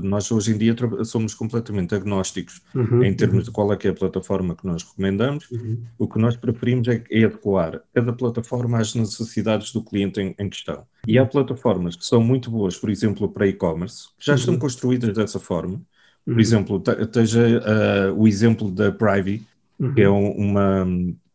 Nós 0.00 0.30
hoje 0.30 0.52
em 0.52 0.58
dia 0.58 0.76
somos 1.04 1.34
completamente 1.34 1.92
agnósticos 1.92 2.62
uhum, 2.72 3.02
em 3.02 3.12
termos 3.12 3.38
uhum. 3.38 3.42
de 3.42 3.50
qual 3.50 3.72
é 3.72 3.76
que 3.76 3.88
é 3.88 3.90
a 3.90 3.94
plataforma 3.94 4.54
que 4.54 4.64
nós 4.64 4.84
recomendamos. 4.84 5.50
Uhum. 5.50 5.82
O 5.98 6.06
que 6.06 6.20
nós 6.20 6.36
preferimos 6.36 6.86
é, 6.86 7.02
é, 7.10 7.24
adequar 7.24 7.82
cada 7.92 8.12
plataforma 8.12 8.78
às 8.78 8.94
necessidades 8.94 9.72
do 9.72 9.82
cliente 9.82 10.20
em, 10.20 10.34
em, 10.38 10.48
questão. 10.48 10.84
E 11.04 11.18
há 11.18 11.26
plataformas 11.26 11.96
que 11.96 12.06
são 12.06 12.22
muito 12.22 12.48
boas, 12.48 12.76
por 12.76 12.90
exemplo, 12.90 13.28
para 13.28 13.48
e-commerce, 13.48 14.08
que 14.18 14.26
já 14.26 14.36
estão 14.36 14.54
uhum. 14.54 14.60
construídas 14.60 15.12
dessa 15.12 15.40
forma. 15.40 15.82
Por 16.24 16.34
uhum. 16.34 16.40
exemplo, 16.40 16.82
esteja 17.00 17.40
uh, 17.42 18.14
o 18.14 18.28
exemplo 18.28 18.70
da 18.70 18.92
Privy, 18.92 19.42
que 19.94 20.02
é 20.02 20.08
um, 20.08 20.30
uma 20.30 20.86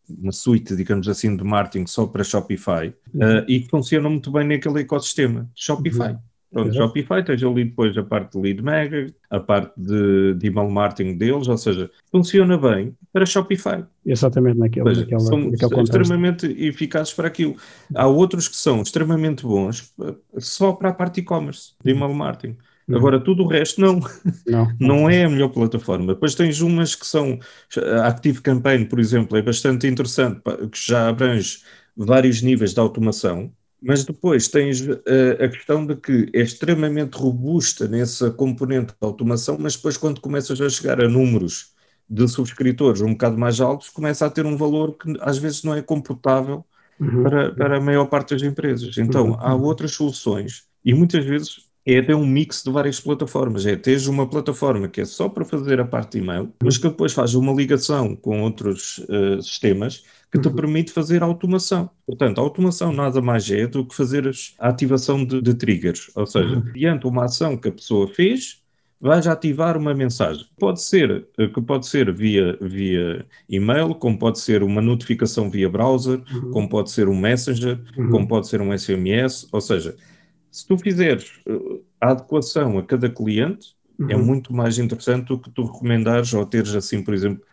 uma 0.08 0.32
suite, 0.32 0.76
digamos 0.76 1.10
assim, 1.10 1.36
de 1.36 1.44
marketing 1.44 1.88
só 1.88 2.06
para 2.06 2.24
Shopify 2.24 2.94
uh, 3.16 3.44
e 3.48 3.62
que 3.62 3.70
funciona 3.70 4.08
muito 4.08 4.32
bem 4.32 4.48
naquele 4.48 4.82
ecossistema 4.82 5.50
Shopify. 5.56 6.12
Uhum. 6.12 6.20
Pronto, 6.56 6.74
Shopify 6.74 7.22
tens 7.22 7.44
ali 7.44 7.66
depois 7.66 7.98
a 7.98 8.04
parte 8.04 8.32
de 8.32 8.42
lead 8.42 8.64
mega, 8.64 9.14
a 9.30 9.42
parte 9.42 9.74
de, 9.76 10.36
de 10.36 10.48
email 10.48 10.70
marketing 10.70 11.18
deles, 11.18 11.50
ou 11.50 11.58
seja, 11.58 11.92
funciona 12.10 12.58
bem 12.58 12.96
para 13.12 13.26
Shopify. 13.26 13.84
Exatamente 14.06 14.58
naquele, 14.58 14.88
seja, 14.88 15.02
naquela, 15.02 15.20
são 15.20 15.38
naquele 15.38 15.82
extremamente 15.82 16.46
eficazes 16.46 17.14
para 17.14 17.28
aquilo. 17.28 17.58
Há 17.94 18.08
outros 18.08 18.48
que 18.48 18.56
são 18.56 18.82
extremamente 18.82 19.44
bons 19.44 19.94
eh, 20.02 20.16
só 20.38 20.72
para 20.72 20.92
a 20.92 20.94
parte 20.94 21.20
e-commerce, 21.20 21.74
de 21.84 21.92
email 21.92 22.14
marketing. 22.14 22.56
Uhum. 22.88 22.96
Agora, 22.96 23.20
tudo 23.20 23.44
o 23.44 23.48
resto 23.48 23.82
não. 23.82 24.00
Não. 24.48 24.72
não 24.80 25.10
é 25.10 25.26
a 25.26 25.30
melhor 25.30 25.50
plataforma. 25.50 26.14
Depois 26.14 26.36
tens 26.36 26.62
umas 26.62 26.96
que 26.96 27.06
são. 27.06 27.38
A 28.00 28.08
Active 28.08 28.42
Campaign, 28.42 28.86
por 28.86 29.02
exemplo, 29.02 29.38
é 29.38 29.42
bastante 29.42 29.88
interessante, 29.88 30.40
que 30.72 30.88
já 30.88 31.10
abrange 31.10 31.58
vários 31.98 32.42
níveis 32.42 32.74
de 32.74 32.80
automação. 32.80 33.52
Mas 33.86 34.04
depois 34.04 34.48
tens 34.48 34.82
uh, 34.82 35.00
a 35.40 35.48
questão 35.48 35.86
de 35.86 35.96
que 35.96 36.28
é 36.34 36.42
extremamente 36.42 37.16
robusta 37.16 37.88
nessa 37.88 38.32
componente 38.32 38.94
de 38.94 38.98
automação, 39.02 39.58
mas 39.60 39.76
depois 39.76 39.96
quando 39.96 40.20
começas 40.20 40.60
a 40.60 40.68
chegar 40.68 41.00
a 41.00 41.08
números 41.08 41.76
de 42.10 42.28
subscritores 42.28 43.02
um 43.02 43.12
bocado 43.12 43.38
mais 43.38 43.62
altos, 43.62 43.90
começa 43.90 44.26
a 44.26 44.30
ter 44.30 44.46
um 44.46 44.58
valor 44.58 44.98
que 44.98 45.16
às 45.22 45.38
vezes 45.38 45.64
não 45.64 45.76
é 45.76 45.84
comportável 45.84 46.66
uhum. 47.00 47.24
para, 47.24 47.52
para 47.52 47.78
a 47.78 47.82
maior 47.82 48.06
parte 48.06 48.34
das 48.34 48.42
empresas. 48.42 48.98
Então, 48.98 49.30
uhum. 49.30 49.38
há 49.40 49.54
outras 49.54 49.92
soluções 49.92 50.64
e 50.84 50.92
muitas 50.94 51.24
vezes 51.24 51.65
é 51.86 52.00
até 52.00 52.16
um 52.16 52.26
mix 52.26 52.64
de 52.64 52.72
várias 52.72 53.00
plataformas. 53.00 53.66
É 53.66 53.76
teres 53.76 54.08
uma 54.08 54.28
plataforma 54.28 54.88
que 54.88 55.02
é 55.02 55.06
só 55.06 55.30
para 55.30 55.46
fazer 55.46 55.80
a 55.80 55.86
parte 55.86 56.14
de 56.14 56.18
e-mail, 56.20 56.52
mas 56.64 56.78
que 56.78 56.90
depois 56.90 57.14
faz 57.14 57.36
uma 57.36 57.54
ligação 57.54 58.16
com 58.16 58.42
outros 58.42 58.98
uh, 59.10 59.42
sistemas 59.42 60.04
que 60.32 60.40
te 60.40 60.48
uhum. 60.48 60.56
permite 60.56 60.92
fazer 60.92 61.22
automação. 61.22 61.90
Portanto, 62.06 62.40
a 62.40 62.42
automação 62.42 62.92
nada 62.92 63.22
mais 63.22 63.50
é 63.52 63.68
do 63.68 63.86
que 63.86 63.96
fazer 63.96 64.30
a 64.60 64.70
ativação 64.70 65.24
de, 65.24 65.42
de 65.42 65.54
triggers, 65.54 66.10
ou 66.16 66.26
seja, 66.26 66.56
uhum. 66.56 66.74
diante 66.74 67.08
uma 67.08 67.26
ação 67.26 67.56
que 67.56 67.70
a 67.70 67.72
pessoa 67.72 68.08
fez, 68.08 68.62
vais 69.00 69.28
ativar 69.28 69.78
uma 69.78 69.94
mensagem. 69.94 70.46
Pode 70.58 70.82
ser 70.82 71.28
eh, 71.38 71.48
que 71.48 71.62
pode 71.62 71.88
ser 71.88 72.12
via, 72.12 72.58
via 72.60 73.26
e-mail, 73.48 73.94
como 73.94 74.18
pode 74.18 74.40
ser 74.40 74.64
uma 74.64 74.82
notificação 74.82 75.50
via 75.50 75.70
browser, 75.70 76.22
uhum. 76.34 76.52
como 76.52 76.70
pode 76.70 76.92
ser 76.92 77.08
um 77.08 77.18
messenger, 77.18 77.80
uhum. 77.98 78.10
como 78.10 78.28
pode 78.28 78.48
ser 78.48 78.62
um 78.62 78.76
SMS, 78.78 79.48
ou 79.52 79.62
seja, 79.62 79.96
se 80.56 80.66
tu 80.66 80.78
fizeres 80.78 81.34
eh, 81.46 81.80
a 82.00 82.12
adequação 82.12 82.78
a 82.78 82.84
cada 82.84 83.10
cliente, 83.10 83.76
é 84.00 84.04
uhum. 84.04 84.12
é 84.12 84.16
muito 84.16 84.54
mais 84.54 84.80
interessante 84.80 85.28
do 85.28 85.38
que 85.38 85.50
tu 85.50 85.66
recomendares 85.66 86.34
ou 86.34 86.46
teres 86.46 86.74
assim, 86.74 87.04
por 87.04 87.14
exemplo, 87.14 87.44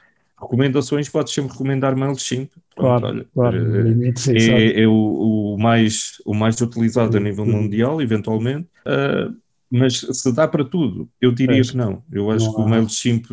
recomendações, 0.40 1.08
podes 1.08 1.34
sempre 1.34 1.50
recomendar 1.50 1.96
MailChimp. 1.96 2.52
Claro, 2.76 3.06
olha, 3.06 3.26
claro. 3.34 3.58
É, 3.76 4.38
é, 4.38 4.82
é 4.82 4.86
o, 4.86 5.54
o, 5.54 5.58
mais, 5.58 6.22
o 6.24 6.32
mais 6.32 6.60
utilizado 6.60 7.16
a 7.16 7.18
uhum. 7.18 7.26
nível 7.26 7.44
mundial, 7.44 8.00
eventualmente. 8.00 8.68
Uh, 8.86 9.34
mas 9.68 9.98
se 9.98 10.32
dá 10.32 10.46
para 10.46 10.64
tudo, 10.64 11.08
eu 11.20 11.32
diria 11.32 11.60
é. 11.60 11.64
que 11.64 11.76
não. 11.76 12.04
Eu 12.12 12.30
acho 12.30 12.46
não 12.46 12.54
que 12.54 12.60
o 12.60 12.68
MailChimp 12.68 13.26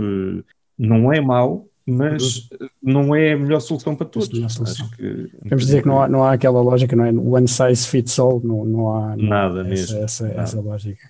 não 0.80 1.14
é 1.14 1.22
mau, 1.22 1.69
mas 1.90 2.50
não 2.82 3.16
é 3.16 3.34
a 3.34 3.38
melhor 3.38 3.60
solução 3.60 3.96
para 3.96 4.06
todos. 4.06 4.30
Acho 4.44 4.90
que, 4.92 5.30
Vamos 5.46 5.66
dizer 5.66 5.82
que 5.82 5.88
não 5.88 6.02
há, 6.02 6.08
não 6.08 6.24
há 6.24 6.34
aquela 6.34 6.62
lógica, 6.62 6.96
não 6.96 7.06
é? 7.06 7.12
One 7.12 7.48
size 7.48 7.88
fits 7.88 8.18
all, 8.20 8.42
não, 8.44 8.66
não 8.66 8.96
há 8.96 9.16
não 9.16 9.26
nada 9.26 9.62
essa, 9.62 9.70
mesmo. 9.70 9.98
Essa, 10.00 10.28
nada. 10.28 10.42
essa 10.42 10.62
lógica. 10.62 11.10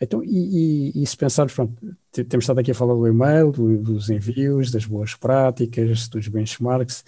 Então, 0.00 0.24
e, 0.24 0.92
e, 0.96 1.02
e, 1.02 1.06
se 1.06 1.16
pensarmos, 1.16 1.52
pronto, 1.52 1.74
temos 2.10 2.44
estado 2.44 2.58
aqui 2.58 2.70
a 2.70 2.74
falar 2.74 2.94
do 2.94 3.06
e-mail, 3.06 3.52
do, 3.52 3.76
dos 3.76 4.08
envios, 4.08 4.70
das 4.70 4.86
boas 4.86 5.14
práticas, 5.14 6.08
dos 6.08 6.26
benchmarks 6.26 7.04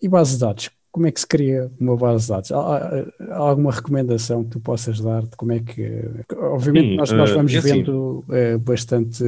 e 0.00 0.08
base 0.08 0.34
de 0.34 0.40
dados. 0.40 0.70
Como 0.90 1.06
é 1.06 1.12
que 1.12 1.20
se 1.20 1.26
cria 1.26 1.70
uma 1.78 1.94
base 1.94 2.24
de 2.24 2.30
dados? 2.30 2.52
Há, 2.52 3.04
há 3.30 3.36
alguma 3.36 3.70
recomendação 3.70 4.44
que 4.44 4.50
tu 4.50 4.60
possas 4.60 4.98
dar 4.98 5.24
de 5.24 5.36
como 5.36 5.52
é 5.52 5.60
que. 5.60 6.04
Obviamente, 6.38 6.88
Sim, 6.88 6.96
nós, 6.96 7.12
nós, 7.12 7.30
vamos 7.32 7.54
uh, 7.54 7.60
vendo 7.60 8.24
assim. 8.30 8.54
uh, 8.54 8.58
bastante 8.60 9.24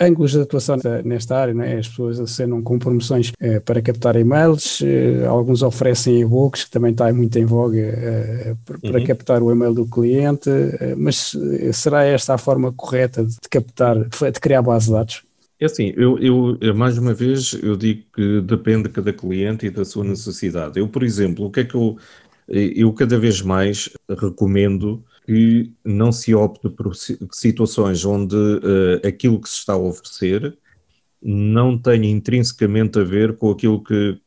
ângulos 0.00 0.32
de 0.32 0.40
atuação 0.40 0.76
nesta 1.04 1.36
área, 1.36 1.52
é? 1.64 1.78
as 1.78 1.88
pessoas 1.88 2.20
acenam 2.20 2.62
com 2.62 2.78
promoções 2.78 3.32
eh, 3.40 3.60
para 3.60 3.80
captar 3.80 4.16
e-mails, 4.16 4.82
eh, 4.82 5.24
alguns 5.26 5.62
oferecem 5.62 6.20
e-books, 6.20 6.64
que 6.64 6.70
também 6.70 6.92
está 6.92 7.12
muito 7.12 7.36
em 7.38 7.46
voga 7.46 7.78
eh, 7.78 8.54
para 8.64 8.98
uhum. 8.98 9.06
captar 9.06 9.42
o 9.42 9.50
e-mail 9.50 9.72
do 9.72 9.86
cliente, 9.86 10.50
eh, 10.50 10.94
mas 10.96 11.34
será 11.72 12.04
esta 12.04 12.34
a 12.34 12.38
forma 12.38 12.72
correta 12.72 13.24
de 13.24 13.36
captar, 13.50 13.96
de 13.96 14.40
criar 14.40 14.62
base 14.62 14.86
de 14.86 14.92
dados? 14.92 15.22
É 15.58 15.64
assim, 15.64 15.94
eu, 15.96 16.18
eu, 16.18 16.74
mais 16.74 16.98
uma 16.98 17.14
vez 17.14 17.58
eu 17.62 17.76
digo 17.76 18.02
que 18.14 18.42
depende 18.42 18.84
de 18.84 18.90
cada 18.90 19.10
cliente 19.10 19.64
e 19.64 19.70
da 19.70 19.86
sua 19.86 20.04
necessidade. 20.04 20.78
Eu, 20.78 20.86
por 20.86 21.02
exemplo, 21.02 21.46
o 21.46 21.50
que 21.50 21.60
é 21.60 21.64
que 21.64 21.74
eu, 21.74 21.96
eu 22.46 22.92
cada 22.92 23.18
vez 23.18 23.40
mais 23.40 23.88
recomendo 24.20 25.02
que 25.26 25.72
não 25.84 26.12
se 26.12 26.32
opte 26.34 26.70
por 26.70 26.94
situações 26.94 28.04
onde 28.04 28.36
uh, 28.36 29.04
aquilo 29.06 29.40
que 29.40 29.48
se 29.48 29.56
está 29.56 29.72
a 29.72 29.76
oferecer 29.76 30.56
não 31.20 31.76
tenha 31.76 32.08
intrinsecamente 32.08 33.00
a 33.00 33.02
ver 33.02 33.36
com 33.36 33.50
aquilo 33.50 33.82
que, 33.82 34.20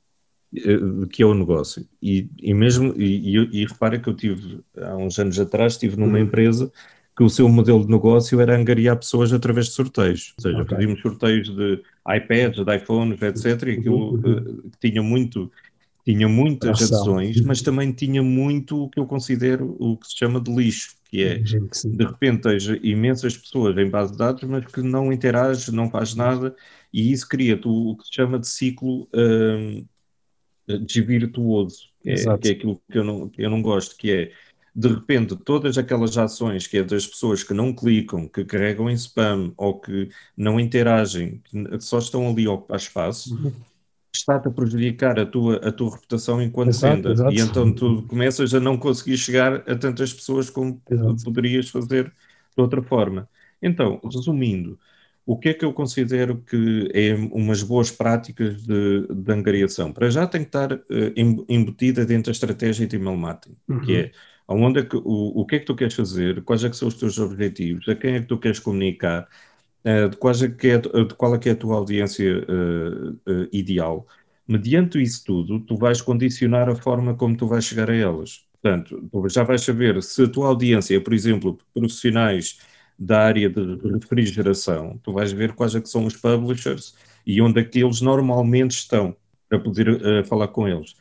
uh, 0.53 1.07
que 1.07 1.23
é 1.23 1.25
o 1.25 1.33
negócio. 1.33 1.87
E, 2.01 2.29
e 2.37 2.53
mesmo, 2.53 2.93
e, 2.97 3.37
e, 3.37 3.61
e, 3.61 3.65
repara 3.65 3.97
que 3.97 4.09
eu 4.09 4.13
tive, 4.13 4.59
há 4.77 4.97
uns 4.97 5.17
anos 5.17 5.39
atrás, 5.39 5.73
estive 5.73 5.95
numa 5.95 6.17
uhum. 6.17 6.25
empresa 6.25 6.69
que 7.15 7.23
o 7.23 7.29
seu 7.29 7.47
modelo 7.47 7.85
de 7.85 7.91
negócio 7.91 8.39
era 8.41 8.55
angariar 8.55 8.97
pessoas 8.97 9.31
através 9.31 9.67
de 9.67 9.73
sorteios. 9.73 10.33
Ou 10.37 10.41
seja, 10.41 10.61
okay. 10.61 10.75
fazíamos 10.75 11.01
sorteios 11.01 11.55
de 11.55 11.81
iPads, 12.07 12.65
de 12.65 12.75
iPhones, 12.75 13.21
etc. 13.21 13.67
E 13.67 13.71
aquilo 13.71 14.15
uh, 14.15 14.71
tinha 14.81 15.01
muito 15.01 15.49
tinha 16.14 16.28
muitas 16.28 16.82
adesões, 16.82 17.39
mas 17.41 17.62
também 17.62 17.91
tinha 17.91 18.24
muito 18.24 18.86
o 18.86 18.89
que 18.89 18.99
eu 18.99 19.05
considero 19.05 19.76
o 19.80 19.95
que 19.95 20.07
se 20.07 20.18
chama 20.18 20.41
de 20.41 20.51
lixo, 20.51 20.95
que 21.07 21.24
é, 21.24 21.38
de 21.38 22.03
repente, 22.03 22.41
tens 22.41 22.66
imensas 22.82 23.38
pessoas 23.38 23.78
em 23.78 23.88
base 23.88 24.14
de 24.14 24.18
dados, 24.18 24.43
mas 24.43 24.66
que 24.66 24.82
não 24.82 25.14
interage, 25.14 25.72
não 25.72 25.89
faz 25.89 26.16
nada, 26.16 26.55
e 26.91 27.12
isso 27.12 27.30
cria 27.30 27.60
o 27.64 27.95
que 27.95 28.05
se 28.05 28.16
chama 28.16 28.39
de 28.39 28.47
ciclo 28.47 29.07
hum, 29.14 29.86
desvirtuoso, 30.68 31.89
que 32.01 32.10
é, 32.10 32.38
que 32.38 32.49
é 32.49 32.51
aquilo 32.53 32.82
que 32.91 32.97
eu, 32.97 33.03
não, 33.03 33.30
que 33.30 33.41
eu 33.43 33.49
não 33.49 33.62
gosto, 33.62 33.95
que 33.95 34.12
é, 34.12 34.32
de 34.76 34.88
repente, 34.88 35.36
todas 35.36 35.78
aquelas 35.78 36.18
ações 36.18 36.66
que 36.66 36.78
é 36.78 36.84
das 36.84 37.05
pessoas 37.05 37.43
que 37.43 37.53
não 37.53 37.72
clicam, 37.72 38.28
que 38.28 38.43
carregam 38.45 38.89
em 38.89 38.93
spam, 38.93 39.53
ou 39.57 39.80
que 39.80 40.10
não 40.36 40.60
interagem, 40.60 41.39
que 41.43 41.82
só 41.82 41.99
estão 41.99 42.28
ali 42.28 42.47
a 42.47 42.51
ocupar 42.51 42.78
espaço, 42.78 43.36
uhum 43.36 43.68
está-te 44.14 44.47
a 44.47 44.51
prejudicar 44.51 45.20
a 45.20 45.26
tua, 45.26 45.57
a 45.57 45.72
tua 45.72 45.91
reputação 45.91 46.41
enquanto 46.41 46.70
exato, 46.70 46.95
venda. 46.95 47.12
Exato. 47.12 47.34
E 47.34 47.39
então 47.39 47.74
tu 47.74 48.03
começas 48.03 48.53
a 48.53 48.60
não 48.60 48.78
conseguir 48.78 49.18
chegar 49.18 49.55
a 49.70 49.76
tantas 49.76 50.14
pessoas 50.14 50.49
como 50.49 50.82
exato. 50.89 51.24
poderias 51.24 51.70
fazer 51.70 52.05
de 52.05 52.62
outra 52.62 52.82
forma. 52.82 53.30
Então, 53.62 53.99
resumindo, 54.03 54.80
o 55.26 55.38
que 55.38 55.49
é 55.49 55.53
que 55.53 55.64
eu 55.64 55.72
considero 55.72 56.38
que 56.38 56.89
é 56.93 57.14
umas 57.14 57.62
boas 57.62 57.91
práticas 57.91 58.64
de, 58.64 59.07
de 59.07 59.32
angariação? 59.32 59.93
Para 59.93 60.10
já 60.10 60.26
tem 60.26 60.41
que 60.41 60.47
estar 60.47 60.74
uh, 60.74 60.84
embutida 61.47 62.05
dentro 62.05 62.26
da 62.26 62.32
estratégia 62.32 62.88
de 62.88 62.95
email 62.95 63.16
marketing, 63.16 63.55
uhum. 63.68 63.82
que 63.82 63.95
é 63.95 64.12
onde 64.47 64.80
é 64.80 64.84
que, 64.84 64.95
o, 64.95 65.41
o 65.41 65.45
que 65.45 65.57
é 65.57 65.60
que 65.60 65.66
tu 65.66 65.76
queres 65.76 65.93
fazer, 65.93 66.41
quais 66.43 66.64
é 66.64 66.70
que 66.70 66.76
são 66.76 66.88
os 66.88 66.95
teus 66.95 67.20
objetivos, 67.20 67.88
a 67.88 67.95
quem 67.95 68.16
é 68.16 68.20
que 68.22 68.26
tu 68.26 68.39
queres 68.39 68.57
comunicar, 68.57 69.28
de, 69.84 70.17
quais 70.17 70.41
é 70.43 70.49
que 70.49 70.67
é, 70.67 70.77
de 70.77 71.13
qual 71.15 71.36
é 71.36 71.38
que 71.39 71.49
é 71.49 71.53
a 71.53 71.55
tua 71.55 71.75
audiência 71.75 72.43
uh, 72.43 73.47
ideal. 73.51 74.05
Mediante 74.47 75.01
isso 75.01 75.23
tudo, 75.23 75.59
tu 75.59 75.75
vais 75.77 76.01
condicionar 76.01 76.69
a 76.69 76.75
forma 76.75 77.13
como 77.15 77.38
tu 77.38 77.47
vais 77.47 77.63
chegar 77.63 77.89
a 77.89 77.95
elas. 77.95 78.45
Portanto, 78.61 79.07
tu 79.11 79.30
já 79.30 79.43
vais 79.43 79.61
saber 79.61 80.01
se 80.03 80.23
a 80.23 80.27
tua 80.27 80.47
audiência 80.47 80.97
é, 80.97 80.99
por 80.99 81.13
exemplo, 81.13 81.57
profissionais 81.73 82.59
da 82.97 83.21
área 83.21 83.49
de 83.49 83.77
refrigeração, 83.88 84.99
tu 85.03 85.13
vais 85.13 85.32
ver 85.32 85.53
quais 85.53 85.75
é 85.75 85.82
que 85.82 85.88
são 85.88 86.05
os 86.05 86.15
publishers 86.17 86.93
e 87.25 87.41
onde 87.41 87.61
é 87.61 87.63
que 87.63 87.80
eles 87.80 88.01
normalmente 88.01 88.71
estão 88.71 89.15
para 89.47 89.59
poder 89.59 89.89
uh, 89.89 90.25
falar 90.25 90.49
com 90.49 90.67
eles. 90.67 90.95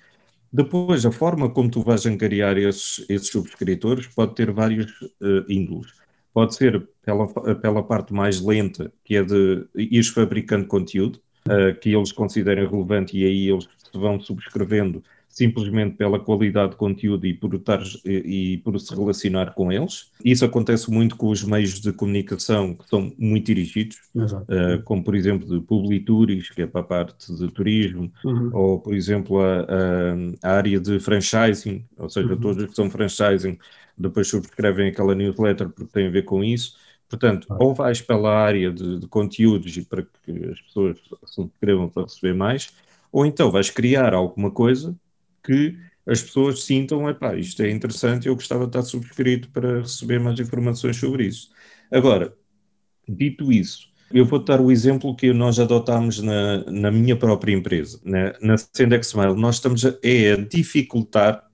Depois, 0.52 1.04
a 1.04 1.12
forma 1.12 1.50
como 1.50 1.70
tu 1.70 1.82
vais 1.82 2.06
angariar 2.06 2.56
esses, 2.56 3.04
esses 3.08 3.28
subscritores 3.28 4.06
pode 4.06 4.34
ter 4.34 4.50
vários 4.50 4.90
uh, 5.20 5.44
índoles. 5.48 5.92
Pode 6.32 6.54
ser 6.54 6.88
pela, 7.04 7.26
pela 7.56 7.82
parte 7.82 8.12
mais 8.12 8.40
lenta, 8.40 8.92
que 9.04 9.16
é 9.16 9.22
de 9.22 9.66
ir 9.74 10.04
fabricando 10.04 10.66
conteúdo, 10.66 11.20
uh, 11.46 11.78
que 11.80 11.94
eles 11.94 12.12
considerem 12.12 12.68
relevante 12.68 13.16
e 13.16 13.24
aí 13.24 13.48
eles 13.48 13.68
vão 13.92 14.20
subscrevendo 14.20 15.02
simplesmente 15.38 15.94
pela 15.94 16.18
qualidade 16.18 16.72
de 16.72 16.76
conteúdo 16.76 17.24
e 17.24 17.32
por, 17.32 17.54
estar, 17.54 17.80
e, 18.04 18.54
e, 18.54 18.58
por 18.58 18.78
se 18.80 18.92
relacionar 18.92 19.54
com 19.54 19.70
eles. 19.70 20.10
Isso 20.24 20.44
acontece 20.44 20.90
muito 20.90 21.16
com 21.16 21.28
os 21.28 21.44
meios 21.44 21.80
de 21.80 21.92
comunicação 21.92 22.74
que 22.74 22.88
são 22.88 23.12
muito 23.16 23.46
dirigidos, 23.46 23.98
uh, 24.16 24.82
como 24.84 25.04
por 25.04 25.14
exemplo 25.14 25.46
de 25.46 25.64
Publituris, 25.64 26.50
que 26.50 26.62
é 26.62 26.66
para 26.66 26.80
a 26.80 26.84
parte 26.84 27.32
de 27.32 27.48
turismo, 27.52 28.10
uhum. 28.24 28.50
ou 28.52 28.80
por 28.80 28.94
exemplo 28.94 29.40
a, 29.40 29.60
a, 29.60 30.48
a, 30.50 30.56
área 30.56 30.80
de 30.80 30.98
franchising, 30.98 31.84
ou 31.96 32.08
seja, 32.08 32.30
uhum. 32.30 32.40
todos 32.40 32.66
que 32.66 32.74
são 32.74 32.90
franchising 32.90 33.58
depois 33.98 34.28
subscrevem 34.28 34.88
aquela 34.88 35.14
newsletter 35.14 35.68
porque 35.68 35.92
tem 35.92 36.06
a 36.06 36.10
ver 36.10 36.22
com 36.22 36.42
isso. 36.42 36.76
Portanto, 37.08 37.46
ou 37.58 37.74
vais 37.74 38.00
pela 38.02 38.30
área 38.34 38.70
de, 38.70 39.00
de 39.00 39.08
conteúdos 39.08 39.76
e 39.76 39.82
para 39.82 40.02
que 40.02 40.44
as 40.44 40.60
pessoas 40.60 40.98
subscrevam 41.24 41.88
para 41.88 42.02
receber 42.02 42.34
mais, 42.34 42.70
ou 43.10 43.24
então 43.24 43.50
vais 43.50 43.70
criar 43.70 44.12
alguma 44.12 44.50
coisa 44.50 44.94
que 45.42 45.76
as 46.06 46.22
pessoas 46.22 46.64
sintam, 46.64 47.08
epá, 47.08 47.34
isto 47.36 47.62
é 47.62 47.70
interessante, 47.70 48.28
eu 48.28 48.34
gostava 48.34 48.64
de 48.64 48.70
estar 48.70 48.82
subscrito 48.82 49.50
para 49.50 49.80
receber 49.80 50.18
mais 50.18 50.38
informações 50.38 50.96
sobre 50.96 51.26
isso. 51.26 51.50
Agora, 51.90 52.34
dito 53.06 53.52
isso, 53.52 53.88
eu 54.12 54.24
vou 54.24 54.38
dar 54.38 54.60
o 54.60 54.70
exemplo 54.70 55.14
que 55.14 55.32
nós 55.32 55.58
adotámos 55.58 56.20
na, 56.20 56.64
na 56.64 56.90
minha 56.90 57.16
própria 57.16 57.52
empresa, 57.52 58.00
na, 58.04 58.34
na 58.40 58.56
Sendex 58.56 59.12
Mail. 59.12 59.34
Nós 59.34 59.56
estamos 59.56 59.84
a, 59.84 59.98
é 60.02 60.32
a 60.32 60.36
dificultar 60.36 61.47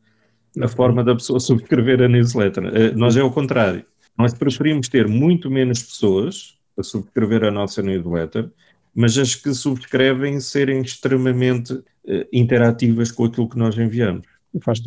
a 0.61 0.69
forma 0.69 1.03
da 1.03 1.15
pessoa 1.15 1.41
subscrever 1.41 2.03
a 2.03 2.09
newsletter. 2.09 2.65
Eh, 2.67 2.91
nós 2.93 3.17
é 3.17 3.23
o 3.23 3.31
contrário. 3.31 3.85
Nós 4.17 4.33
preferimos 4.33 4.89
ter 4.89 5.09
muito 5.09 5.51
menos 5.51 5.83
pessoas 5.83 6.57
a 6.79 6.83
subscrever 6.83 7.45
a 7.45 7.51
nossa 7.51 7.83
newsletter, 7.83 8.49
mas 8.95 9.19
as 9.19 9.35
que 9.35 9.53
subscrevem 9.53 10.39
serem 10.39 10.81
extremamente 10.81 11.73
uh, 11.73 11.85
interativas 12.33 13.11
com 13.11 13.25
aquilo 13.25 13.49
que 13.49 13.59
nós 13.59 13.77
enviamos. 13.77 14.27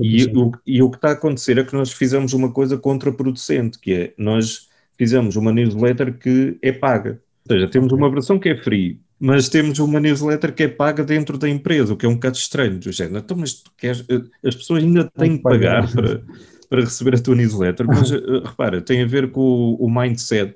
E 0.01 0.25
o, 0.25 0.51
e 0.65 0.81
o, 0.81 0.89
que 0.89 0.95
está 0.95 1.09
a 1.09 1.13
acontecer 1.13 1.57
é 1.57 1.63
que 1.63 1.73
nós 1.73 1.91
fizemos 1.91 2.31
uma 2.31 2.51
coisa 2.51 2.77
contraproducente, 2.77 3.77
que 3.77 3.93
é 3.93 4.13
nós 4.17 4.69
fizemos 4.97 5.35
uma 5.35 5.51
newsletter 5.51 6.17
que 6.17 6.57
é 6.61 6.71
paga. 6.71 7.21
Ou 7.49 7.55
seja, 7.55 7.67
temos 7.69 7.91
uma 7.91 8.09
versão 8.09 8.39
que 8.39 8.47
é 8.47 8.55
free, 8.55 9.01
mas 9.19 9.49
temos 9.49 9.79
uma 9.79 9.99
newsletter 9.99 10.53
que 10.53 10.63
é 10.63 10.67
paga 10.67 11.03
dentro 11.03 11.37
da 11.37 11.49
empresa, 11.49 11.93
o 11.93 11.97
que 11.97 12.05
é 12.05 12.09
um 12.09 12.15
bocado 12.15 12.37
estranho, 12.37 12.79
do 12.79 12.91
género. 12.91 13.17
Então, 13.17 13.35
mas 13.37 13.53
tu 13.53 13.71
queres, 13.75 14.05
eh, 14.09 14.21
as 14.45 14.55
pessoas 14.55 14.83
ainda 14.83 15.09
têm 15.17 15.37
que 15.37 15.43
pagar 15.43 15.89
para, 15.91 16.23
para 16.69 16.81
receber 16.81 17.15
a 17.15 17.19
tua 17.19 17.35
newsletter, 17.35 17.85
mas 17.87 18.11
uh, 18.11 18.43
repara, 18.45 18.81
tem 18.81 19.01
a 19.01 19.07
ver 19.07 19.31
com 19.31 19.41
o, 19.41 19.85
o 19.85 19.89
mindset 19.89 20.53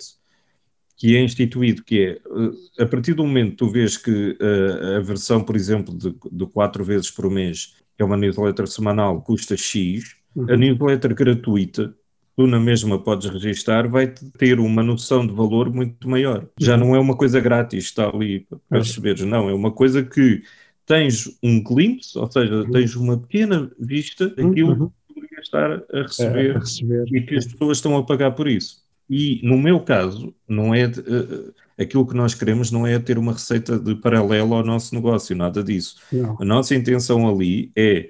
que 0.96 1.18
é 1.18 1.24
instituído, 1.24 1.84
que 1.84 2.00
é, 2.00 2.10
eh, 2.12 2.84
a 2.84 2.86
partir 2.86 3.16
do 3.16 3.26
momento 3.26 3.52
que 3.52 3.58
tu 3.58 3.72
vês 3.72 3.98
que 3.98 4.38
uh, 4.40 4.98
a 4.98 5.00
versão, 5.00 5.44
por 5.44 5.56
exemplo, 5.56 5.98
de, 5.98 6.16
de 6.32 6.46
quatro 6.46 6.84
vezes 6.84 7.10
por 7.10 7.28
mês, 7.32 7.74
que 7.98 8.04
é 8.04 8.06
uma 8.06 8.16
newsletter 8.16 8.68
semanal, 8.68 9.20
custa 9.24 9.58
X, 9.58 10.16
uhum. 10.36 10.54
a 10.54 10.56
newsletter 10.56 11.16
gratuita, 11.16 11.96
tu 12.42 12.48
na 12.48 12.60
mesma 12.60 12.98
podes 12.98 13.30
registar, 13.30 13.88
vai 13.88 14.08
ter 14.08 14.60
uma 14.60 14.82
noção 14.82 15.26
de 15.26 15.34
valor 15.34 15.72
muito 15.72 16.10
maior. 16.10 16.48
Já 16.60 16.76
não 16.76 16.96
é 16.96 17.00
uma 17.00 17.16
coisa 17.16 17.40
grátis, 17.40 17.86
está 17.86 18.10
ali 18.10 18.48
para 18.50 18.60
perceberes, 18.70 19.22
não, 19.22 19.48
é 19.48 19.54
uma 19.54 19.72
coisa 19.72 20.02
que 20.04 20.42
tens 20.88 21.38
um 21.44 21.62
glimpse, 21.62 22.18
ou 22.18 22.30
seja, 22.32 22.56
uhum. 22.56 22.72
tens 22.72 22.96
uma 22.96 23.18
pequena 23.18 23.72
vista 23.80 24.28
daquilo 24.28 24.70
uhum. 24.72 24.90
que 24.90 24.94
tu 25.08 25.14
poderias 25.14 25.46
estar 25.46 25.84
a 25.94 26.02
receber, 26.02 26.50
é, 26.50 26.56
a 26.56 26.60
receber, 26.60 27.06
e 27.12 27.22
que 27.22 27.36
as 27.36 27.46
pessoas 27.46 27.78
estão 27.78 27.96
a 27.96 28.04
pagar 28.04 28.32
por 28.32 28.48
isso. 28.48 28.82
E 29.08 29.40
no 29.44 29.58
meu 29.58 29.80
caso, 29.82 30.34
não 30.48 30.74
é 30.74 30.88
uh, 30.88 31.54
aquilo 31.78 32.08
que 32.08 32.16
nós 32.16 32.34
queremos 32.34 32.72
não 32.72 32.88
é 32.88 32.98
ter 32.98 33.20
uma 33.20 33.34
receita 33.34 33.78
de 33.78 33.94
paralelo 33.96 34.56
ao 34.56 34.66
nosso 34.66 34.96
negócio, 34.96 35.36
nada 35.36 35.64
disso. 35.64 35.98
Não. 36.12 36.38
A 36.40 36.46
nossa 36.46 36.74
intenção 36.74 37.30
ali 37.30 37.72
é 37.76 38.10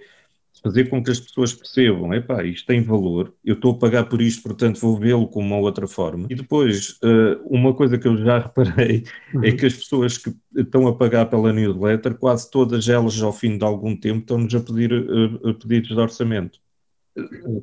fazer 0.63 0.89
com 0.89 1.03
que 1.03 1.11
as 1.11 1.19
pessoas 1.19 1.53
percebam, 1.53 2.13
epá, 2.13 2.43
isto 2.43 2.67
tem 2.67 2.81
valor, 2.81 3.33
eu 3.43 3.55
estou 3.55 3.71
a 3.71 3.77
pagar 3.77 4.05
por 4.05 4.21
isto, 4.21 4.43
portanto 4.43 4.79
vou 4.79 4.97
vê-lo 4.97 5.27
com 5.27 5.39
uma 5.39 5.57
outra 5.57 5.87
forma. 5.87 6.27
E 6.29 6.35
depois, 6.35 6.99
uh, 7.03 7.41
uma 7.45 7.73
coisa 7.73 7.97
que 7.97 8.07
eu 8.07 8.15
já 8.17 8.37
reparei 8.45 9.03
é 9.33 9.37
uhum. 9.37 9.43
é 9.43 9.51
que 9.51 9.65
as 9.65 9.73
pessoas 9.73 10.17
que 10.17 10.33
estão 10.55 10.87
a 10.87 10.95
pagar 10.95 11.25
pela 11.25 11.51
newsletter, 11.51 12.15
quase 12.15 12.49
todas 12.51 12.87
elas 12.87 13.19
ao 13.21 13.33
fim 13.33 13.57
de 13.57 13.65
algum 13.65 13.95
tempo 13.95 14.19
estão-nos 14.19 14.53
a 14.53 14.59
pedir 14.59 14.93
uh, 14.93 15.53
pedidos 15.55 15.89
de 15.89 15.99
orçamento. 15.99 16.59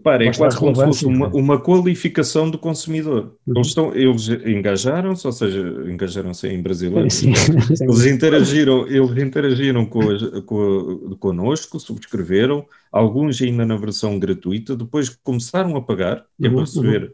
Para, 0.03 0.27
é 0.27 0.33
quase 0.33 0.59
como 0.59 0.77
se 0.77 0.85
fosse 0.85 1.07
uma, 1.07 1.29
uma, 1.29 1.59
qualificação 1.59 2.51
do 2.51 2.59
consumidor. 2.59 3.35
Uhum. 3.47 3.55
Eles, 3.57 3.69
estão, 3.69 3.95
eles 3.95 4.29
engajaram-se, 4.29 5.27
ou 5.27 5.33
seja, 5.33 5.61
engajaram-se 5.87 6.47
em 6.49 6.61
brasileiro. 6.61 7.11
Sim, 7.11 7.35
sim. 7.75 7.85
Eles 7.85 8.05
interagiram, 8.05 8.87
eles 8.87 9.17
interagiram 9.17 9.87
com, 9.87 10.03
a, 10.03 10.43
com 10.43 11.13
a, 11.13 11.17
connosco, 11.17 11.81
subscreveram, 11.81 12.67
alguns 12.93 13.41
ainda 13.41 13.65
na 13.65 13.77
versão 13.77 14.19
gratuita, 14.19 14.77
depois 14.77 15.09
começaram 15.09 15.75
a 15.77 15.83
pagar, 15.83 16.27
uhum, 16.39 16.61
receber 16.61 17.03
uhum. 17.05 17.09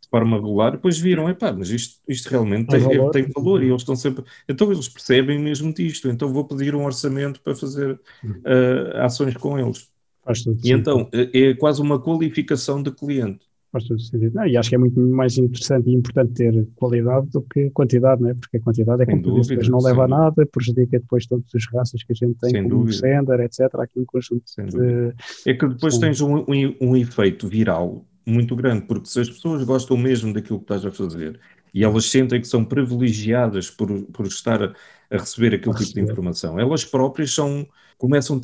de 0.00 0.08
forma 0.08 0.36
regular, 0.38 0.72
depois 0.72 0.98
viram, 0.98 1.28
epá, 1.28 1.52
mas 1.52 1.68
isto, 1.68 2.00
isto 2.08 2.30
realmente 2.30 2.68
tem, 2.68 2.80
valor. 2.80 3.10
tem 3.10 3.28
valor 3.28 3.62
e 3.62 3.66
eles 3.66 3.82
estão 3.82 3.94
sempre. 3.94 4.24
Então 4.48 4.72
eles 4.72 4.88
percebem 4.88 5.38
mesmo 5.38 5.70
disto, 5.74 6.08
então 6.08 6.32
vou 6.32 6.46
pedir 6.46 6.74
um 6.74 6.86
orçamento 6.86 7.42
para 7.42 7.54
fazer 7.54 8.00
uh, 8.24 8.96
ações 9.02 9.36
com 9.36 9.58
eles. 9.58 9.92
Faz 10.24 10.42
todo 10.42 10.58
e 10.64 10.72
então 10.72 11.08
é, 11.12 11.38
é 11.38 11.54
quase 11.54 11.82
uma 11.82 12.00
qualificação 12.00 12.82
de 12.82 12.90
cliente. 12.90 13.46
Faz 13.70 13.84
todo 13.84 14.00
sentido. 14.00 14.32
Não, 14.34 14.46
e 14.46 14.56
acho 14.56 14.68
que 14.68 14.76
é 14.76 14.78
muito 14.78 15.00
mais 15.00 15.36
interessante 15.36 15.90
e 15.90 15.94
importante 15.94 16.32
ter 16.34 16.66
qualidade 16.76 17.28
do 17.30 17.42
que 17.42 17.70
quantidade, 17.70 18.22
não 18.22 18.30
é? 18.30 18.34
porque 18.34 18.56
a 18.56 18.60
quantidade 18.60 19.02
é 19.02 19.06
como 19.06 19.42
depois 19.42 19.68
não 19.68 19.80
leva 19.80 20.04
a 20.04 20.08
nada, 20.08 20.46
prejudica 20.46 21.00
depois 21.00 21.26
todas 21.26 21.46
as 21.52 21.66
raças 21.72 22.02
que 22.04 22.12
a 22.12 22.14
gente 22.14 22.38
tem, 22.38 22.50
sem 22.50 22.62
como 22.62 22.76
dúvida. 22.76 22.96
o 22.96 23.00
sender, 23.00 23.40
etc. 23.40 23.74
Aqui 23.80 23.98
um 23.98 24.04
conjunto 24.04 24.44
de... 24.56 25.12
É 25.44 25.54
que 25.54 25.66
depois 25.66 25.98
tens 25.98 26.20
um, 26.20 26.44
um, 26.48 26.76
um 26.80 26.96
efeito 26.96 27.48
viral 27.48 28.06
muito 28.24 28.54
grande, 28.54 28.86
porque 28.86 29.08
se 29.08 29.20
as 29.20 29.28
pessoas 29.28 29.64
gostam 29.64 29.96
mesmo 29.96 30.32
daquilo 30.32 30.58
que 30.58 30.64
estás 30.64 30.86
a 30.86 30.92
fazer 30.92 31.40
e 31.74 31.82
elas 31.82 32.08
sentem 32.08 32.40
que 32.40 32.46
são 32.46 32.64
privilegiadas 32.64 33.70
por, 33.70 33.88
por 34.04 34.26
estar 34.26 34.62
a, 34.62 34.72
a 35.10 35.18
receber 35.18 35.48
aquele 35.48 35.74
a 35.74 35.78
tipo 35.78 35.80
receber. 35.80 36.06
de 36.06 36.12
informação, 36.12 36.60
elas 36.60 36.84
próprias 36.84 37.34
são 37.34 37.66
começam 37.98 38.40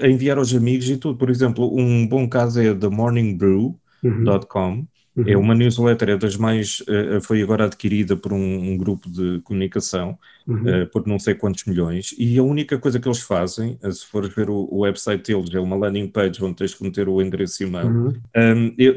a, 0.00 0.08
enviar 0.08 0.38
aos 0.38 0.54
amigos 0.54 0.88
e 0.88 0.96
tudo. 0.96 1.18
Por 1.18 1.30
exemplo, 1.30 1.74
um 1.76 2.06
bom 2.06 2.28
caso 2.28 2.60
é 2.60 2.74
themorningbrew.com. 2.74 4.70
Uhum. 4.70 4.86
Uhum. 5.14 5.24
É 5.26 5.36
uma 5.36 5.54
newsletter, 5.54 6.08
é 6.08 6.16
das 6.16 6.36
mais. 6.36 6.80
Uh, 6.80 7.20
foi 7.22 7.42
agora 7.42 7.66
adquirida 7.66 8.16
por 8.16 8.32
um, 8.32 8.70
um 8.70 8.76
grupo 8.78 9.10
de 9.10 9.40
comunicação 9.40 10.18
uhum. 10.46 10.84
uh, 10.84 10.86
por 10.86 11.06
não 11.06 11.18
sei 11.18 11.34
quantos 11.34 11.66
milhões, 11.66 12.14
e 12.18 12.38
a 12.38 12.42
única 12.42 12.78
coisa 12.78 12.98
que 12.98 13.06
eles 13.06 13.20
fazem, 13.20 13.78
se 13.90 14.06
fores 14.06 14.34
ver 14.34 14.48
o, 14.48 14.66
o, 14.70 14.80
website 14.80 15.22
deles, 15.30 15.54
é 15.54 15.60
uma 15.60 15.76
landing 15.76 16.08
page 16.08 16.42
onde 16.42 16.56
tens 16.56 16.74
que 16.74 16.82
meter 16.82 17.10
o 17.10 17.20
endereço 17.20 17.62
e-mail. 17.62 17.88
Uhum. 17.88 18.12
Um, 18.34 18.74
é, 18.78 18.92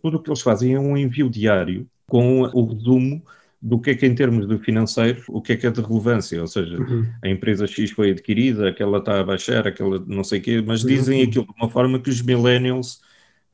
tudo 0.00 0.16
o 0.16 0.18
que 0.18 0.30
eles 0.30 0.40
fazem 0.40 0.72
é 0.72 0.80
um 0.80 0.96
envio 0.96 1.28
diário 1.28 1.86
com 2.06 2.40
o 2.40 2.64
resumo 2.64 3.22
do 3.62 3.78
que 3.78 3.90
é 3.90 3.94
que 3.94 4.06
em 4.06 4.14
termos 4.14 4.48
de 4.48 4.58
financeiro, 4.58 5.22
o 5.28 5.42
que 5.42 5.52
é 5.52 5.56
que 5.56 5.66
é 5.66 5.70
de 5.70 5.80
relevância, 5.80 6.40
ou 6.40 6.46
seja, 6.46 6.78
uhum. 6.78 7.06
a 7.22 7.28
empresa 7.28 7.66
X 7.66 7.90
foi 7.90 8.10
adquirida, 8.10 8.68
aquela 8.68 8.98
está 8.98 9.20
a 9.20 9.24
baixar, 9.24 9.66
aquela 9.66 10.02
não 10.06 10.24
sei 10.24 10.38
o 10.38 10.42
quê, 10.42 10.64
mas 10.66 10.80
dizem 10.80 11.22
uhum. 11.22 11.28
aquilo 11.28 11.44
de 11.46 11.52
uma 11.60 11.70
forma 11.70 11.98
que 11.98 12.08
os 12.08 12.22
millennials 12.22 13.00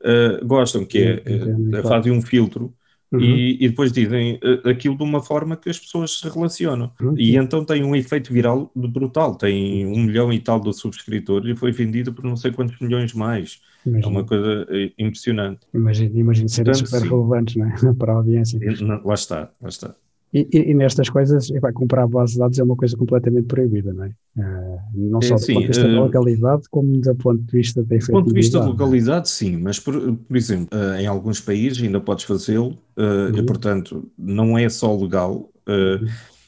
uh, 0.01 0.45
gostam, 0.45 0.85
que 0.85 0.99
é, 0.99 1.79
uh, 1.79 1.83
fazem 1.83 2.11
um 2.13 2.21
filtro 2.21 2.73
Uhum. 3.11 3.21
E, 3.21 3.63
e, 3.63 3.69
depois 3.69 3.91
dizem 3.91 4.35
uh, 4.35 4.69
aquilo 4.69 4.97
de 4.97 5.03
uma 5.03 5.21
forma 5.21 5.55
que 5.55 5.69
as 5.69 5.79
pessoas 5.79 6.19
se 6.19 6.29
relacionam. 6.29 6.91
Uhum. 6.99 7.15
E 7.17 7.37
então 7.37 7.63
tem 7.63 7.83
um 7.83 7.95
efeito 7.95 8.33
viral 8.33 8.69
brutal. 8.75 9.35
Tem 9.35 9.85
um 9.85 10.03
milhão 10.03 10.31
e 10.33 10.39
tal 10.39 10.59
de 10.59 10.73
subscritores 10.73 11.49
e 11.49 11.57
foi 11.57 11.71
vendido 11.71 12.13
por 12.13 12.25
não 12.25 12.35
sei 12.35 12.51
quantos 12.51 12.77
milhões 12.79 13.13
mais. 13.13 13.61
É 13.85 14.05
uma 14.05 14.25
coisa 14.25 14.67
impressionante. 14.97 15.61
Imagino, 15.73 16.19
imagino 16.19 16.49
serem 16.49 16.73
super 16.73 16.99
sim. 16.99 17.07
relevantes 17.07 17.55
né? 17.55 17.73
para 17.97 18.11
a 18.11 18.15
audiência. 18.15 18.59
Lá 19.05 19.13
está, 19.13 19.49
lá 19.61 19.69
está. 19.69 19.95
E, 20.33 20.47
e, 20.51 20.71
e, 20.71 20.73
nestas 20.73 21.09
coisas, 21.09 21.47
vai 21.61 21.71
comprar 21.71 22.05
bases 22.05 22.33
de 22.33 22.39
dados 22.39 22.59
é 22.59 22.63
uma 22.63 22.75
coisa 22.75 22.97
completamente 22.97 23.45
proibida, 23.45 23.93
não 23.93 24.03
é? 24.03 24.11
Uh, 24.37 24.77
não 24.93 25.21
só 25.21 25.35
é, 25.35 25.37
do 25.37 25.41
sim, 25.41 25.53
ponto 25.53 25.61
de 25.61 25.67
vista 25.67 25.87
uh, 25.87 25.91
da 25.91 26.01
localidade, 26.01 26.63
como 26.69 26.97
do 26.99 27.15
ponto 27.15 27.41
de 27.41 27.51
vista 27.51 27.81
da 27.81 27.95
efetividade. 27.95 28.07
Do 28.07 28.25
ponto 28.25 28.27
de 28.27 28.33
vista 28.33 28.59
da 28.59 28.65
é? 28.65 28.67
localidade, 28.67 29.29
sim, 29.29 29.57
mas 29.57 29.79
por, 29.79 30.15
por 30.15 30.37
exemplo, 30.37 30.77
uh, 30.77 30.95
em 30.95 31.07
alguns 31.07 31.39
países 31.39 31.81
ainda 31.81 32.01
podes 32.01 32.25
fazê-lo, 32.25 32.77
uhum. 32.97 33.37
e 33.37 33.43
portanto 33.43 34.11
não 34.17 34.57
é 34.57 34.67
só 34.67 34.95
legal, 34.95 35.49
uhum. 35.67 36.07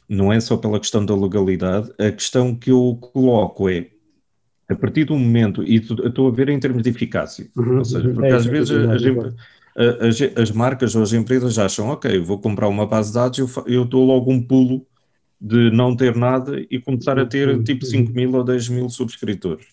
não 0.09 0.33
é 0.33 0.39
só 0.41 0.57
pela 0.57 0.79
questão 0.79 1.05
da 1.05 1.15
legalidade, 1.15 1.89
a 1.97 2.11
questão 2.11 2.53
que 2.53 2.71
eu 2.71 2.97
coloco 2.99 3.69
é, 3.69 3.87
a 4.67 4.75
partir 4.75 5.05
do 5.05 5.17
momento, 5.17 5.63
e 5.63 5.77
estou 5.77 6.27
a 6.27 6.31
ver 6.31 6.49
em 6.49 6.59
termos 6.59 6.83
de 6.83 6.89
eficácia, 6.89 7.47
uhum. 7.55 7.77
ou 7.77 7.85
seja, 7.85 8.09
porque 8.09 8.27
é, 8.27 8.33
às 8.33 8.45
vezes 8.45 8.71
a, 8.71 8.97
gente 8.97 9.33
as, 9.75 10.21
as, 10.37 10.51
marcas 10.51 10.95
ou 10.95 11.03
as 11.03 11.13
empresas 11.13 11.57
acham, 11.57 11.89
ok, 11.89 12.19
vou 12.19 12.39
comprar 12.39 12.67
uma 12.67 12.85
base 12.85 13.09
de 13.09 13.15
dados, 13.15 13.39
eu, 13.39 13.49
eu 13.65 13.85
dou 13.85 14.05
logo 14.05 14.31
um 14.31 14.41
pulo 14.41 14.85
de 15.39 15.71
não 15.71 15.95
ter 15.95 16.15
nada 16.15 16.59
e 16.69 16.79
começar 16.79 17.17
a 17.17 17.25
ter 17.25 17.47
uhum. 17.47 17.63
tipo 17.63 17.85
5 17.85 18.11
mil 18.11 18.33
ou 18.35 18.43
10 18.43 18.69
mil 18.69 18.89
subscritores. 18.89 19.67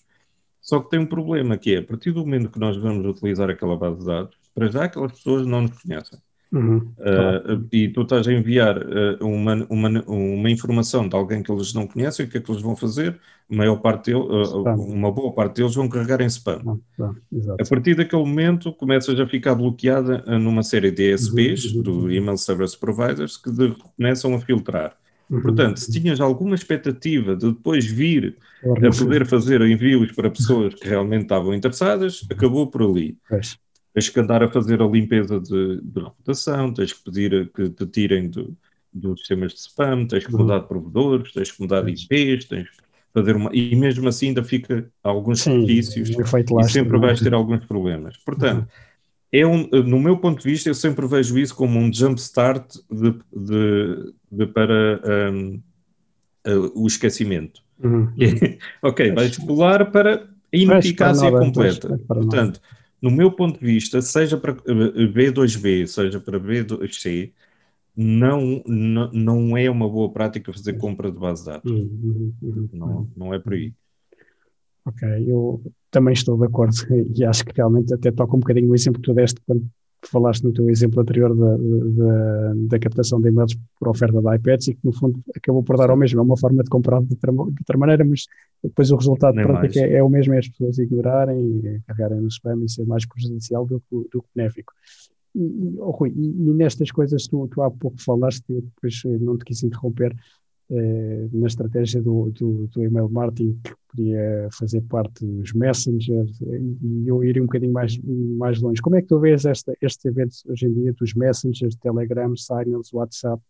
Só 0.61 0.81
que 0.81 0.91
tem 0.91 1.01
um 1.01 1.07
problema 1.07 1.57
que 1.57 1.75
é, 1.75 1.79
a 1.79 1.83
partir 1.83 2.13
do 2.13 2.21
momento 2.21 2.51
que 2.51 2.59
nós 2.59 2.77
vamos 2.77 3.07
utilizar 3.07 3.51
aquela 3.51 3.77
base 3.77 3.99
de 3.99 4.07
dados, 4.07 4.37
para 4.55 4.69
já 4.69 4.85
aquelas 4.85 5.13
pessoas 5.13 5.47
não 5.47 5.63
nos 5.63 5.83
conhecem. 5.83 6.19
Uhum. 6.53 6.79
Uh, 6.99 7.67
e 7.73 7.89
tu 7.89 8.03
estás 8.03 8.27
a 8.29 8.33
enviar 8.33 8.79
uh, 8.79 9.27
uma, 9.27 9.67
uma, 9.69 10.03
uma 10.07 10.51
informação 10.51 11.09
de 11.09 11.17
alguém 11.17 11.43
que 11.43 11.51
eles 11.51 11.75
não 11.75 11.87
conhecem, 11.87 12.25
o 12.25 12.29
que 12.29 12.39
é 12.39 12.41
que 12.41 12.51
eles 12.51 12.63
vão 12.63 12.77
fazer? 12.77 13.19
A 13.51 13.55
maior 13.55 13.77
parte 13.77 14.13
deles, 14.13 14.27
uh, 14.27 14.63
uma 14.63 15.11
boa 15.11 15.33
parte 15.33 15.57
deles 15.57 15.75
vão 15.75 15.89
carregar 15.89 16.21
em 16.21 16.27
spam. 16.27 16.81
a 16.99 17.69
partir 17.69 17.95
daquele 17.95 18.25
momento 18.25 18.73
começas 18.73 19.19
a 19.19 19.27
ficar 19.27 19.55
bloqueada 19.55 20.19
numa 20.39 20.63
série 20.63 20.91
de 20.91 21.13
ESPs, 21.13 21.75
uhum. 21.75 21.83
do 21.83 22.11
Email 22.11 22.37
Service 22.37 22.79
Providers, 22.79 23.37
que 23.37 23.51
de, 23.51 23.75
começam 23.97 24.35
a 24.35 24.41
filtrar. 24.41 24.97
Uhum. 25.29 25.43
Portanto, 25.43 25.79
se 25.79 25.91
tinhas 25.91 26.21
alguma 26.21 26.55
expectativa 26.55 27.35
de 27.35 27.49
depois 27.49 27.85
vir 27.85 28.37
a 28.65 28.97
poder 28.97 29.27
fazer 29.27 29.61
envios 29.63 30.13
para 30.13 30.31
pessoas 30.31 30.75
que 30.75 30.89
realmente 30.89 31.23
estavam 31.23 31.53
interessadas, 31.53 32.25
acabou 32.31 32.69
por 32.69 32.83
ali. 32.83 33.19
Pois 33.29 33.59
tens 33.97 34.11
que 34.11 34.21
andar 34.21 34.43
a 34.43 34.49
fazer 34.51 34.83
a 34.83 34.87
limpeza 34.87 35.41
de, 35.41 35.81
de 35.81 36.01
reputação, 36.01 36.71
tens 36.71 36.93
que 36.93 37.03
pedir 37.03 37.51
que 37.51 37.71
te 37.71 37.87
tirem 37.87 38.29
do, 38.29 38.55
dos 38.93 39.21
sistemas 39.21 39.55
de 39.55 39.61
spam, 39.61 40.07
tens 40.07 40.27
que 40.27 40.35
uhum. 40.35 40.43
mudar 40.43 40.59
de 40.59 40.69
provedores, 40.69 41.33
tens 41.33 41.51
que 41.51 41.63
mudar 41.63 41.81
de 41.81 41.93
IPs, 41.93 42.45
tens 42.45 42.69
que 42.69 42.77
fazer 43.15 43.35
uma. 43.35 43.49
E 43.55 43.75
mesmo 43.75 44.07
assim 44.07 44.29
ainda 44.29 44.45
fica 44.45 44.87
alguns 45.03 45.41
serviços 45.41 46.11
e 46.11 46.69
sempre 46.69 46.99
vais 46.99 47.21
ter 47.21 47.33
alguns 47.33 47.65
problemas. 47.65 48.19
Portanto, 48.19 48.69
é 49.33 49.47
um, 49.47 49.67
no 49.67 49.99
meu 49.99 50.19
ponto 50.19 50.43
de 50.43 50.51
vista, 50.51 50.69
eu 50.69 50.75
sempre 50.75 51.07
vejo 51.07 51.39
isso 51.39 51.57
como 51.57 51.79
um 51.79 51.91
jumpstart 51.91 52.77
de, 52.91 53.13
de, 53.35 54.13
de 54.31 54.47
para 54.49 55.01
um, 55.33 55.63
uh, 56.47 56.83
o 56.83 56.87
esquecimento. 56.87 57.63
Uhum. 57.83 58.13
ok, 58.83 59.11
vais 59.13 59.39
pular 59.39 59.91
para 59.91 60.17
a 60.17 60.27
ineficácia 60.53 61.31
completa. 61.31 61.99
Portanto, 62.07 62.61
no 63.01 63.11
meu 63.11 63.31
ponto 63.31 63.59
de 63.59 63.67
vista, 63.67 64.01
seja 64.01 64.37
para 64.37 64.55
B2B, 64.55 65.83
eh, 65.83 65.87
seja 65.87 66.21
para 66.21 66.41
B2C, 66.41 67.33
não, 67.97 68.63
não, 68.67 69.11
não 69.13 69.57
é 69.57 69.71
uma 69.71 69.89
boa 69.89 70.11
prática 70.13 70.53
fazer 70.53 70.75
compra 70.75 71.11
de 71.11 71.19
base 71.19 71.43
de 71.43 71.51
dados. 71.51 71.71
Uhum, 71.71 71.91
uhum, 72.03 72.35
uhum, 72.43 72.69
não, 72.73 73.11
não 73.17 73.35
é 73.35 73.39
por 73.39 73.55
aí. 73.55 73.73
Ok, 74.85 75.09
eu 75.27 75.63
também 75.91 76.13
estou 76.13 76.39
de 76.39 76.47
acordo 76.47 76.75
e 77.17 77.25
acho 77.25 77.45
que 77.45 77.53
realmente 77.57 77.93
até 77.93 78.13
toca 78.13 78.37
um 78.37 78.41
bocadinho 78.41 78.71
o 78.71 78.75
exemplo 78.75 79.01
que 79.01 79.09
tu 79.09 79.15
deste 79.15 79.41
quando 79.47 79.69
falaste 80.09 80.45
no 80.45 80.53
teu 80.53 80.69
exemplo 80.71 81.01
anterior 81.01 81.35
da, 81.35 81.57
da, 81.57 82.55
da, 82.55 82.79
captação 82.79 83.21
de 83.21 83.29
e-mails 83.29 83.57
por 83.79 83.89
oferta 83.89 84.21
de 84.21 84.37
iPads 84.37 84.69
e 84.69 84.75
que 84.75 84.81
no 84.85 84.93
fundo 84.93 85.21
acabou 85.35 85.63
por 85.63 85.77
dar 85.77 85.91
ao 85.91 85.97
mesmo, 85.97 86.21
é 86.21 86.23
uma 86.23 86.37
forma 86.37 86.63
de 86.63 86.71
comprar 86.71 87.03
de 87.03 87.15
outra, 87.15 87.33
de 87.33 87.39
outra 87.39 87.79
maneira, 87.79 88.05
mas 88.05 88.25
depois 88.63 88.91
o 88.91 88.97
resultado 88.97 89.35
prático 89.35 89.79
é, 89.79 89.95
é, 89.95 90.03
o 90.03 90.09
mesmo, 90.09 90.35
é 90.35 90.39
as 90.39 90.49
pessoas 90.49 90.79
ignorarem 90.79 91.39
e 91.39 91.81
carregarem 91.87 92.21
no 92.21 92.29
spam 92.29 92.65
e 92.65 92.69
ser 92.69 92.87
mais 92.87 93.07
prejudicial 93.07 93.67
do, 93.67 93.83
do 93.91 94.23
que 94.23 94.29
benéfico. 94.35 94.73
E, 95.35 95.77
oh, 95.79 95.91
Rui, 95.91 96.13
e, 96.17 96.49
e, 96.49 96.55
nestas 96.55 96.91
coisas 96.91 97.27
tu, 97.27 97.47
tu 97.49 97.61
há 97.63 97.71
pouco 97.71 98.01
falaste, 98.01 98.45
eu 98.49 98.63
depois 98.63 99.03
não 99.21 99.37
te 99.37 99.45
quis 99.45 99.63
interromper, 99.63 100.17
eh, 100.69 101.29
na 101.33 101.47
estratégia 101.47 102.03
do, 102.03 102.31
do, 102.33 102.67
do, 102.67 102.83
email 102.83 103.09
marketing 103.09 103.57
que 103.63 103.73
podia 103.89 104.49
fazer 104.51 104.81
parte 104.83 105.25
dos 105.25 105.53
messengers 105.53 106.41
e 106.41 107.07
eu 107.07 107.23
iria 107.23 107.41
um 107.41 107.47
bocadinho 107.47 107.73
mais, 107.73 107.97
mais 108.37 108.61
longe. 108.61 108.83
Como 108.83 108.97
é 108.97 109.01
que 109.01 109.07
tu 109.07 109.21
vês 109.21 109.45
esta, 109.45 109.73
estes 109.81 110.05
eventos 110.05 110.45
hoje 110.45 110.67
em 110.67 110.73
dia 110.73 110.93
dos 110.93 111.15
messengers, 111.15 111.77
Telegram, 111.77 112.35
Signals, 112.37 112.93
WhatsApp, 112.93 113.41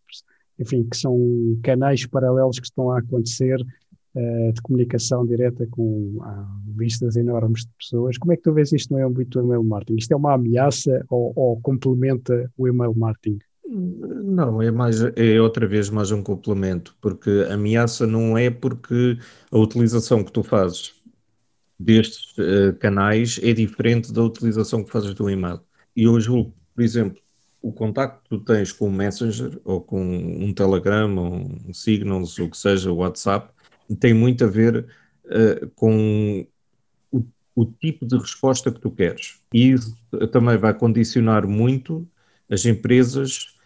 enfim, 0.59 0.83
que 0.83 0.95
são 0.95 1.17
canais 1.63 2.05
paralelos 2.05 2.59
que 2.59 2.67
estão 2.67 2.91
a 2.91 2.99
acontecer 2.99 3.59
uh, 3.61 4.53
de 4.53 4.61
comunicação 4.61 5.25
direta 5.25 5.65
com 5.71 6.17
uh, 6.19 6.77
listas 6.77 7.15
enormes 7.15 7.61
de 7.61 7.71
pessoas. 7.79 8.17
Como 8.19 8.31
é 8.31 8.37
que 8.37 8.43
tu 8.43 8.53
vês 8.53 8.71
isto 8.71 8.93
no 8.93 9.03
âmbito 9.03 9.39
do 9.39 9.45
email 9.45 9.63
marketing? 9.63 9.97
Isto 9.97 10.11
é 10.13 10.15
uma 10.15 10.35
ameaça 10.35 11.03
ou, 11.09 11.33
ou 11.35 11.59
complementa 11.61 12.51
o 12.55 12.67
email 12.67 12.93
marketing? 12.95 13.39
Não, 13.69 14.61
é 14.61 14.71
mais 14.71 15.01
é 15.01 15.41
outra 15.41 15.67
vez 15.67 15.89
mais 15.89 16.09
um 16.11 16.23
complemento, 16.23 16.95
porque 17.01 17.45
ameaça 17.51 18.07
não 18.07 18.37
é 18.37 18.49
porque 18.49 19.17
a 19.51 19.57
utilização 19.57 20.23
que 20.23 20.31
tu 20.31 20.41
fazes 20.41 20.93
destes 21.77 22.33
uh, 22.37 22.73
canais 22.79 23.39
é 23.43 23.51
diferente 23.53 24.13
da 24.13 24.23
utilização 24.23 24.83
que 24.83 24.91
fazes 24.91 25.13
do 25.13 25.29
e-mail. 25.29 25.59
E 25.95 26.07
hoje, 26.07 26.29
por 26.73 26.81
exemplo, 26.81 27.21
o 27.61 27.71
contacto 27.73 28.21
que 28.23 28.29
tu 28.29 28.39
tens 28.39 28.71
com 28.71 28.87
o 28.87 28.91
Messenger 28.91 29.59
ou 29.65 29.81
com 29.81 30.01
um 30.01 30.53
Telegram 30.53 31.13
ou 31.17 31.35
um 31.67 31.73
Signals, 31.73 32.39
o 32.39 32.49
que 32.49 32.57
seja, 32.57 32.89
o 32.89 32.97
WhatsApp, 32.97 33.51
tem 33.99 34.13
muito 34.13 34.45
a 34.45 34.47
ver 34.47 34.87
uh, 35.25 35.69
com 35.75 36.47
o, 37.11 37.21
o 37.53 37.65
tipo 37.65 38.05
de 38.05 38.17
resposta 38.17 38.71
que 38.71 38.79
tu 38.79 38.91
queres. 38.91 39.41
E 39.53 39.71
isso 39.71 39.93
também 40.31 40.57
vai 40.57 40.73
condicionar 40.73 41.45
muito 41.45 42.07
as 42.49 42.65
empresas 42.65 43.56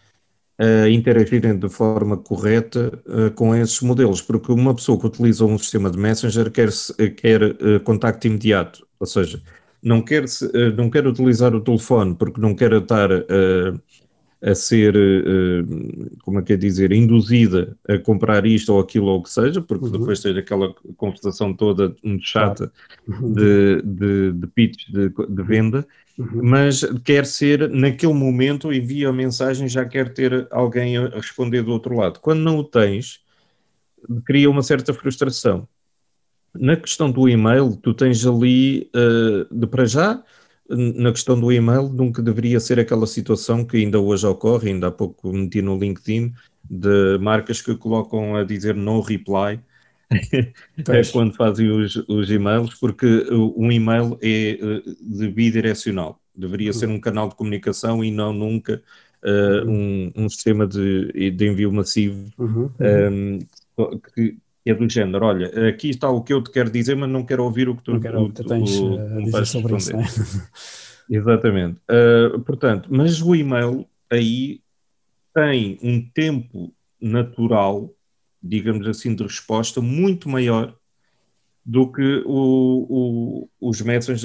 a 0.62 0.90
interagirem 0.90 1.58
de 1.58 1.70
forma 1.70 2.18
correta 2.18 2.92
uh, 3.08 3.32
com 3.32 3.56
esses 3.56 3.82
modelos, 3.82 4.22
porque 4.22 4.52
uma 4.52 4.76
pessoa 4.76 5.00
que 5.00 5.08
utiliza 5.08 5.46
um 5.46 5.58
sistema 5.58 5.90
de 5.90 5.98
Messenger 5.98 6.52
quer, 6.52 6.70
quer 7.18 7.44
uh, 7.44 7.80
contacto 7.84 8.28
imediato, 8.28 8.86
ou 9.00 9.08
seja, 9.08 9.42
não 9.82 10.02
quer, 10.02 10.26
não 10.78 10.90
quer 10.90 11.08
utilizar 11.08 11.56
o 11.56 11.62
telefone 11.62 12.14
porque 12.14 12.40
não 12.40 12.54
quer 12.54 12.72
estar 12.74 13.10
a 14.44 14.56
ser, 14.56 14.96
como 16.24 16.40
é 16.40 16.42
que 16.42 16.54
é 16.54 16.58
dizer, 16.58 16.92
induzida 16.92 17.78
a 17.88 17.98
comprar 18.00 18.46
isto 18.46 18.74
ou 18.74 18.80
aquilo 18.80 19.06
ou 19.08 19.20
o 19.20 19.24
que 19.24 19.30
seja, 19.30 19.62
porque 19.62 19.86
uhum. 19.86 19.92
depois 19.92 20.20
tens 20.20 20.36
aquela 20.36 20.74
conversação 20.98 21.54
toda 21.54 21.96
muito 22.04 22.26
chata 22.26 22.72
claro. 23.06 23.34
de, 23.34 23.82
de, 23.84 24.32
de 24.32 24.48
pitch 24.48 24.90
de, 24.90 25.10
de 25.10 25.44
venda, 25.44 25.86
Uhum. 26.18 26.42
Mas 26.44 26.84
quer 27.04 27.26
ser, 27.26 27.70
naquele 27.70 28.14
momento, 28.14 28.72
envia 28.72 29.10
a 29.10 29.14
mensagem, 29.14 29.68
já 29.68 29.86
quer 29.86 30.14
ter 30.14 30.48
alguém 30.52 30.98
a 30.98 31.08
responder 31.10 31.64
do 31.64 31.72
outro 31.72 31.96
lado. 31.96 32.20
Quando 32.20 32.42
não 32.42 32.58
o 32.58 32.64
tens, 32.64 33.22
cria 34.26 34.50
uma 34.50 34.62
certa 34.62 34.94
frustração. 34.94 35.68
Na 36.54 36.76
questão 36.76 37.10
do 37.10 37.30
e-mail, 37.30 37.76
tu 37.76 37.94
tens 37.94 38.26
ali, 38.26 38.90
uh, 38.96 39.54
de 39.54 39.66
para 39.68 39.86
já, 39.86 40.22
na 40.76 41.12
questão 41.12 41.40
do 41.40 41.52
e-mail, 41.52 41.90
nunca 41.90 42.22
deveria 42.22 42.60
ser 42.60 42.80
aquela 42.80 43.06
situação 43.06 43.66
que 43.66 43.78
ainda 43.78 44.00
hoje 44.00 44.26
ocorre, 44.26 44.70
ainda 44.70 44.88
há 44.88 44.92
pouco 44.92 45.32
meti 45.32 45.62
no 45.62 45.78
LinkedIn, 45.78 46.34
de 46.70 47.18
marcas 47.20 47.62
que 47.62 47.76
colocam 47.76 48.36
a 48.36 48.44
dizer 48.44 48.76
no 48.76 49.02
reply, 49.02 49.60
é 50.12 51.02
quando 51.12 51.34
fazem 51.36 51.70
os, 51.70 51.96
os 52.08 52.30
e-mails, 52.30 52.76
porque 52.76 53.26
um 53.32 53.72
e-mail 53.72 54.18
é 54.22 54.52
eh, 54.52 54.82
de 55.02 55.30
bidirecional. 55.30 56.20
Deveria 56.36 56.72
uhum. 56.72 56.74
ser 56.74 56.90
um 56.90 57.00
canal 57.00 57.30
de 57.30 57.36
comunicação 57.36 58.04
e 58.04 58.12
não 58.12 58.34
nunca 58.34 58.82
uh, 59.24 59.70
um, 59.70 60.12
um, 60.16 60.30
sistema 60.30 60.68
de, 60.68 61.32
de 61.32 61.48
envio 61.48 61.72
massivo 61.72 62.30
uhum. 62.38 62.70
um, 62.80 62.84
ehm, 62.84 63.40
que 64.14 64.38
é 64.66 64.74
do 64.74 64.88
género, 64.90 65.26
olha, 65.26 65.70
aqui 65.70 65.90
está 65.90 66.10
o 66.10 66.22
que 66.22 66.34
eu 66.34 66.44
te 66.44 66.52
quero 66.52 66.70
dizer, 66.70 66.96
mas 66.96 67.10
não 67.10 67.26
quero 67.26 67.44
ouvir 67.44 67.68
o 67.68 67.76
que 67.76 67.84
tu, 67.84 67.94
não 67.94 68.00
quero, 68.00 68.22
o, 68.22 68.32
tu 68.32 68.44
tens 68.44 68.80
o, 68.80 69.00
eh, 69.00 69.18
a 69.18 69.22
dizer 69.22 69.46
sobre 69.48 69.76
isso. 69.78 69.96
É? 69.96 70.04
Exatamente. 71.10 71.80
Uh, 71.90 72.40
portanto, 72.42 72.88
mas 72.92 73.22
o 73.22 73.36
e-mail 73.36 73.86
aí 74.10 74.62
tem 75.34 75.80
um 75.82 76.02
tempo 76.02 76.74
natural 77.02 77.94
digamos 78.42 78.88
assim, 78.88 79.14
de 79.14 79.24
resposta 79.24 79.82
muito 79.82 80.28
maior 80.28 80.76
do 81.64 81.92
que 81.92 82.24
o, 82.26 83.48
o, 83.60 83.70
os 83.70 83.82
messengers 83.82 84.24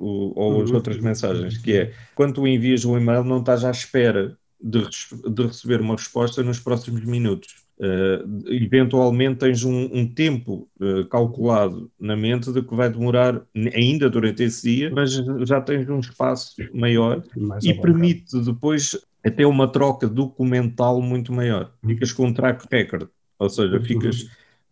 ou 0.00 0.62
as 0.62 0.70
uhum. 0.70 0.76
outras 0.76 0.98
mensagens, 0.98 1.58
que 1.58 1.76
é 1.76 1.94
quando 2.14 2.34
tu 2.34 2.46
envias 2.46 2.84
um 2.84 2.96
e-mail 2.96 3.24
não 3.24 3.40
estás 3.40 3.64
à 3.64 3.70
espera 3.70 4.38
de, 4.60 4.86
de 5.28 5.42
receber 5.42 5.80
uma 5.80 5.96
resposta 5.96 6.42
nos 6.42 6.60
próximos 6.60 7.04
minutos. 7.04 7.66
Uh, 7.80 8.52
eventualmente 8.52 9.38
tens 9.38 9.62
um, 9.62 9.88
um 9.92 10.04
tempo 10.04 10.68
uh, 10.80 11.04
calculado 11.04 11.88
na 11.98 12.16
mente 12.16 12.52
de 12.52 12.60
que 12.60 12.74
vai 12.74 12.90
demorar 12.90 13.40
ainda 13.72 14.10
durante 14.10 14.42
esse 14.42 14.68
dia, 14.68 14.90
mas 14.92 15.12
já 15.46 15.60
tens 15.60 15.88
um 15.88 16.00
espaço 16.00 16.56
maior 16.74 17.22
Mais 17.36 17.64
e 17.64 17.72
permite 17.74 18.40
depois 18.40 18.98
até 19.24 19.46
uma 19.46 19.68
troca 19.70 20.08
documental 20.08 21.00
muito 21.00 21.32
maior. 21.32 21.72
Ficas 21.86 22.10
com 22.10 22.26
um 22.26 22.34
track 22.34 22.66
record, 22.68 23.08
ou 23.38 23.48
seja, 23.48 23.76
uhum. 23.76 23.84
ficas 23.84 24.28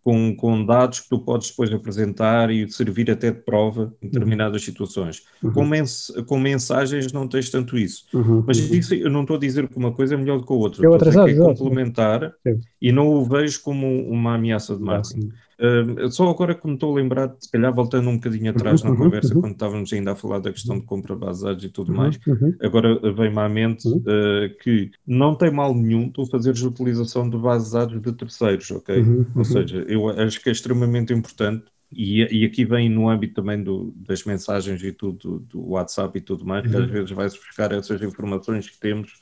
com, 0.06 0.36
com 0.36 0.64
dados 0.64 1.00
que 1.00 1.08
tu 1.08 1.18
podes 1.18 1.50
depois 1.50 1.72
apresentar 1.72 2.48
e 2.48 2.70
servir 2.70 3.10
até 3.10 3.32
de 3.32 3.40
prova 3.40 3.92
em 4.00 4.06
determinadas 4.06 4.62
situações. 4.62 5.24
Uhum. 5.42 5.52
Com, 5.52 5.66
mens 5.66 6.12
com, 6.28 6.38
mensagens 6.38 7.12
não 7.12 7.26
tens 7.26 7.50
tanto 7.50 7.76
isso. 7.76 8.04
Uhum. 8.14 8.44
Mas 8.46 8.56
isso 8.58 8.94
eu 8.94 9.10
não 9.10 9.22
estou 9.22 9.34
a 9.34 9.40
dizer 9.40 9.66
que 9.66 9.76
uma 9.76 9.90
coisa 9.90 10.14
é 10.14 10.16
melhor 10.16 10.38
do 10.38 10.46
que 10.46 10.52
a 10.52 10.54
outra. 10.56 10.84
Eu 10.84 10.94
estou 10.94 11.08
a 11.08 11.24
que 11.24 11.32
é 11.32 11.34
complementar 11.34 12.32
Sim. 12.46 12.60
e 12.80 12.92
não 12.92 13.08
o 13.08 13.24
vejo 13.24 13.60
como 13.62 14.08
uma 14.08 14.36
ameaça 14.36 14.76
de 14.76 14.82
marketing. 14.82 15.32
Uh, 15.58 16.10
só 16.10 16.28
agora 16.28 16.54
que 16.54 16.66
me 16.66 16.74
estou 16.74 16.92
a 16.92 17.00
lembrar, 17.00 17.34
se 17.40 17.50
calhar 17.50 17.74
voltando 17.74 18.10
um 18.10 18.16
bocadinho 18.16 18.50
atrás 18.50 18.82
uhum, 18.82 18.90
na 18.90 18.96
conversa, 18.96 19.34
uhum. 19.34 19.40
quando 19.40 19.52
estávamos 19.52 19.92
ainda 19.92 20.12
a 20.12 20.16
falar 20.16 20.38
da 20.38 20.52
questão 20.52 20.78
de 20.78 20.84
compra 20.84 21.16
dados 21.16 21.64
e 21.64 21.68
tudo 21.68 21.92
uhum, 21.92 21.96
mais, 21.96 22.18
uhum. 22.26 22.54
agora 22.60 22.98
vem-me 23.12 23.38
à 23.38 23.48
mente 23.48 23.88
uh, 23.88 24.54
que 24.62 24.90
não 25.06 25.34
tem 25.34 25.50
mal 25.50 25.74
nenhum 25.74 26.10
tu 26.10 26.26
fazeres 26.26 26.62
utilização 26.62 27.28
de 27.28 27.38
bases 27.38 27.68
de 27.68 27.74
dados 27.74 28.02
de 28.02 28.12
terceiros, 28.12 28.70
ok? 28.70 29.00
Uhum, 29.00 29.26
Ou 29.34 29.44
seja, 29.44 29.84
eu 29.88 30.08
acho 30.08 30.42
que 30.42 30.48
é 30.50 30.52
extremamente 30.52 31.12
importante 31.12 31.64
e, 31.92 32.22
e, 32.40 32.44
aqui 32.44 32.64
vem 32.64 32.88
no 32.88 33.08
âmbito 33.08 33.34
também 33.34 33.62
do, 33.62 33.94
das 33.96 34.24
mensagens 34.24 34.82
e 34.82 34.92
tudo, 34.92 35.38
do 35.40 35.70
WhatsApp 35.70 36.18
e 36.18 36.20
tudo 36.20 36.44
mais, 36.44 36.68
que 36.68 36.76
às 36.76 36.90
vezes 36.90 37.10
vai-se 37.12 37.36
buscar 37.38 37.72
essas 37.72 38.02
informações 38.02 38.68
que 38.68 38.78
temos 38.78 39.14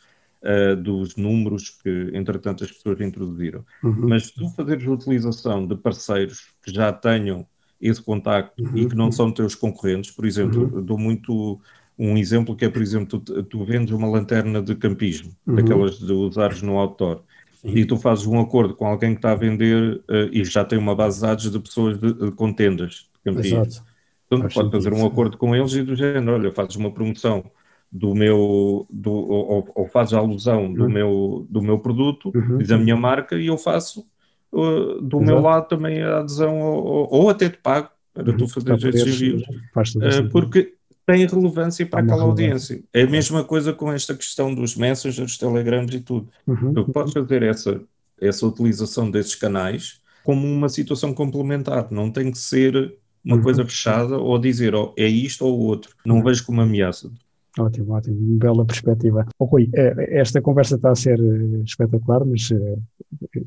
uh, 0.44 0.76
dos 0.76 1.16
números 1.16 1.70
que, 1.70 2.10
entretanto, 2.14 2.64
as 2.64 2.70
pessoas 2.70 3.00
introduziram. 3.00 3.64
Uhum. 3.82 4.08
Mas 4.08 4.26
se 4.26 4.34
tu 4.34 4.48
fazeres 4.50 4.86
utilização 4.86 5.66
de 5.66 5.74
parceiros 5.74 6.52
que 6.62 6.72
já 6.72 6.92
tenham 6.92 7.46
esse 7.80 8.02
contacto 8.02 8.62
uhum. 8.62 8.76
e 8.76 8.88
que 8.88 8.94
não 8.94 9.10
são 9.10 9.32
teus 9.32 9.54
concorrentes, 9.54 10.10
por 10.10 10.24
exemplo, 10.24 10.70
uhum. 10.74 10.82
dou 10.82 10.98
muito 10.98 11.60
um 11.98 12.16
exemplo 12.16 12.56
que 12.56 12.64
é, 12.64 12.68
por 12.68 12.82
exemplo, 12.82 13.20
tu, 13.20 13.42
tu 13.44 13.64
vendes 13.64 13.92
uma 13.92 14.08
lanterna 14.08 14.60
de 14.60 14.74
campismo, 14.74 15.32
uhum. 15.46 15.54
daquelas 15.56 15.98
de 15.98 16.12
usares 16.12 16.62
no 16.62 16.78
outdoor, 16.78 17.22
e 17.64 17.84
tu 17.84 17.96
fazes 17.96 18.26
um 18.26 18.38
acordo 18.38 18.74
com 18.74 18.86
alguém 18.86 19.12
que 19.12 19.18
está 19.18 19.32
a 19.32 19.36
vender 19.36 19.94
uh, 20.08 20.28
e 20.30 20.44
já 20.44 20.64
tem 20.64 20.78
uma 20.78 20.94
base 20.94 21.16
de 21.16 21.22
dados 21.22 21.50
de 21.50 21.58
pessoas 21.58 21.98
de, 21.98 22.12
de, 22.12 22.30
com 22.32 22.52
tendas 22.52 23.08
de 23.14 23.32
campismo. 23.32 23.62
Exato. 23.62 23.84
Então, 24.26 24.48
pode 24.48 24.70
fazer 24.70 24.92
um 24.92 25.06
acordo 25.06 25.38
com 25.38 25.54
eles 25.54 25.72
e 25.74 25.82
do 25.82 25.94
género, 25.94 26.32
olha, 26.32 26.50
fazes 26.50 26.76
uma 26.76 26.90
promoção 26.90 27.50
do 27.94 28.12
meu, 28.12 28.88
do, 28.90 29.12
ou, 29.12 29.70
ou 29.72 29.86
fazes 29.86 30.14
alusão 30.14 30.74
do, 30.74 30.82
uhum. 30.82 30.90
meu, 30.90 31.46
do 31.48 31.62
meu 31.62 31.78
produto, 31.78 32.32
uhum. 32.34 32.58
diz 32.58 32.72
a 32.72 32.76
minha 32.76 32.96
marca, 32.96 33.36
e 33.36 33.46
eu 33.46 33.56
faço 33.56 34.04
uh, 34.52 35.00
do 35.00 35.18
Exato. 35.18 35.24
meu 35.24 35.40
lado 35.40 35.68
também 35.68 36.02
a 36.02 36.18
adesão, 36.18 36.58
ou, 36.58 37.08
ou 37.08 37.30
até 37.30 37.48
te 37.48 37.58
pago 37.58 37.88
para 38.12 38.32
uhum. 38.32 38.36
tu 38.36 38.48
fazer 38.48 38.88
esses 38.88 39.14
envios, 39.14 39.42
uh, 39.42 40.28
porque 40.32 40.74
tem 41.06 41.24
relevância 41.24 41.86
para 41.86 42.00
aquela 42.00 42.24
audiência. 42.24 42.82
É 42.92 43.02
a 43.02 43.06
mesma 43.06 43.44
coisa 43.44 43.72
com 43.72 43.92
esta 43.92 44.12
questão 44.12 44.52
dos 44.52 44.74
messengers, 44.74 45.38
telegrams 45.38 45.94
e 45.94 46.00
tudo. 46.00 46.28
Uhum. 46.48 46.74
Tu 46.74 46.84
podes 46.86 47.12
fazer 47.12 47.44
essa, 47.44 47.80
essa 48.20 48.44
utilização 48.44 49.08
desses 49.08 49.36
canais 49.36 50.00
como 50.24 50.48
uma 50.48 50.68
situação 50.68 51.14
complementar, 51.14 51.88
não 51.92 52.10
tem 52.10 52.32
que 52.32 52.38
ser 52.38 52.96
uma 53.24 53.36
uhum. 53.36 53.42
coisa 53.42 53.64
fechada 53.64 54.18
ou 54.18 54.38
dizer 54.38 54.74
oh, 54.74 54.92
é 54.96 55.06
isto 55.06 55.44
ou 55.44 55.60
o 55.60 55.62
outro. 55.64 55.94
Não 56.04 56.16
uhum. 56.16 56.24
vejo 56.24 56.44
como 56.44 56.60
ameaça. 56.60 57.10
Ótimo, 57.58 57.92
ótimo, 57.92 58.38
bela 58.38 58.64
perspectiva. 58.64 59.26
Oh, 59.38 59.44
Rui, 59.44 59.70
eh, 59.74 60.18
esta 60.20 60.42
conversa 60.42 60.74
está 60.74 60.90
a 60.90 60.94
ser 60.94 61.20
eh, 61.20 61.62
espetacular, 61.64 62.24
mas 62.24 62.50
eh, 62.50 62.76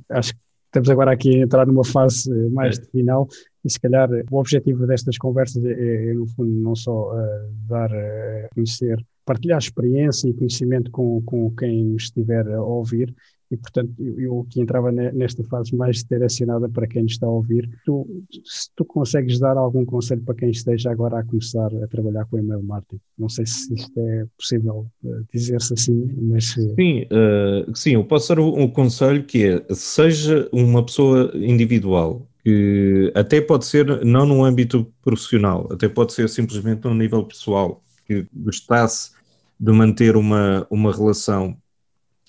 acho 0.10 0.34
que 0.34 0.40
estamos 0.66 0.90
agora 0.90 1.12
aqui 1.12 1.36
a 1.36 1.44
entrar 1.44 1.68
numa 1.68 1.84
fase 1.84 2.32
mais 2.50 2.80
de 2.80 2.86
final 2.88 3.28
e 3.66 3.70
se 3.70 3.80
calhar 3.80 4.10
o 4.32 4.38
objetivo 4.38 4.88
destas 4.88 5.18
conversas 5.18 5.64
é, 5.66 6.12
é 6.12 6.14
no 6.14 6.26
fundo, 6.26 6.50
não 6.52 6.76
só 6.76 7.12
uh, 7.12 7.52
dar 7.68 7.94
a 7.94 8.48
conhecer, 8.54 9.04
partilhar 9.26 9.58
experiência 9.58 10.30
e 10.30 10.34
conhecimento 10.34 10.90
com, 10.90 11.22
com 11.24 11.54
quem 11.54 11.96
estiver 11.96 12.48
a 12.50 12.62
ouvir, 12.62 13.14
e, 13.50 13.58
portanto, 13.58 13.94
eu, 14.00 14.20
eu 14.20 14.48
que 14.50 14.62
entrava 14.62 14.92
nesta 14.92 15.44
fase 15.44 15.76
mais 15.76 16.04
direcionada 16.04 16.68
para 16.68 16.88
quem 16.88 17.06
está 17.06 17.26
a 17.26 17.30
ouvir, 17.30 17.70
tu, 17.86 18.06
se 18.44 18.70
tu 18.76 18.84
consegues 18.84 19.40
dar 19.40 19.58
algum 19.58 19.86
conselho 19.86 20.22
para 20.22 20.36
quem 20.36 20.50
esteja 20.50 20.92
agora 20.92 21.20
a 21.20 21.24
começar 21.24 21.74
a 21.84 21.88
trabalhar 21.88 22.26
com 22.26 22.38
e-mail 22.38 22.64
marketing? 22.64 23.02
Não 23.18 23.30
sei 23.30 23.46
se 23.46 23.74
isto 23.74 24.00
é 24.00 24.26
possível 24.38 24.88
uh, 25.04 25.26
dizer-se 25.34 25.74
assim, 25.74 26.10
mas... 26.22 26.58
Eh, 26.58 26.76
sim, 26.76 27.02
uh, 27.04 27.76
sim, 27.76 27.94
eu 27.94 28.04
posso 28.04 28.36
dar 28.36 28.42
um 28.42 28.68
conselho 28.68 29.24
que 29.24 29.46
é, 29.46 29.74
seja 29.74 30.50
uma 30.52 30.86
pessoa 30.86 31.32
individual, 31.36 32.28
que 32.44 33.12
até 33.16 33.42
pode 33.42 33.66
ser 33.66 34.06
não 34.06 34.26
no 34.26 34.44
âmbito 34.44 34.92
profissional, 35.02 35.68
até 35.72 35.88
pode 35.88 36.14
ser 36.14 36.28
simplesmente 36.30 36.84
no 36.86 36.94
nível 36.94 37.24
pessoal, 37.24 37.84
que 38.06 38.26
gostasse 38.34 39.12
de 39.60 39.72
manter 39.72 40.16
uma, 40.16 40.66
uma 40.70 40.94
relação 40.94 41.58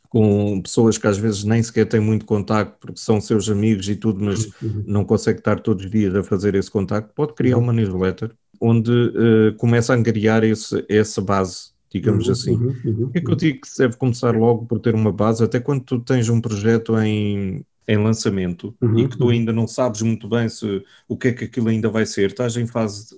com 0.08 0.60
pessoas 0.62 0.96
que 0.96 1.06
às 1.06 1.18
vezes 1.18 1.44
nem 1.44 1.62
sequer 1.62 1.86
têm 1.86 2.00
muito 2.00 2.24
contacto 2.24 2.76
porque 2.80 2.98
são 2.98 3.20
seus 3.20 3.48
amigos 3.48 3.88
e 3.88 3.96
tudo, 3.96 4.24
mas 4.24 4.46
uhum. 4.62 4.84
não 4.86 5.04
consegue 5.04 5.40
estar 5.40 5.60
todos 5.60 5.84
os 5.84 5.90
dias 5.90 6.14
a 6.14 6.22
fazer 6.22 6.54
esse 6.54 6.70
contacto, 6.70 7.12
pode 7.14 7.34
criar 7.34 7.56
uhum. 7.56 7.64
uma 7.64 7.72
newsletter 7.72 8.30
onde 8.60 8.90
uh, 8.90 9.54
começa 9.56 9.92
a 9.92 9.96
angariar 9.96 10.42
esse, 10.44 10.84
essa 10.88 11.20
base, 11.20 11.70
digamos 11.92 12.26
uhum, 12.26 12.32
assim. 12.32 12.54
Uhum, 12.56 12.76
uhum, 12.84 13.04
o 13.04 13.10
que 13.10 13.18
é 13.18 13.20
que 13.20 13.30
eu 13.30 13.36
digo 13.36 13.60
que 13.60 13.68
se 13.68 13.78
deve 13.78 13.96
começar 13.96 14.34
logo 14.34 14.66
por 14.66 14.80
ter 14.80 14.94
uma 14.94 15.12
base, 15.12 15.44
até 15.44 15.60
quando 15.60 15.82
tu 15.84 16.00
tens 16.00 16.28
um 16.28 16.40
projeto 16.40 16.98
em, 16.98 17.64
em 17.86 17.96
lançamento 17.98 18.74
uhum, 18.80 18.98
e 18.98 19.08
que 19.08 19.16
tu 19.16 19.24
uhum. 19.24 19.30
ainda 19.30 19.52
não 19.52 19.66
sabes 19.66 20.02
muito 20.02 20.28
bem 20.28 20.48
se, 20.48 20.82
o 21.06 21.16
que 21.16 21.28
é 21.28 21.32
que 21.32 21.44
aquilo 21.44 21.68
ainda 21.68 21.88
vai 21.88 22.04
ser, 22.04 22.30
estás 22.30 22.56
em 22.56 22.66
fase 22.66 23.14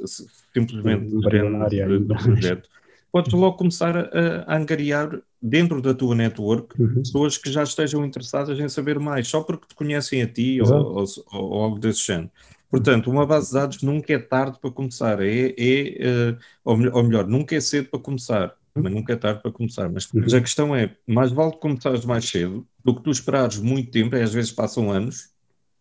simplesmente 0.53 1.07
de, 1.07 1.20
de, 1.20 2.05
projeto, 2.05 2.68
podes 3.11 3.33
logo 3.33 3.57
começar 3.57 3.97
a, 3.97 4.45
a 4.47 4.57
angariar 4.57 5.21
dentro 5.43 5.81
da 5.81 5.95
tua 5.95 6.15
network 6.15 6.81
uhum. 6.81 6.95
pessoas 6.97 7.39
que 7.39 7.51
já 7.51 7.63
estejam 7.63 8.05
interessadas 8.05 8.59
em 8.59 8.69
saber 8.69 8.99
mais, 8.99 9.29
só 9.29 9.43
porque 9.43 9.67
te 9.67 9.75
conhecem 9.75 10.23
a 10.23 10.27
ti 10.27 10.61
ou, 10.61 10.69
ou, 10.69 11.05
ou, 11.33 11.63
algo 11.63 11.79
desse 11.79 12.07
género. 12.07 12.31
Portanto, 12.71 13.11
uma 13.11 13.27
base 13.27 13.49
de 13.49 13.55
dados 13.55 13.83
nunca 13.83 14.13
é 14.13 14.19
tarde 14.19 14.59
para 14.61 14.71
começar, 14.71 15.21
é, 15.21 15.55
é 15.59 16.33
uh, 16.33 16.39
ou, 16.65 16.79
ou, 16.93 17.03
melhor, 17.03 17.27
nunca 17.27 17.57
é 17.57 17.61
cedo 17.61 17.89
para 17.89 17.99
começar, 17.99 18.55
uhum. 18.75 18.83
mas 18.83 18.93
nunca 18.93 19.13
é 19.13 19.17
tarde 19.17 19.43
para 19.43 19.51
começar. 19.51 19.89
Mas, 19.89 20.13
uhum. 20.13 20.23
a 20.23 20.41
questão 20.41 20.77
é, 20.77 20.95
mais 21.07 21.33
vale 21.33 21.53
começares 21.57 22.05
mais 22.05 22.29
cedo 22.29 22.67
do 22.85 22.95
que 22.95 23.03
tu 23.03 23.11
esperares 23.11 23.59
muito 23.59 23.91
tempo, 23.91 24.15
e 24.15 24.23
às 24.23 24.33
vezes 24.33 24.53
passam 24.53 24.93
anos, 24.93 25.31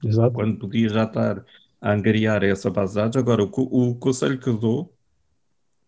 Exato. 0.03 0.33
quando 0.33 0.57
podias 0.57 0.91
já 0.91 1.03
estar 1.03 1.45
a 1.81 1.93
angariar 1.93 2.43
essa 2.43 2.69
base 2.69 2.93
de 2.93 2.99
dados. 2.99 3.17
Agora, 3.17 3.43
o, 3.43 3.49
o 3.91 3.95
conselho 3.95 4.39
que 4.39 4.47
eu 4.47 4.57
dou 4.57 4.93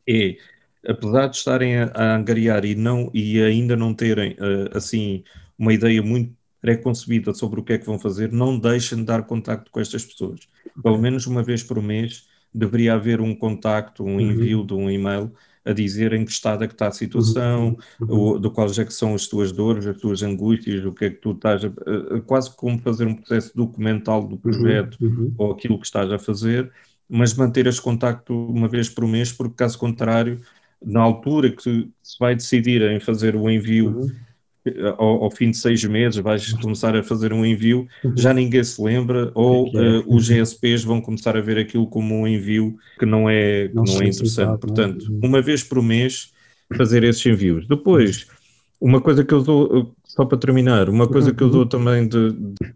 é 0.08 0.38
apesar 0.88 1.28
de 1.28 1.38
estarem 1.38 1.78
a, 1.78 1.92
a 1.94 2.16
angariar 2.16 2.66
e, 2.66 2.76
não, 2.76 3.10
e 3.14 3.42
ainda 3.42 3.76
não 3.76 3.94
terem 3.94 4.32
uh, 4.34 4.76
assim 4.78 5.24
uma 5.58 5.74
ideia 5.74 6.02
muito 6.02 6.34
pré-concebida 6.62 7.34
sobre 7.34 7.60
o 7.60 7.64
que 7.64 7.74
é 7.74 7.78
que 7.78 7.86
vão 7.86 7.98
fazer, 7.98 8.32
não 8.32 8.58
deixem 8.58 9.00
de 9.00 9.06
dar 9.06 9.24
contacto 9.24 9.72
com 9.72 9.80
estas 9.80 10.06
pessoas. 10.06 10.42
Pelo 10.82 10.98
menos 10.98 11.26
uma 11.26 11.44
vez 11.44 11.64
por 11.64 11.82
mês 11.82 12.28
deveria 12.54 12.94
haver 12.94 13.20
um 13.20 13.34
contacto, 13.36 14.04
um 14.04 14.16
uhum. 14.16 14.22
envio 14.22 14.60
uhum. 14.60 14.66
de 14.66 14.74
um 14.74 14.90
e-mail 14.90 15.32
a 15.64 15.74
dizer 15.74 16.14
em 16.14 16.26
que 16.26 16.32
estado 16.32 16.64
é 16.64 16.68
que 16.68 16.74
está 16.74 16.88
a 16.88 16.92
situação, 16.92 17.78
uhum. 18.00 18.34
uhum. 18.34 18.40
do 18.40 18.52
quais 18.52 18.78
é 18.78 18.86
que 18.86 18.94
são 18.94 19.14
as 19.14 19.28
tuas 19.28 19.52
dores, 19.52 19.86
as 19.86 19.98
tuas 19.98 20.22
angústias, 20.24 20.84
o 20.86 20.92
que 20.92 21.06
é 21.06 21.10
que 21.10 21.18
tu 21.18 21.32
estás 21.32 21.64
a, 21.64 21.70
quase 22.26 22.56
como 22.56 22.80
fazer 22.80 23.06
um 23.06 23.16
processo 23.16 23.56
documental 23.56 24.24
do 24.24 24.36
uhum. 24.36 24.42
projeto 24.42 24.98
uhum. 25.02 25.34
ou 25.38 25.52
aquilo 25.52 25.80
que 25.80 25.86
estás 25.86 26.12
a 26.12 26.20
fazer, 26.20 26.72
mas 27.08 27.34
manter 27.34 27.68
esse 27.68 27.82
contacto 27.82 28.34
uma 28.34 28.68
vez 28.68 28.90
por 28.90 29.08
mês, 29.08 29.32
porque 29.32 29.56
caso 29.56 29.78
contrário 29.78 30.40
na 30.84 31.02
altura 31.02 31.52
que 31.52 31.90
se 32.02 32.20
vai 32.20 32.36
decidir 32.36 32.82
em 32.82 33.00
fazer 33.00 33.36
o 33.36 33.50
envio 33.50 34.00
uhum. 34.00 34.88
ao, 34.98 35.24
ao, 35.24 35.32
fim 35.32 35.52
de 35.52 35.58
seis 35.58 35.84
meses, 35.84 36.20
vais 36.20 36.54
começar 36.54 36.96
a 36.96 37.04
fazer 37.04 37.34
um 37.34 37.46
envio, 37.46 37.88
uhum. 38.04 38.18
já 38.18 38.34
ninguém 38.34 38.64
se 38.64 38.82
lembra, 38.82 39.32
ou 39.36 39.68
é. 39.76 40.00
uh, 40.00 40.04
os 40.08 40.26
GSPs 40.26 40.84
vão 40.84 41.00
começar 41.00 41.38
a 41.38 41.42
ver 41.42 41.58
aquilo 41.58 41.88
como 41.88 42.16
um 42.16 42.28
envio 42.28 42.76
que 43.00 43.06
não 43.06 43.30
é, 43.30 43.70
não, 43.74 43.84
não 43.84 44.02
é 44.02 44.08
interessante. 44.08 44.56
É? 44.56 44.58
Portanto, 44.58 45.06
uhum. 45.10 45.20
uma 45.24 45.42
vez 45.42 45.64
por 45.64 45.82
mês, 45.82 46.32
fazer 46.76 47.04
esses 47.04 47.26
envios. 47.26 47.68
Depois, 47.68 48.28
uma 48.80 49.02
coisa 49.02 49.24
que 49.24 49.34
eu 49.34 49.42
dou, 49.44 49.96
só 50.06 50.26
para 50.26 50.38
terminar, 50.38 50.90
uma 50.90 51.08
coisa 51.08 51.34
que 51.34 51.44
eu 51.44 51.50
dou 51.50 51.66
também 51.66 52.08
de, 52.08 52.32
de 52.32 52.74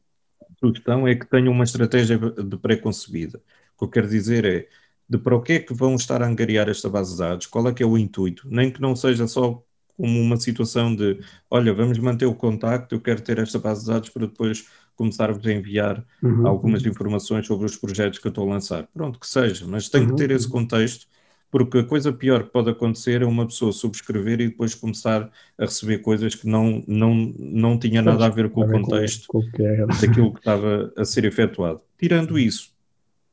sugestão 0.60 1.08
é 1.08 1.16
que 1.16 1.26
tenham 1.26 1.52
uma 1.52 1.64
estratégia 1.64 2.18
de 2.18 2.58
pré-concebida. 2.58 3.42
O 3.76 3.80
que 3.80 3.84
eu 3.86 3.90
quero 3.90 4.08
dizer 4.08 4.46
é 4.46 4.68
de 5.08 5.18
para 5.18 5.36
o 5.36 5.42
que 5.42 5.54
é 5.54 5.60
que 5.60 5.74
vão 5.74 5.96
estar 5.96 6.22
a 6.22 6.28
angariar 6.28 6.68
esta 6.68 6.90
base 6.90 7.14
de 7.14 7.20
dados, 7.20 7.46
qual 7.48 7.68
é 7.68 7.74
que 7.74 7.84
é 7.84 7.86
o 7.86 7.98
intuito, 7.98 8.48
nem 8.50 8.72
que 8.72 8.82
não 8.82 8.96
seja 8.96 9.28
só 9.28 9.64
como 9.98 10.20
uma 10.20 10.38
situação 10.38 10.94
de, 10.94 11.20
olha, 11.50 11.74
vamos 11.74 11.98
manter 12.00 12.26
o 12.26 12.36
contacto, 12.36 12.96
eu 12.96 13.02
quero 13.02 13.22
ter 13.22 13.40
esta 13.40 13.60
base 13.60 13.86
de 13.86 13.92
dados 13.92 14.10
para 14.10 14.26
depois 14.26 14.68
começar-vos 14.96 15.46
a 15.46 15.52
enviar 15.52 16.06
uhum. 16.24 16.48
algumas 16.48 16.86
informações 16.86 17.48
sobre 17.48 17.66
os 17.66 17.76
projetos 17.76 18.20
que 18.20 18.28
eu 18.28 18.30
estou 18.30 18.50
a 18.50 18.54
lançar. 18.54 18.88
Pronto, 18.94 19.20
que 19.20 19.28
seja, 19.28 19.66
mas 19.68 19.90
tem 19.90 20.02
uhum. 20.02 20.10
que 20.10 20.16
ter 20.16 20.32
esse 20.32 20.48
contexto, 20.48 21.08
porque 21.52 21.80
a 21.80 21.84
coisa 21.84 22.12
pior 22.12 22.44
que 22.44 22.52
pode 22.52 22.70
acontecer 22.70 23.22
é 23.22 23.26
uma 23.26 23.46
pessoa 23.46 23.72
subscrever 23.72 24.42
e 24.42 24.48
depois 24.48 24.76
começar 24.76 25.30
a 25.58 25.66
receber 25.66 26.00
coisas 26.00 26.36
que 26.36 26.48
não, 26.48 26.84
não, 26.88 27.16
não 27.38 27.80
tinha 27.80 28.02
nada 28.02 28.26
a 28.26 28.30
ver 28.30 28.50
com 28.50 28.62
o 28.62 28.70
contexto 28.70 29.28
é. 29.60 29.86
daquilo 29.86 30.34
que 30.34 30.40
estava 30.40 30.92
a 30.98 31.06
ser 31.06 31.24
efetuado. 31.24 31.82
Tirando 31.98 32.38
isso, 32.38 32.75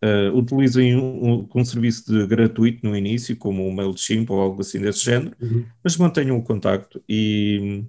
Uh, 0.05 0.37
utilizem 0.37 0.97
um, 0.97 1.49
um, 1.55 1.65
serviço 1.65 2.13
de 2.13 2.27
gratuito 2.27 2.85
no 2.85 2.97
início, 2.97 3.37
como 3.37 3.65
o 3.65 3.73
MailChimp 3.73 4.29
ou 4.31 4.41
algo 4.41 4.61
assim 4.61 4.81
desse 4.81 5.05
género, 5.05 5.31
uhum. 5.41 5.65
mas 5.83 5.97
mantenham 5.97 6.37
o 6.37 6.43
contacto 6.43 7.01
e 7.09 7.85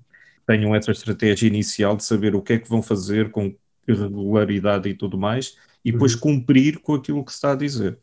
tenham 0.45 0.75
essa 0.75 0.91
estratégia 0.91 1.47
inicial 1.47 1.97
de 1.97 2.03
saber 2.03 2.35
o 2.35 2.41
que 2.41 2.53
é 2.53 2.59
que 2.59 2.69
vão 2.69 2.83
fazer 2.83 3.31
com 3.31 3.55
regularidade 3.87 4.87
e 4.87 4.93
tudo 4.93 5.17
mais, 5.17 5.57
e 5.83 5.91
depois 5.91 6.13
uhum. 6.13 6.19
cumprir 6.19 6.79
com 6.79 6.93
aquilo 6.93 7.23
que 7.25 7.31
se 7.31 7.37
está 7.37 7.53
a 7.53 7.55
dizer. 7.55 7.97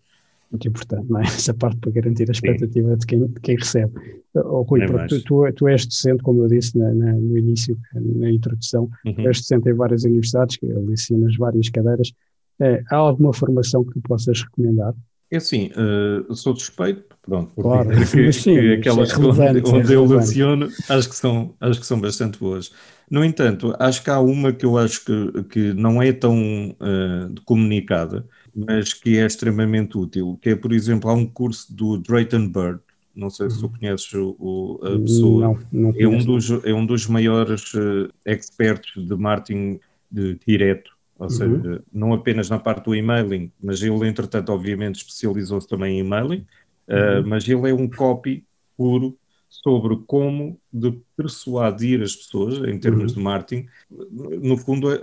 Muito 0.50 0.66
importante, 0.66 1.06
não 1.08 1.20
é? 1.20 1.22
Essa 1.30 1.54
parte 1.54 1.78
para 1.78 1.92
garantir 1.92 2.28
a 2.28 2.32
expectativa 2.32 2.96
de 2.96 3.06
quem, 3.06 3.26
de 3.26 3.40
quem 3.40 3.56
recebe. 3.56 3.92
Oh, 4.34 4.62
Rui, 4.62 4.80
tu, 5.06 5.22
tu, 5.22 5.52
tu, 5.52 5.68
és 5.68 5.86
docente, 5.86 6.22
como 6.22 6.42
eu 6.42 6.48
disse 6.48 6.76
na, 6.76 6.92
na, 6.92 7.12
no 7.12 7.38
início, 7.38 7.78
na 7.94 8.30
introdução, 8.30 8.90
uhum. 9.04 9.28
és 9.28 9.38
docente 9.38 9.68
em 9.68 9.74
várias 9.74 10.04
universidades, 10.04 10.58
ensinas 10.62 11.36
várias 11.36 11.68
cadeiras. 11.68 12.12
É, 12.61 12.82
há 12.90 12.96
alguma 12.96 13.32
formação 13.32 13.84
que 13.84 13.94
tu 13.94 14.00
possas 14.02 14.42
recomendar? 14.42 14.94
É 15.30 15.36
assim, 15.36 15.70
uh, 15.76 16.34
sou 16.34 16.56
suspeito, 16.56 17.16
pronto, 17.22 17.52
porque 17.54 17.62
claro, 17.62 17.88
que, 17.88 18.32
sim, 18.32 18.54
que 18.54 18.72
aquelas 18.74 19.12
é 19.12 19.16
onde, 19.16 19.62
onde 19.64 19.92
é 19.92 19.96
eu 19.96 20.04
leciono 20.04 20.68
acho 20.88 21.08
que, 21.08 21.14
são, 21.14 21.54
acho 21.61 21.78
que 21.78 21.86
são 21.86 22.00
bastante 22.00 22.38
boas. 22.38 22.72
No 23.08 23.24
entanto, 23.24 23.72
acho 23.78 24.02
que 24.02 24.11
há 24.11 24.18
uma 24.18 24.52
que 24.52 24.66
eu 24.66 24.76
acho 24.76 25.04
que, 25.04 25.44
que 25.44 25.72
não 25.72 26.02
é 26.02 26.12
tão 26.12 26.36
uh, 26.70 27.40
comunicada, 27.44 28.26
mas 28.54 28.92
que 28.92 29.18
é 29.18 29.24
extremamente 29.24 29.96
útil, 29.96 30.36
que 30.42 30.50
é, 30.50 30.56
por 30.56 30.72
exemplo, 30.72 31.08
há 31.08 31.14
um 31.14 31.26
curso 31.26 31.72
do 31.72 31.96
Drayton 31.98 32.48
Bird, 32.48 32.80
não 33.14 33.30
sei 33.30 33.50
se 33.50 33.61
tu 33.61 33.66
uhum. 33.66 33.72
conheces 33.78 34.12
o, 34.12 34.80
a 34.82 34.98
pessoa, 34.98 35.42
não, 35.42 35.58
não 35.72 35.94
é, 35.96 36.08
um 36.08 36.24
dos, 36.24 36.50
é 36.64 36.74
um 36.74 36.84
dos 36.84 37.06
maiores 37.06 37.72
uh, 37.74 38.08
experts 38.24 38.92
de 38.96 39.14
marketing 39.14 39.78
de, 40.11 40.36
direto 40.44 40.90
ou 41.20 41.26
uhum. 41.26 41.30
seja, 41.30 41.84
não 41.92 42.14
apenas 42.14 42.48
na 42.48 42.58
parte 42.58 42.86
do 42.86 42.94
emailing, 42.94 43.52
mas 43.62 43.82
ele, 43.82 44.08
entretanto, 44.08 44.50
obviamente, 44.50 44.96
especializou-se 44.96 45.68
também 45.68 45.98
em 45.98 46.00
emailing, 46.00 46.46
uh, 46.88 47.22
mas 47.26 47.46
ele 47.46 47.68
é 47.68 47.74
um 47.74 47.86
copy 47.86 48.42
puro 48.74 49.18
sobre 49.50 49.98
como 50.06 50.58
de 50.72 50.98
persuadir 51.14 52.00
as 52.00 52.16
pessoas, 52.16 52.66
em 52.66 52.78
termos 52.78 53.12
uhum. 53.12 53.18
de 53.18 53.22
marketing, 53.22 53.66
no 54.00 54.56
fundo, 54.56 54.88
a, 54.88 54.94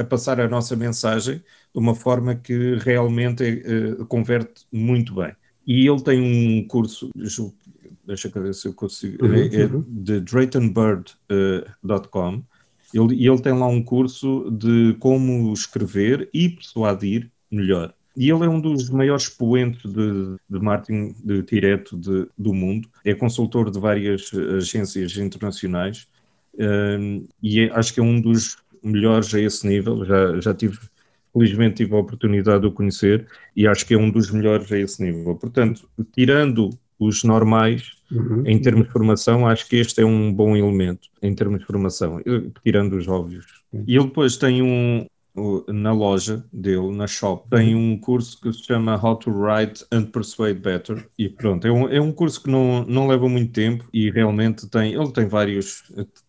a, 0.00 0.04
passar 0.04 0.40
a 0.40 0.48
nossa 0.48 0.76
mensagem 0.76 1.38
de 1.38 1.44
uma 1.74 1.96
forma 1.96 2.36
que 2.36 2.76
realmente 2.76 3.42
uh, 3.42 4.06
converte 4.06 4.64
muito 4.70 5.16
bem. 5.16 5.34
E 5.66 5.88
ele 5.88 6.00
tem 6.02 6.20
um 6.20 6.68
curso, 6.68 7.10
deixa 7.16 8.30
eu 8.32 8.42
ver 8.42 8.54
se 8.54 8.68
eu 8.68 8.74
consigo, 8.74 9.26
uhum, 9.26 9.34
é, 9.34 9.46
é 9.46 9.64
uhum. 9.64 9.84
de 9.88 10.20
draytonbird.com, 10.20 12.36
uh, 12.36 12.44
ele, 12.94 13.26
ele 13.26 13.42
tem 13.42 13.52
lá 13.52 13.66
um 13.66 13.82
curso 13.82 14.48
de 14.50 14.94
como 15.00 15.52
escrever 15.52 16.28
e 16.32 16.48
persuadir 16.48 17.30
melhor. 17.50 17.92
E 18.16 18.30
ele 18.30 18.44
é 18.44 18.48
um 18.48 18.60
dos 18.60 18.88
maiores 18.90 19.24
expoentes 19.24 19.82
de, 19.92 20.36
de 20.48 20.60
marketing 20.60 21.16
de 21.24 21.42
direto 21.42 21.98
de, 21.98 22.28
do 22.38 22.54
mundo. 22.54 22.88
É 23.04 23.12
consultor 23.12 23.70
de 23.70 23.80
várias 23.80 24.30
agências 24.32 25.16
internacionais 25.16 26.06
um, 26.56 27.26
e 27.42 27.60
é, 27.60 27.72
acho 27.72 27.92
que 27.92 27.98
é 27.98 28.02
um 28.02 28.20
dos 28.20 28.56
melhores 28.82 29.34
a 29.34 29.40
esse 29.40 29.66
nível. 29.66 30.04
Já, 30.04 30.40
já 30.40 30.54
tive, 30.54 30.78
felizmente, 31.32 31.76
tive 31.76 31.94
a 31.94 31.98
oportunidade 31.98 32.60
de 32.60 32.68
o 32.68 32.72
conhecer 32.72 33.26
e 33.56 33.66
acho 33.66 33.84
que 33.84 33.94
é 33.94 33.98
um 33.98 34.10
dos 34.10 34.30
melhores 34.30 34.70
a 34.70 34.78
esse 34.78 35.02
nível. 35.02 35.34
Portanto, 35.34 35.88
tirando 36.12 36.70
os 37.06 37.24
normais, 37.24 37.92
uhum. 38.10 38.42
em 38.46 38.60
termos 38.60 38.86
de 38.86 38.92
formação, 38.92 39.46
acho 39.46 39.68
que 39.68 39.76
este 39.76 40.00
é 40.00 40.04
um 40.04 40.32
bom 40.32 40.56
elemento 40.56 41.08
em 41.22 41.34
termos 41.34 41.60
de 41.60 41.66
formação, 41.66 42.20
tirando 42.62 42.94
os 42.94 43.08
óbvios. 43.08 43.46
Uhum. 43.72 43.84
E 43.86 43.96
ele 43.96 44.06
depois 44.06 44.36
tem 44.36 44.62
um, 44.62 45.06
na 45.68 45.92
loja 45.92 46.44
dele, 46.52 46.94
na 46.94 47.06
shop, 47.06 47.48
tem 47.50 47.74
um 47.74 47.98
curso 47.98 48.40
que 48.40 48.52
se 48.52 48.64
chama 48.64 49.00
How 49.02 49.16
to 49.16 49.30
Write 49.30 49.84
and 49.90 50.04
Persuade 50.04 50.60
Better. 50.60 51.08
E 51.18 51.28
pronto, 51.28 51.66
é 51.66 51.72
um, 51.72 51.88
é 51.88 52.00
um 52.00 52.12
curso 52.12 52.42
que 52.42 52.50
não, 52.50 52.84
não 52.84 53.08
leva 53.08 53.28
muito 53.28 53.52
tempo 53.52 53.84
e 53.92 54.10
realmente 54.10 54.68
tem, 54.68 54.94
ele 54.94 55.10
tem 55.12 55.26
vários, 55.26 55.82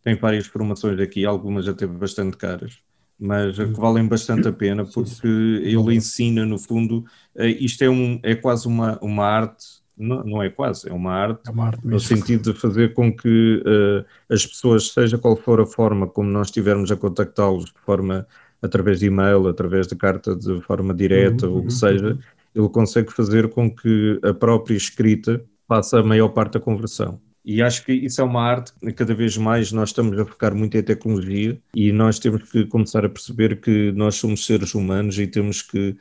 tem 0.04 0.16
várias 0.16 0.48
formações 0.48 1.00
aqui, 1.00 1.26
algumas 1.26 1.68
até 1.68 1.86
bastante 1.86 2.36
caras. 2.36 2.80
Mas 3.18 3.56
que 3.56 3.64
valem 3.66 4.06
bastante 4.06 4.46
a 4.46 4.52
pena 4.52 4.84
porque 4.86 5.28
ele 5.28 5.96
ensina, 5.96 6.46
no 6.46 6.58
fundo, 6.60 7.06
eh, 7.38 7.48
isto 7.48 7.82
é, 7.82 7.90
um, 7.90 8.20
é 8.22 8.36
quase 8.36 8.68
uma, 8.68 9.00
uma 9.02 9.24
arte 9.24 9.85
não, 9.98 10.24
não, 10.24 10.44
é 10.44 10.50
quase, 10.50 10.90
é 10.90 10.94
uma 10.94 11.12
arte, 11.12 11.48
é 11.48 11.52
uma 11.52 11.68
arte 11.68 11.86
no 11.86 12.00
sentido 12.00 12.54
de 12.54 12.60
fazer 12.60 12.94
com 12.94 13.16
que 13.16 13.64
uh, 13.66 14.06
as 14.30 14.46
pessoas, 14.46 14.90
seja 14.90 15.18
qual 15.18 15.36
for 15.36 15.62
a 15.62 15.66
forma 15.66 16.08
como 16.08 16.30
nós 16.30 16.48
estivermos 16.48 16.92
a 16.92 16.98
contactá-los, 16.98 17.66
de 17.66 17.80
forma 17.86 18.28
através 18.62 19.00
de 19.00 19.08
e-mail, 19.08 19.48
através 19.48 19.88
de 19.88 19.96
carta 19.96 20.36
de 20.36 20.62
forma 20.62 20.94
direta, 20.94 21.48
uhum, 21.48 21.54
ou 21.54 21.60
o 21.60 21.62
que 21.62 21.68
uhum, 21.68 21.72
seja, 21.72 22.08
uhum. 22.08 22.20
ele 22.56 22.70
consegue 22.70 23.12
fazer 23.12 23.50
com 23.50 23.70
que 23.70 24.20
a 24.24 24.34
própria 24.34 24.76
escrita 24.76 25.44
faça 25.68 26.00
a 26.00 26.04
maior 26.04 26.30
parte 26.30 26.54
da 26.54 26.60
conversão. 26.60 27.20
E 27.44 27.62
acho 27.62 27.86
que 27.86 27.94
isso 27.94 28.20
é 28.22 28.24
uma 28.24 28.42
arte, 28.42 28.74
cada 28.96 29.14
vez 29.14 29.38
mais 29.38 29.72
nós 29.72 29.90
estamos 29.90 30.18
a 30.18 30.26
focar 30.26 30.56
muito 30.56 30.76
em 30.76 30.82
tecnologia 30.82 31.60
e 31.76 31.92
nós 31.92 32.18
temos 32.18 32.50
que 32.50 32.66
começar 32.66 33.06
a 33.06 33.10
perceber 33.10 33.62
que 33.62 33.92
nós 33.92 34.16
somos 34.16 34.46
seres 34.48 34.74
humanos 34.74 35.20
e 35.20 35.28
temos 35.28 35.62
que 35.62 35.96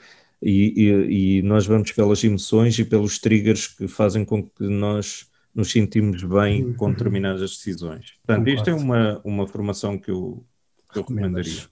e, 0.45 0.75
e, 0.77 1.39
e, 1.39 1.43
nós 1.43 1.67
vamos 1.67 1.91
pelas 1.93 2.23
emoções 2.23 2.79
e 2.79 2.85
pelos 2.85 3.19
triggers 3.19 3.67
que 3.67 3.89
fazem 3.89 4.25
com 4.25 4.43
que 4.43 4.65
nós 4.65 5.27
nos 5.55 5.71
sentimos 5.71 6.23
bem 6.23 6.65
uhum. 6.65 6.75
com 6.75 6.91
determinadas 6.91 7.53
decisões. 7.53 8.15
Portanto, 8.27 8.49
isto 8.49 8.69
é 8.69 8.75
uma, 8.75 9.21
uma 9.25 9.47
formação 9.47 9.99
que 9.99 10.11
eu, 10.11 10.45
que 10.93 10.99
eu 10.99 11.03
recomendaria. 11.03 11.63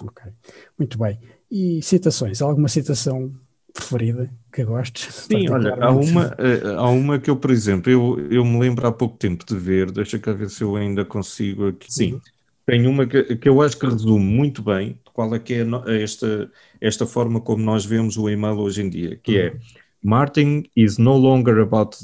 Ok, 0.00 0.32
muito 0.78 0.98
bem. 0.98 1.18
E 1.50 1.82
citações? 1.82 2.40
Alguma 2.40 2.68
citação 2.68 3.34
preferida 3.72 4.32
que 4.50 4.64
gostes? 4.64 5.14
Sim, 5.14 5.50
olha, 5.50 5.74
há 5.74 5.90
uma, 5.90 6.34
eh, 6.38 6.74
há 6.76 6.88
uma 6.88 7.18
que 7.18 7.28
eu, 7.28 7.36
por 7.36 7.50
exemplo, 7.50 7.90
eu, 7.90 8.18
eu 8.30 8.44
me 8.44 8.58
lembro 8.58 8.86
há 8.86 8.92
pouco 8.92 9.16
tempo 9.18 9.44
de 9.44 9.56
ver, 9.56 9.90
deixa 9.90 10.18
cá 10.18 10.32
ver 10.32 10.48
se 10.48 10.62
eu 10.64 10.76
ainda 10.76 11.04
consigo 11.04 11.68
aqui. 11.68 11.92
Sim, 11.92 12.14
uhum. 12.14 12.20
Tem 12.64 12.86
uma 12.86 13.06
que, 13.06 13.36
que 13.36 13.48
eu 13.48 13.60
acho 13.60 13.78
que 13.78 13.86
resume 13.86 14.24
muito 14.24 14.62
bem 14.62 14.98
qual 15.12 15.34
é 15.34 15.38
que 15.38 15.54
é 15.54 16.02
esta, 16.02 16.50
esta 16.80 17.06
forma 17.06 17.40
como 17.40 17.62
nós 17.62 17.84
vemos 17.84 18.16
o 18.16 18.28
e-mail 18.28 18.58
hoje 18.58 18.82
em 18.82 18.88
dia, 18.88 19.16
que 19.16 19.38
é 19.38 19.56
marketing 20.02 20.64
is 20.76 20.98
no 20.98 21.16
longer 21.16 21.60
about 21.60 21.96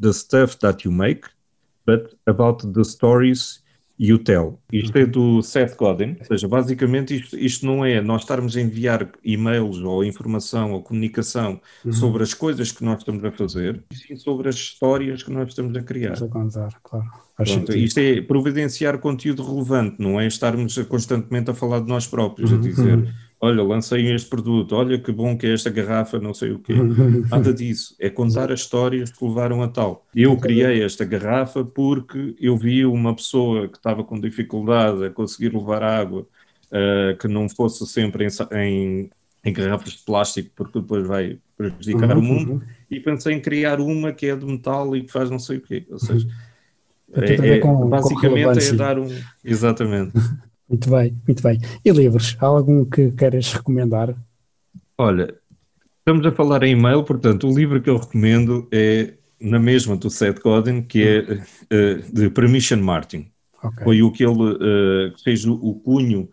the 0.00 0.12
stuff 0.12 0.56
that 0.58 0.86
you 0.86 0.92
make, 0.92 1.28
but 1.86 2.16
about 2.26 2.66
the 2.72 2.84
stories 2.84 3.63
you 3.98 4.18
tell. 4.18 4.58
Isto 4.72 4.98
é 4.98 5.06
do 5.06 5.42
Seth 5.42 5.76
Godin, 5.76 6.16
ou 6.18 6.24
seja, 6.24 6.48
basicamente 6.48 7.16
isto, 7.16 7.38
isto 7.38 7.66
não 7.66 7.84
é 7.84 8.00
nós 8.00 8.22
estarmos 8.22 8.56
a 8.56 8.60
enviar 8.60 9.08
e-mails 9.22 9.78
ou 9.78 10.04
informação 10.04 10.72
ou 10.72 10.82
comunicação 10.82 11.60
uhum. 11.84 11.92
sobre 11.92 12.22
as 12.22 12.34
coisas 12.34 12.72
que 12.72 12.84
nós 12.84 12.98
estamos 12.98 13.24
a 13.24 13.30
fazer, 13.30 13.82
e 13.90 13.94
sim 13.94 14.16
sobre 14.16 14.48
as 14.48 14.56
histórias 14.56 15.22
que 15.22 15.30
nós 15.30 15.48
estamos 15.48 15.76
a 15.76 15.82
criar. 15.82 16.12
A 16.12 16.28
contar, 16.28 16.74
claro. 16.82 17.06
Pronto, 17.36 17.76
isto 17.76 17.98
é 17.98 18.20
providenciar 18.20 18.98
conteúdo 18.98 19.42
relevante, 19.42 19.96
não 19.98 20.20
é 20.20 20.26
estarmos 20.26 20.76
constantemente 20.88 21.50
a 21.50 21.54
falar 21.54 21.80
de 21.80 21.88
nós 21.88 22.06
próprios, 22.06 22.52
a 22.52 22.56
dizer 22.56 22.98
uhum. 22.98 23.12
Olha, 23.44 23.62
lancei 23.62 24.10
este 24.12 24.28
produto, 24.28 24.74
olha 24.74 24.98
que 24.98 25.12
bom 25.12 25.36
que 25.36 25.46
é 25.46 25.52
esta 25.52 25.68
garrafa, 25.68 26.18
não 26.18 26.32
sei 26.32 26.52
o 26.52 26.58
quê. 26.58 26.74
Nada 27.30 27.52
disso. 27.52 27.94
É 28.00 28.08
contar 28.08 28.50
as 28.50 28.60
histórias 28.60 29.10
que 29.12 29.24
levaram 29.24 29.62
a 29.62 29.68
tal. 29.68 30.06
Eu 30.14 30.36
criei 30.36 30.82
esta 30.82 31.04
garrafa 31.04 31.64
porque 31.64 32.34
eu 32.40 32.56
vi 32.56 32.86
uma 32.86 33.14
pessoa 33.14 33.68
que 33.68 33.76
estava 33.76 34.02
com 34.02 34.18
dificuldade 34.18 35.04
a 35.04 35.10
conseguir 35.10 35.54
levar 35.54 35.82
água, 35.82 36.22
uh, 36.22 37.16
que 37.18 37.28
não 37.28 37.48
fosse 37.48 37.86
sempre 37.86 38.26
em, 38.26 38.28
em, 38.58 39.10
em, 39.44 39.52
garrafas 39.52 39.92
de 39.92 40.02
plástico, 40.04 40.50
porque 40.56 40.80
depois 40.80 41.06
vai 41.06 41.38
prejudicar 41.56 42.16
uhum, 42.16 42.22
o 42.22 42.22
mundo, 42.22 42.52
uhum. 42.52 42.62
e 42.90 42.98
pensei 42.98 43.34
em 43.34 43.40
criar 43.40 43.80
uma 43.80 44.12
que 44.12 44.26
é 44.26 44.34
de 44.34 44.46
metal 44.46 44.96
e 44.96 45.02
que 45.02 45.12
faz 45.12 45.30
não 45.30 45.38
sei 45.38 45.58
o 45.58 45.60
quê. 45.60 45.84
Ou 45.90 45.98
seja, 45.98 46.26
é, 47.12 47.56
é, 47.56 47.58
com, 47.58 47.88
basicamente 47.88 48.42
com 48.42 48.74
é 48.74 48.76
dar 48.76 48.98
um. 48.98 49.08
Exatamente. 49.44 50.18
Muito 50.68 50.90
bem, 50.90 51.16
muito 51.26 51.42
bem. 51.42 51.58
E 51.84 51.90
livros? 51.90 52.36
Há 52.40 52.46
algum 52.46 52.84
que 52.84 53.10
queiras 53.12 53.52
recomendar? 53.52 54.14
Olha, 54.96 55.34
estamos 55.98 56.24
a 56.26 56.32
falar 56.32 56.62
em 56.62 56.72
e-mail, 56.72 57.02
portanto, 57.04 57.48
o 57.48 57.54
livro 57.54 57.80
que 57.80 57.90
eu 57.90 57.96
recomendo 57.96 58.68
é 58.72 59.14
na 59.40 59.58
mesma 59.58 59.96
do 59.96 60.08
Seth 60.08 60.40
Godin, 60.40 60.82
que 60.82 61.02
é 61.02 61.20
uh, 61.20 62.12
de 62.12 62.30
Permission 62.30 62.78
Martin. 62.78 63.30
Okay. 63.62 63.84
Foi 63.84 64.02
o 64.02 64.10
que 64.10 64.24
ele 64.24 64.32
uh, 64.32 65.22
fez 65.22 65.44
o, 65.44 65.54
o 65.54 65.74
cunho 65.74 66.28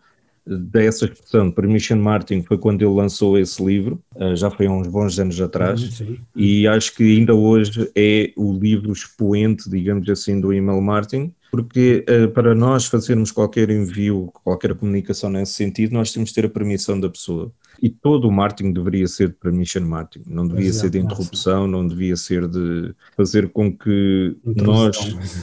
dessa 0.46 1.04
expressão 1.04 1.48
de 1.48 1.54
Permission 1.54 1.96
Martin 1.96 2.42
foi 2.42 2.58
quando 2.58 2.82
ele 2.82 2.94
lançou 2.94 3.38
esse 3.38 3.62
livro, 3.64 4.02
uh, 4.16 4.34
já 4.34 4.50
foi 4.50 4.66
há 4.66 4.70
uns 4.70 4.88
bons 4.88 5.18
anos 5.18 5.40
atrás, 5.40 6.00
uhum, 6.00 6.18
e 6.34 6.66
acho 6.66 6.94
que 6.94 7.18
ainda 7.18 7.34
hoje 7.34 7.90
é 7.94 8.32
o 8.36 8.52
livro 8.52 8.92
expoente, 8.92 9.70
digamos 9.70 10.08
assim, 10.08 10.40
do 10.40 10.52
email 10.52 10.80
marketing, 10.80 11.32
porque 11.52 12.04
uh, 12.08 12.28
para 12.30 12.54
nós 12.54 12.86
fazermos 12.86 13.30
qualquer 13.30 13.70
envio, 13.70 14.32
qualquer 14.42 14.74
comunicação 14.74 15.30
nesse 15.30 15.52
sentido, 15.52 15.92
nós 15.92 16.10
temos 16.10 16.30
de 16.30 16.34
ter 16.34 16.46
a 16.46 16.48
permissão 16.48 16.98
da 16.98 17.10
pessoa. 17.10 17.52
E 17.80 17.90
todo 17.90 18.26
o 18.26 18.32
marketing 18.32 18.72
deveria 18.72 19.06
ser 19.06 19.28
de 19.28 19.34
permission 19.34 19.82
marketing, 19.82 20.30
não 20.30 20.46
devia 20.46 20.68
Exato, 20.68 20.80
ser 20.80 20.90
de 20.90 20.98
interrupção, 20.98 21.66
não 21.66 21.86
devia 21.86 22.16
ser 22.16 22.48
de 22.48 22.94
fazer 23.16 23.50
com 23.50 23.76
que 23.76 24.36
nós, 24.44 24.96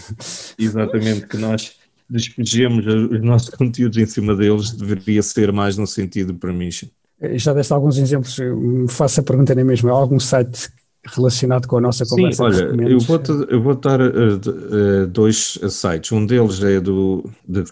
exatamente, 0.57 1.27
que 1.27 1.37
nós 1.37 1.78
despejemos 2.09 2.85
os 2.85 3.21
nossos 3.21 3.49
conteúdos 3.55 3.97
em 3.97 4.05
cima 4.05 4.35
deles, 4.35 4.71
deveria 4.71 5.21
ser 5.21 5.51
mais 5.51 5.77
no 5.77 5.87
sentido 5.87 6.33
de 6.33 6.39
permission. 6.39 6.89
Já 7.33 7.53
deste 7.53 7.73
alguns 7.73 7.97
exemplos, 7.97 8.37
faço 8.89 9.19
a 9.19 9.23
pergunta 9.23 9.53
nem 9.53 9.65
mesmo, 9.65 9.89
há 9.89 9.93
algum 9.93 10.19
site 10.19 10.69
relacionado 11.05 11.67
com 11.67 11.77
a 11.77 11.81
nossa 11.81 12.05
conversa. 12.05 12.51
Sim, 12.51 12.59
olha, 12.61 12.89
eu 12.89 12.99
vou, 12.99 13.21
eu 13.49 13.61
vou 13.61 13.75
dar 13.75 13.99
uh, 14.01 15.07
dois 15.07 15.59
sites. 15.69 16.11
Um 16.11 16.25
deles 16.25 16.61
é 16.63 16.79
do 16.79 17.29
de 17.47 17.63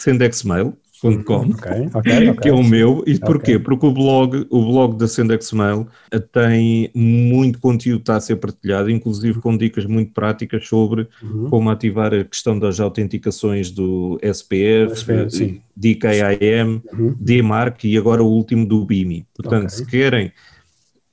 SendexMail, 0.99 1.55
Okay, 1.55 1.89
okay, 1.93 2.29
okay, 2.29 2.33
que 2.41 2.49
é 2.49 2.53
o 2.53 2.63
meu. 2.63 3.03
E 3.05 3.19
porquê? 3.19 3.59
Porque 3.59 3.85
o 3.85 3.91
blog, 3.91 4.45
o 4.49 4.65
blog 4.65 4.97
da 4.97 5.07
SendexMail 5.07 5.87
tem 6.31 6.89
muito 6.93 7.59
conteúdo 7.59 7.97
que 7.99 8.03
está 8.03 8.15
a 8.15 8.21
ser 8.21 8.37
partilhado, 8.37 8.89
inclusive 8.89 9.39
com 9.39 9.55
dicas 9.55 9.85
muito 9.85 10.11
práticas 10.13 10.67
sobre 10.67 11.07
uhum. 11.21 11.49
como 11.49 11.69
ativar 11.69 12.13
a 12.13 12.23
questão 12.23 12.57
das 12.57 12.79
autenticações 12.79 13.71
do 13.71 14.19
SPF, 14.21 14.93
SPF 14.93 15.61
DKIM, 15.75 16.81
uhum. 16.93 17.15
DMARC 17.19 17.83
e 17.85 17.97
agora 17.97 18.23
o 18.23 18.27
último 18.27 18.65
do 18.65 18.85
BIMI. 18.85 19.25
Portanto, 19.35 19.69
se 19.69 19.85
querem 19.85 20.31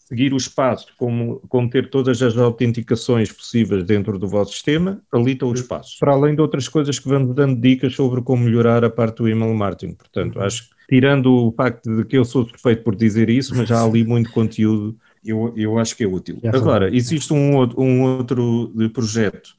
seguir 0.06 0.34
os 0.34 0.46
passos, 0.48 0.90
como, 0.96 1.40
como 1.48 1.68
ter 1.68 1.88
todas 1.88 2.20
as 2.22 2.36
autenticações 2.36 3.32
possíveis 3.32 3.84
dentro 3.84 4.18
do 4.18 4.28
vosso 4.28 4.52
sistema, 4.52 5.00
ali 5.10 5.32
estão 5.32 5.50
os 5.50 5.62
passos. 5.62 5.98
Para 5.98 6.12
além 6.12 6.34
de 6.34 6.40
outras 6.40 6.68
coisas 6.68 6.98
que 6.98 7.08
vamos 7.08 7.34
dando 7.34 7.60
dicas 7.60 7.94
sobre 7.94 8.20
como 8.22 8.44
melhorar 8.44 8.84
a 8.84 8.90
parte 8.90 9.18
do 9.18 9.28
email 9.28 9.54
marketing. 9.54 9.94
Portanto, 9.94 10.40
acho 10.40 10.68
que, 10.68 10.74
tirando 10.88 11.48
o 11.48 11.52
facto 11.52 11.96
de 11.96 12.04
que 12.04 12.18
eu 12.18 12.24
sou 12.24 12.46
suspeito 12.46 12.82
por 12.82 12.94
dizer 12.94 13.30
isso, 13.30 13.54
mas 13.56 13.68
já 13.68 13.80
há 13.80 13.84
ali 13.84 14.04
muito 14.04 14.30
conteúdo, 14.30 14.96
eu, 15.24 15.52
eu 15.56 15.78
acho 15.78 15.96
que 15.96 16.04
é 16.04 16.06
útil. 16.06 16.38
Agora, 16.52 16.94
existe 16.94 17.32
um, 17.32 17.56
um 17.78 18.02
outro 18.02 18.70
projeto 18.92 19.56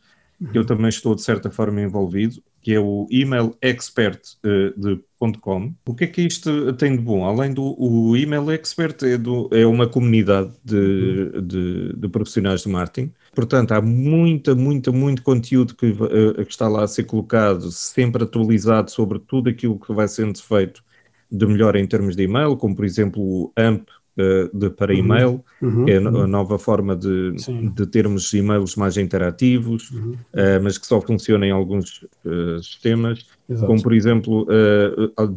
que 0.51 0.57
eu 0.57 0.65
também 0.65 0.89
estou 0.89 1.15
de 1.15 1.21
certa 1.21 1.49
forma 1.49 1.81
envolvido, 1.81 2.41
que 2.65 2.73
é 2.73 2.79
o 2.79 3.05
email 3.11 3.55
expert 3.61 4.19
uh, 4.43 4.73
de 4.75 4.99
.com. 5.39 5.71
O 5.85 5.93
que 5.93 6.05
é 6.05 6.07
que 6.07 6.23
isto 6.23 6.73
tem 6.73 6.95
de 6.95 7.01
bom? 7.03 7.23
Além 7.23 7.53
do 7.53 7.75
o 7.79 8.17
email 8.17 8.49
expert 8.49 9.03
é, 9.03 9.19
do, 9.19 9.47
é 9.53 9.67
uma 9.67 9.87
comunidade 9.87 10.51
de, 10.63 11.29
de, 11.43 11.93
de, 11.95 12.09
profissionais 12.09 12.63
de 12.63 12.69
marketing. 12.69 13.13
Portanto, 13.35 13.71
há 13.71 13.79
muita, 13.83 14.55
muita, 14.55 14.91
muito 14.91 15.21
conteúdo 15.21 15.75
que, 15.75 15.91
uh, 15.91 16.43
que 16.43 16.51
está 16.51 16.67
lá 16.67 16.83
a 16.83 16.87
ser 16.87 17.03
colocado, 17.03 17.71
sempre 17.71 18.23
atualizado 18.23 18.89
sobre 18.89 19.19
tudo 19.19 19.47
aquilo 19.47 19.79
que 19.79 19.93
vai 19.93 20.07
sendo 20.07 20.41
feito 20.41 20.83
de 21.31 21.45
melhor 21.45 21.75
em 21.75 21.85
termos 21.85 22.15
de 22.15 22.23
e-mail, 22.23 22.57
como 22.57 22.75
por 22.75 22.83
exemplo 22.83 23.21
o 23.21 23.53
AMP 23.55 23.87
uh, 24.17 24.57
de, 24.57 24.69
para 24.69 24.93
uhum. 24.93 24.99
e-mail, 24.99 25.45
uhum, 25.61 25.87
é 25.87 25.97
a 25.97 26.01
uhum. 26.01 26.27
nova 26.27 26.57
forma 26.57 26.95
de, 26.95 27.33
de 27.73 27.85
termos 27.87 28.33
e-mails 28.33 28.75
mais 28.75 28.97
interativos, 28.97 29.91
uhum. 29.91 30.11
uh, 30.11 30.63
mas 30.63 30.77
que 30.77 30.87
só 30.87 31.01
funciona 31.01 31.45
em 31.45 31.51
alguns 31.51 32.05
uh, 32.25 32.61
sistemas, 32.61 33.25
Exato. 33.47 33.67
como 33.67 33.83
por 33.83 33.93
exemplo 33.93 34.47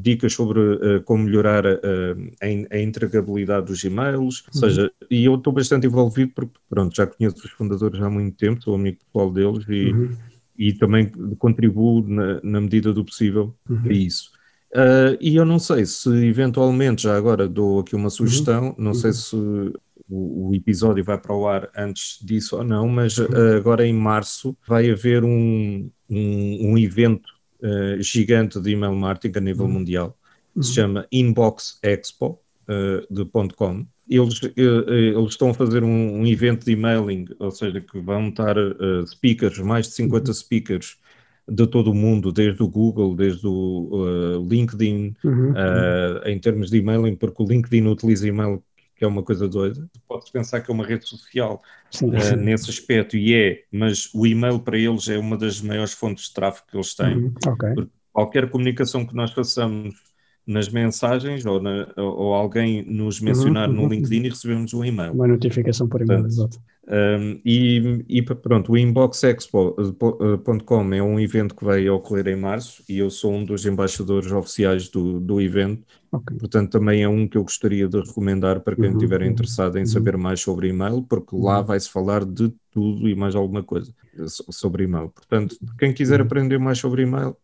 dicas 0.01 0.33
sobre 0.33 0.61
como 1.05 1.24
melhorar 1.24 1.66
a, 1.66 1.76
a, 2.41 2.81
entregabilidade 2.81 3.66
dos 3.66 3.85
e-mails, 3.85 4.45
ou 4.47 4.55
uhum. 4.55 4.61
seja, 4.61 4.91
e 5.11 5.26
eu 5.26 5.35
estou 5.35 5.53
bastante 5.53 5.87
envolvido 5.87 6.33
porque 6.35 6.55
pronto, 6.70 6.97
já 6.97 7.07
conheço 7.07 7.37
os 7.45 7.51
fundadores 7.51 8.01
há 8.01 8.09
muito 8.09 8.35
tempo, 8.39 8.62
sou 8.62 8.74
amigo 8.74 8.97
pessoal 9.05 9.31
deles 9.31 9.64
e, 9.68 9.93
e 10.57 10.72
também 10.72 11.07
contribuo 11.39 12.03
na, 12.09 12.41
na 12.43 12.61
medida 12.62 12.95
do 12.95 13.05
possível 13.05 13.55
uhum. 13.68 13.83
a 13.85 13.93
isso. 13.93 14.38
Uh, 14.75 15.16
e 15.19 15.37
eu 15.37 15.47
não 15.47 15.59
sei 15.59 15.87
se 15.87 16.11
eventualmente, 16.27 17.05
já 17.05 17.16
agora 17.16 17.49
dou 17.49 17.81
aqui 17.81 17.97
uma 17.97 18.11
sugestão, 18.11 18.69
uhum. 18.69 18.75
não 18.77 18.89
uhum. 18.89 18.95
sei 18.95 19.12
se 19.14 19.35
o, 19.35 20.51
o, 20.51 20.55
episódio 20.55 21.03
vai 21.03 21.16
para 21.16 21.35
o 21.35 21.49
ar 21.49 21.71
antes 21.75 22.19
disso 22.23 22.57
ou 22.57 22.64
não, 22.64 22.87
mas 22.87 23.16
uh, 23.16 23.57
agora 23.57 23.87
em 23.87 23.95
março 23.95 24.55
vai 24.66 24.91
haver 24.91 25.25
um, 25.25 25.91
um, 26.09 26.73
um 26.73 26.79
evento 26.79 27.31
uh, 27.62 28.03
gigante 28.03 28.61
de 28.61 28.73
email 28.73 28.95
marketing 28.95 29.39
a 29.39 29.41
nível 29.41 29.64
uhum. 29.64 29.73
mundial, 29.73 30.19
que 30.55 30.62
se 30.62 30.69
uhum. 30.71 30.75
chama 30.75 31.07
Inbox 31.11 31.79
Expo 31.83 32.39
de 33.11 33.25
.com. 33.57 33.87
Eles, 34.07 34.41
eles 34.55 35.31
estão 35.31 35.49
a 35.49 35.55
fazer 35.55 35.83
um, 35.83 36.21
um, 36.21 36.27
evento 36.27 36.66
de 36.66 36.73
emailing, 36.73 37.27
ou 37.39 37.51
seja, 37.51 37.81
que 37.81 37.99
vão 37.99 38.29
estar 38.29 38.57
speakers, 39.07 39.59
mais 39.61 39.87
de 39.87 39.95
50 39.95 40.29
uhum. 40.29 40.35
speakers, 40.35 40.99
de 41.49 41.67
todo 41.67 41.91
o 41.91 41.95
mundo, 41.95 42.31
desde 42.31 42.63
o 42.63 42.69
Google, 42.69 43.15
desde 43.15 43.47
o 43.47 43.89
uh, 43.91 44.49
LinkedIn, 44.49 45.17
uhum, 45.25 45.53
uh, 45.53 46.27
em 46.29 46.39
termos 46.39 46.71
de 46.71 46.79
emailing, 46.79 47.17
porque 47.17 47.43
o 47.43 47.47
LinkedIn 47.47 47.87
utiliza 47.87 48.29
e-mail, 48.29 48.63
que 48.95 49.05
é 49.05 49.09
uma 49.09 49.23
coisa 49.23 49.49
doida. 49.49 49.89
Podes 50.07 50.31
pensar 50.31 50.61
que 50.61 50.71
é 50.71 50.75
uma 50.75 50.87
rede 50.87 51.09
social 51.09 51.63
uh, 52.03 52.37
nesse 52.37 52.71
aspecto, 52.71 53.17
e 53.17 53.35
é, 53.35 53.63
mas 53.73 54.11
o 54.15 54.27
e-mail 54.27 54.59
para 54.59 54.77
eles 54.77 55.09
é 55.09 55.19
uma 55.19 55.37
das 55.39 55.61
maiores 55.61 55.93
fontes 55.93 56.29
de 56.29 56.35
tráfego 56.35 56.67
que 56.71 56.77
eles 56.77 56.95
têm. 56.95 57.17
Uhum, 57.17 57.35
okay. 57.47 57.89
Qualquer 58.13 58.51
comunicação 58.51 59.07
que 59.07 59.15
nós 59.15 59.33
façamos 59.33 59.95
nas 60.49 60.69
mensagens 60.71 61.45
ou, 61.45 61.61
na, 61.61 61.87
ou 61.97 62.33
alguém 62.33 62.83
nos 62.83 63.21
mencionar 63.21 63.69
uhum, 63.69 63.77
no 63.77 63.83
uhum. 63.83 63.91
LinkedIn 63.91 64.25
e 64.25 64.31
recebemos 64.31 64.73
um 64.73 64.83
e-mail. 64.83 65.13
Uma 65.13 65.29
notificação 65.29 65.87
por 65.87 66.01
e-mail, 66.01 66.25
exato. 66.25 66.59
Um, 66.91 67.39
e, 67.45 68.03
e, 68.09 68.23
pronto, 68.23 68.73
o 68.73 68.79
inboxexpo.com 68.79 70.95
é 70.95 71.03
um 71.03 71.21
evento 71.21 71.55
que 71.55 71.63
vai 71.63 71.87
ocorrer 71.91 72.29
em 72.29 72.37
março 72.37 72.83
e 72.89 72.99
eu 72.99 73.11
sou 73.11 73.35
um 73.35 73.45
dos 73.45 73.67
embaixadores 73.67 74.33
oficiais 74.33 74.89
do, 74.89 75.21
do 75.21 75.39
evento. 75.39 75.85
Okay. 76.11 76.39
Portanto, 76.39 76.71
também 76.71 77.03
é 77.03 77.09
um 77.09 77.29
que 77.29 77.37
eu 77.37 77.43
gostaria 77.43 77.87
de 77.87 78.01
recomendar 78.01 78.61
para 78.61 78.75
quem 78.75 78.87
uhum, 78.87 78.93
estiver 78.93 79.21
uhum, 79.21 79.27
interessado 79.27 79.77
em 79.77 79.81
uhum. 79.81 79.87
saber 79.87 80.17
mais 80.17 80.41
sobre 80.41 80.69
e-mail, 80.69 81.03
porque 81.03 81.37
lá 81.37 81.61
uhum. 81.61 81.67
vai-se 81.67 81.91
falar 81.91 82.25
de 82.25 82.51
tudo 82.71 83.07
e 83.07 83.15
mais 83.15 83.37
alguma 83.37 83.63
coisa 83.63 83.93
sobre 84.27 84.85
e-mail. 84.85 85.11
Portanto, 85.11 85.59
quem 85.79 85.93
quiser 85.93 86.23
aprender 86.23 86.57
mais 86.57 86.79
sobre 86.79 87.03
e-mail, 87.03 87.37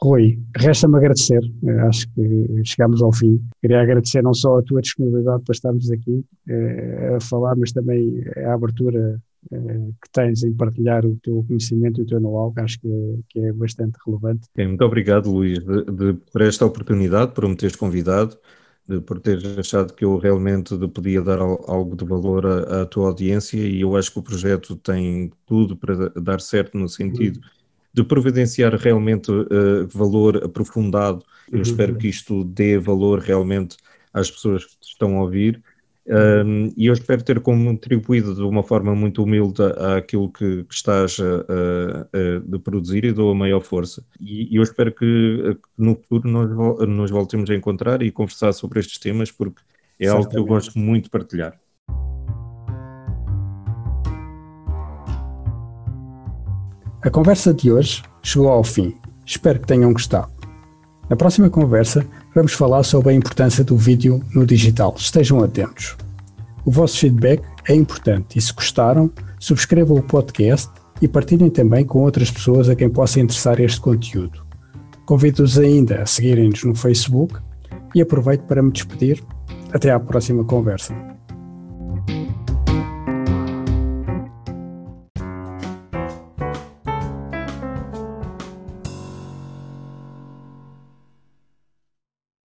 Rui, 0.00 0.38
resta-me 0.56 0.96
agradecer, 0.96 1.40
eh, 1.64 1.80
acho 1.80 2.06
que 2.14 2.62
chegamos 2.64 3.02
ao 3.02 3.12
fim. 3.12 3.40
Queria 3.60 3.82
agradecer 3.82 4.22
não 4.22 4.32
só 4.32 4.58
a 4.58 4.62
tua 4.62 4.80
disponibilidade 4.80 5.42
para 5.42 5.52
estarmos 5.52 5.90
aqui 5.90 6.24
eh, 6.48 7.16
a 7.16 7.20
falar, 7.20 7.56
mas 7.56 7.72
também 7.72 8.22
a 8.46 8.54
abertura 8.54 9.20
eh, 9.50 9.90
que 10.00 10.10
tens 10.12 10.44
em 10.44 10.54
partilhar 10.54 11.04
o 11.04 11.16
teu 11.16 11.44
conhecimento 11.48 12.00
e 12.00 12.04
o 12.04 12.06
teu 12.06 12.20
know-how, 12.20 12.52
que 12.52 12.60
acho 12.60 12.80
que 12.80 12.88
é, 12.88 13.18
que 13.28 13.40
é 13.40 13.52
bastante 13.52 13.98
relevante. 14.06 14.46
muito 14.56 14.84
obrigado, 14.84 15.32
Luís, 15.32 15.58
de, 15.58 15.84
de, 15.84 16.12
por 16.32 16.42
esta 16.42 16.64
oportunidade, 16.64 17.32
por 17.32 17.48
me 17.48 17.56
teres 17.56 17.74
convidado, 17.74 18.38
de, 18.86 19.00
por 19.00 19.18
teres 19.18 19.58
achado 19.58 19.94
que 19.94 20.04
eu 20.04 20.16
realmente 20.16 20.76
podia 20.90 21.20
dar 21.20 21.40
algo 21.40 21.96
de 21.96 22.04
valor 22.04 22.46
à, 22.46 22.82
à, 22.82 22.86
tua 22.86 23.08
audiência 23.08 23.58
e 23.58 23.80
eu 23.80 23.96
acho 23.96 24.12
que 24.12 24.20
o 24.20 24.22
projeto 24.22 24.76
tem 24.76 25.32
tudo 25.44 25.76
para 25.76 26.08
dar 26.10 26.40
certo 26.40 26.78
no 26.78 26.88
sentido. 26.88 27.40
Uhum 27.40 27.57
de 27.92 28.04
providenciar 28.04 28.74
realmente 28.74 29.30
uh, 29.30 29.86
valor 29.92 30.44
aprofundado. 30.44 31.24
Eu 31.50 31.56
uhum. 31.56 31.62
espero 31.62 31.96
que 31.96 32.08
isto 32.08 32.44
dê 32.44 32.78
valor 32.78 33.20
realmente 33.20 33.76
às 34.12 34.30
pessoas 34.30 34.64
que 34.64 34.76
estão 34.82 35.18
a 35.18 35.22
ouvir. 35.22 35.62
Um, 36.10 36.72
e 36.74 36.86
eu 36.86 36.94
espero 36.94 37.22
ter 37.22 37.38
contribuído 37.40 38.34
de 38.34 38.40
uma 38.40 38.62
forma 38.62 38.94
muito 38.94 39.22
humilde 39.22 39.62
àquilo 39.94 40.32
que, 40.32 40.64
que 40.64 40.74
estás 40.74 41.18
a, 41.20 41.24
a, 41.24 42.00
a, 42.00 42.40
de 42.40 42.58
produzir 42.60 43.04
e 43.04 43.12
dou 43.12 43.30
a 43.30 43.34
maior 43.34 43.60
força. 43.60 44.02
E, 44.18 44.50
e 44.50 44.56
eu 44.56 44.62
espero 44.62 44.90
que, 44.90 45.04
que, 45.54 45.68
no 45.76 45.94
futuro 45.94 46.26
nós, 46.26 46.88
nos 46.88 47.10
voltemos 47.10 47.50
a 47.50 47.54
encontrar 47.54 48.00
e 48.00 48.10
conversar 48.10 48.52
sobre 48.52 48.80
estes 48.80 48.98
temas, 48.98 49.30
porque 49.30 49.60
é 50.00 50.06
Certamente. 50.06 50.16
algo 50.16 50.30
que 50.30 50.38
eu 50.38 50.46
gosto 50.46 50.78
muito 50.78 51.04
de 51.04 51.10
partilhar. 51.10 51.60
A 57.00 57.10
conversa 57.10 57.54
de 57.54 57.70
hoje 57.70 58.02
chegou 58.24 58.48
ao 58.48 58.64
fim. 58.64 58.96
Espero 59.24 59.60
que 59.60 59.68
tenham 59.68 59.92
gostado. 59.92 60.32
Na 61.08 61.14
próxima 61.14 61.48
conversa, 61.48 62.04
vamos 62.34 62.52
falar 62.52 62.82
sobre 62.82 63.10
a 63.10 63.14
importância 63.14 63.62
do 63.62 63.76
vídeo 63.76 64.20
no 64.34 64.44
digital. 64.44 64.92
Estejam 64.98 65.40
atentos. 65.40 65.96
O 66.64 66.72
vosso 66.72 66.98
feedback 66.98 67.44
é 67.68 67.74
importante 67.74 68.36
e 68.36 68.42
se 68.42 68.52
gostaram, 68.52 69.12
subscrevam 69.38 69.96
o 69.96 70.02
podcast 70.02 70.68
e 71.00 71.06
partilhem 71.06 71.48
também 71.48 71.84
com 71.84 72.00
outras 72.00 72.32
pessoas 72.32 72.68
a 72.68 72.74
quem 72.74 72.90
possa 72.90 73.20
interessar 73.20 73.60
este 73.60 73.80
conteúdo. 73.80 74.44
Convido-os 75.06 75.56
ainda 75.56 76.02
a 76.02 76.06
seguirem-nos 76.06 76.64
no 76.64 76.74
Facebook 76.74 77.36
e 77.94 78.02
aproveito 78.02 78.42
para 78.42 78.60
me 78.60 78.72
despedir. 78.72 79.22
Até 79.72 79.92
à 79.92 80.00
próxima 80.00 80.42
conversa. 80.44 81.17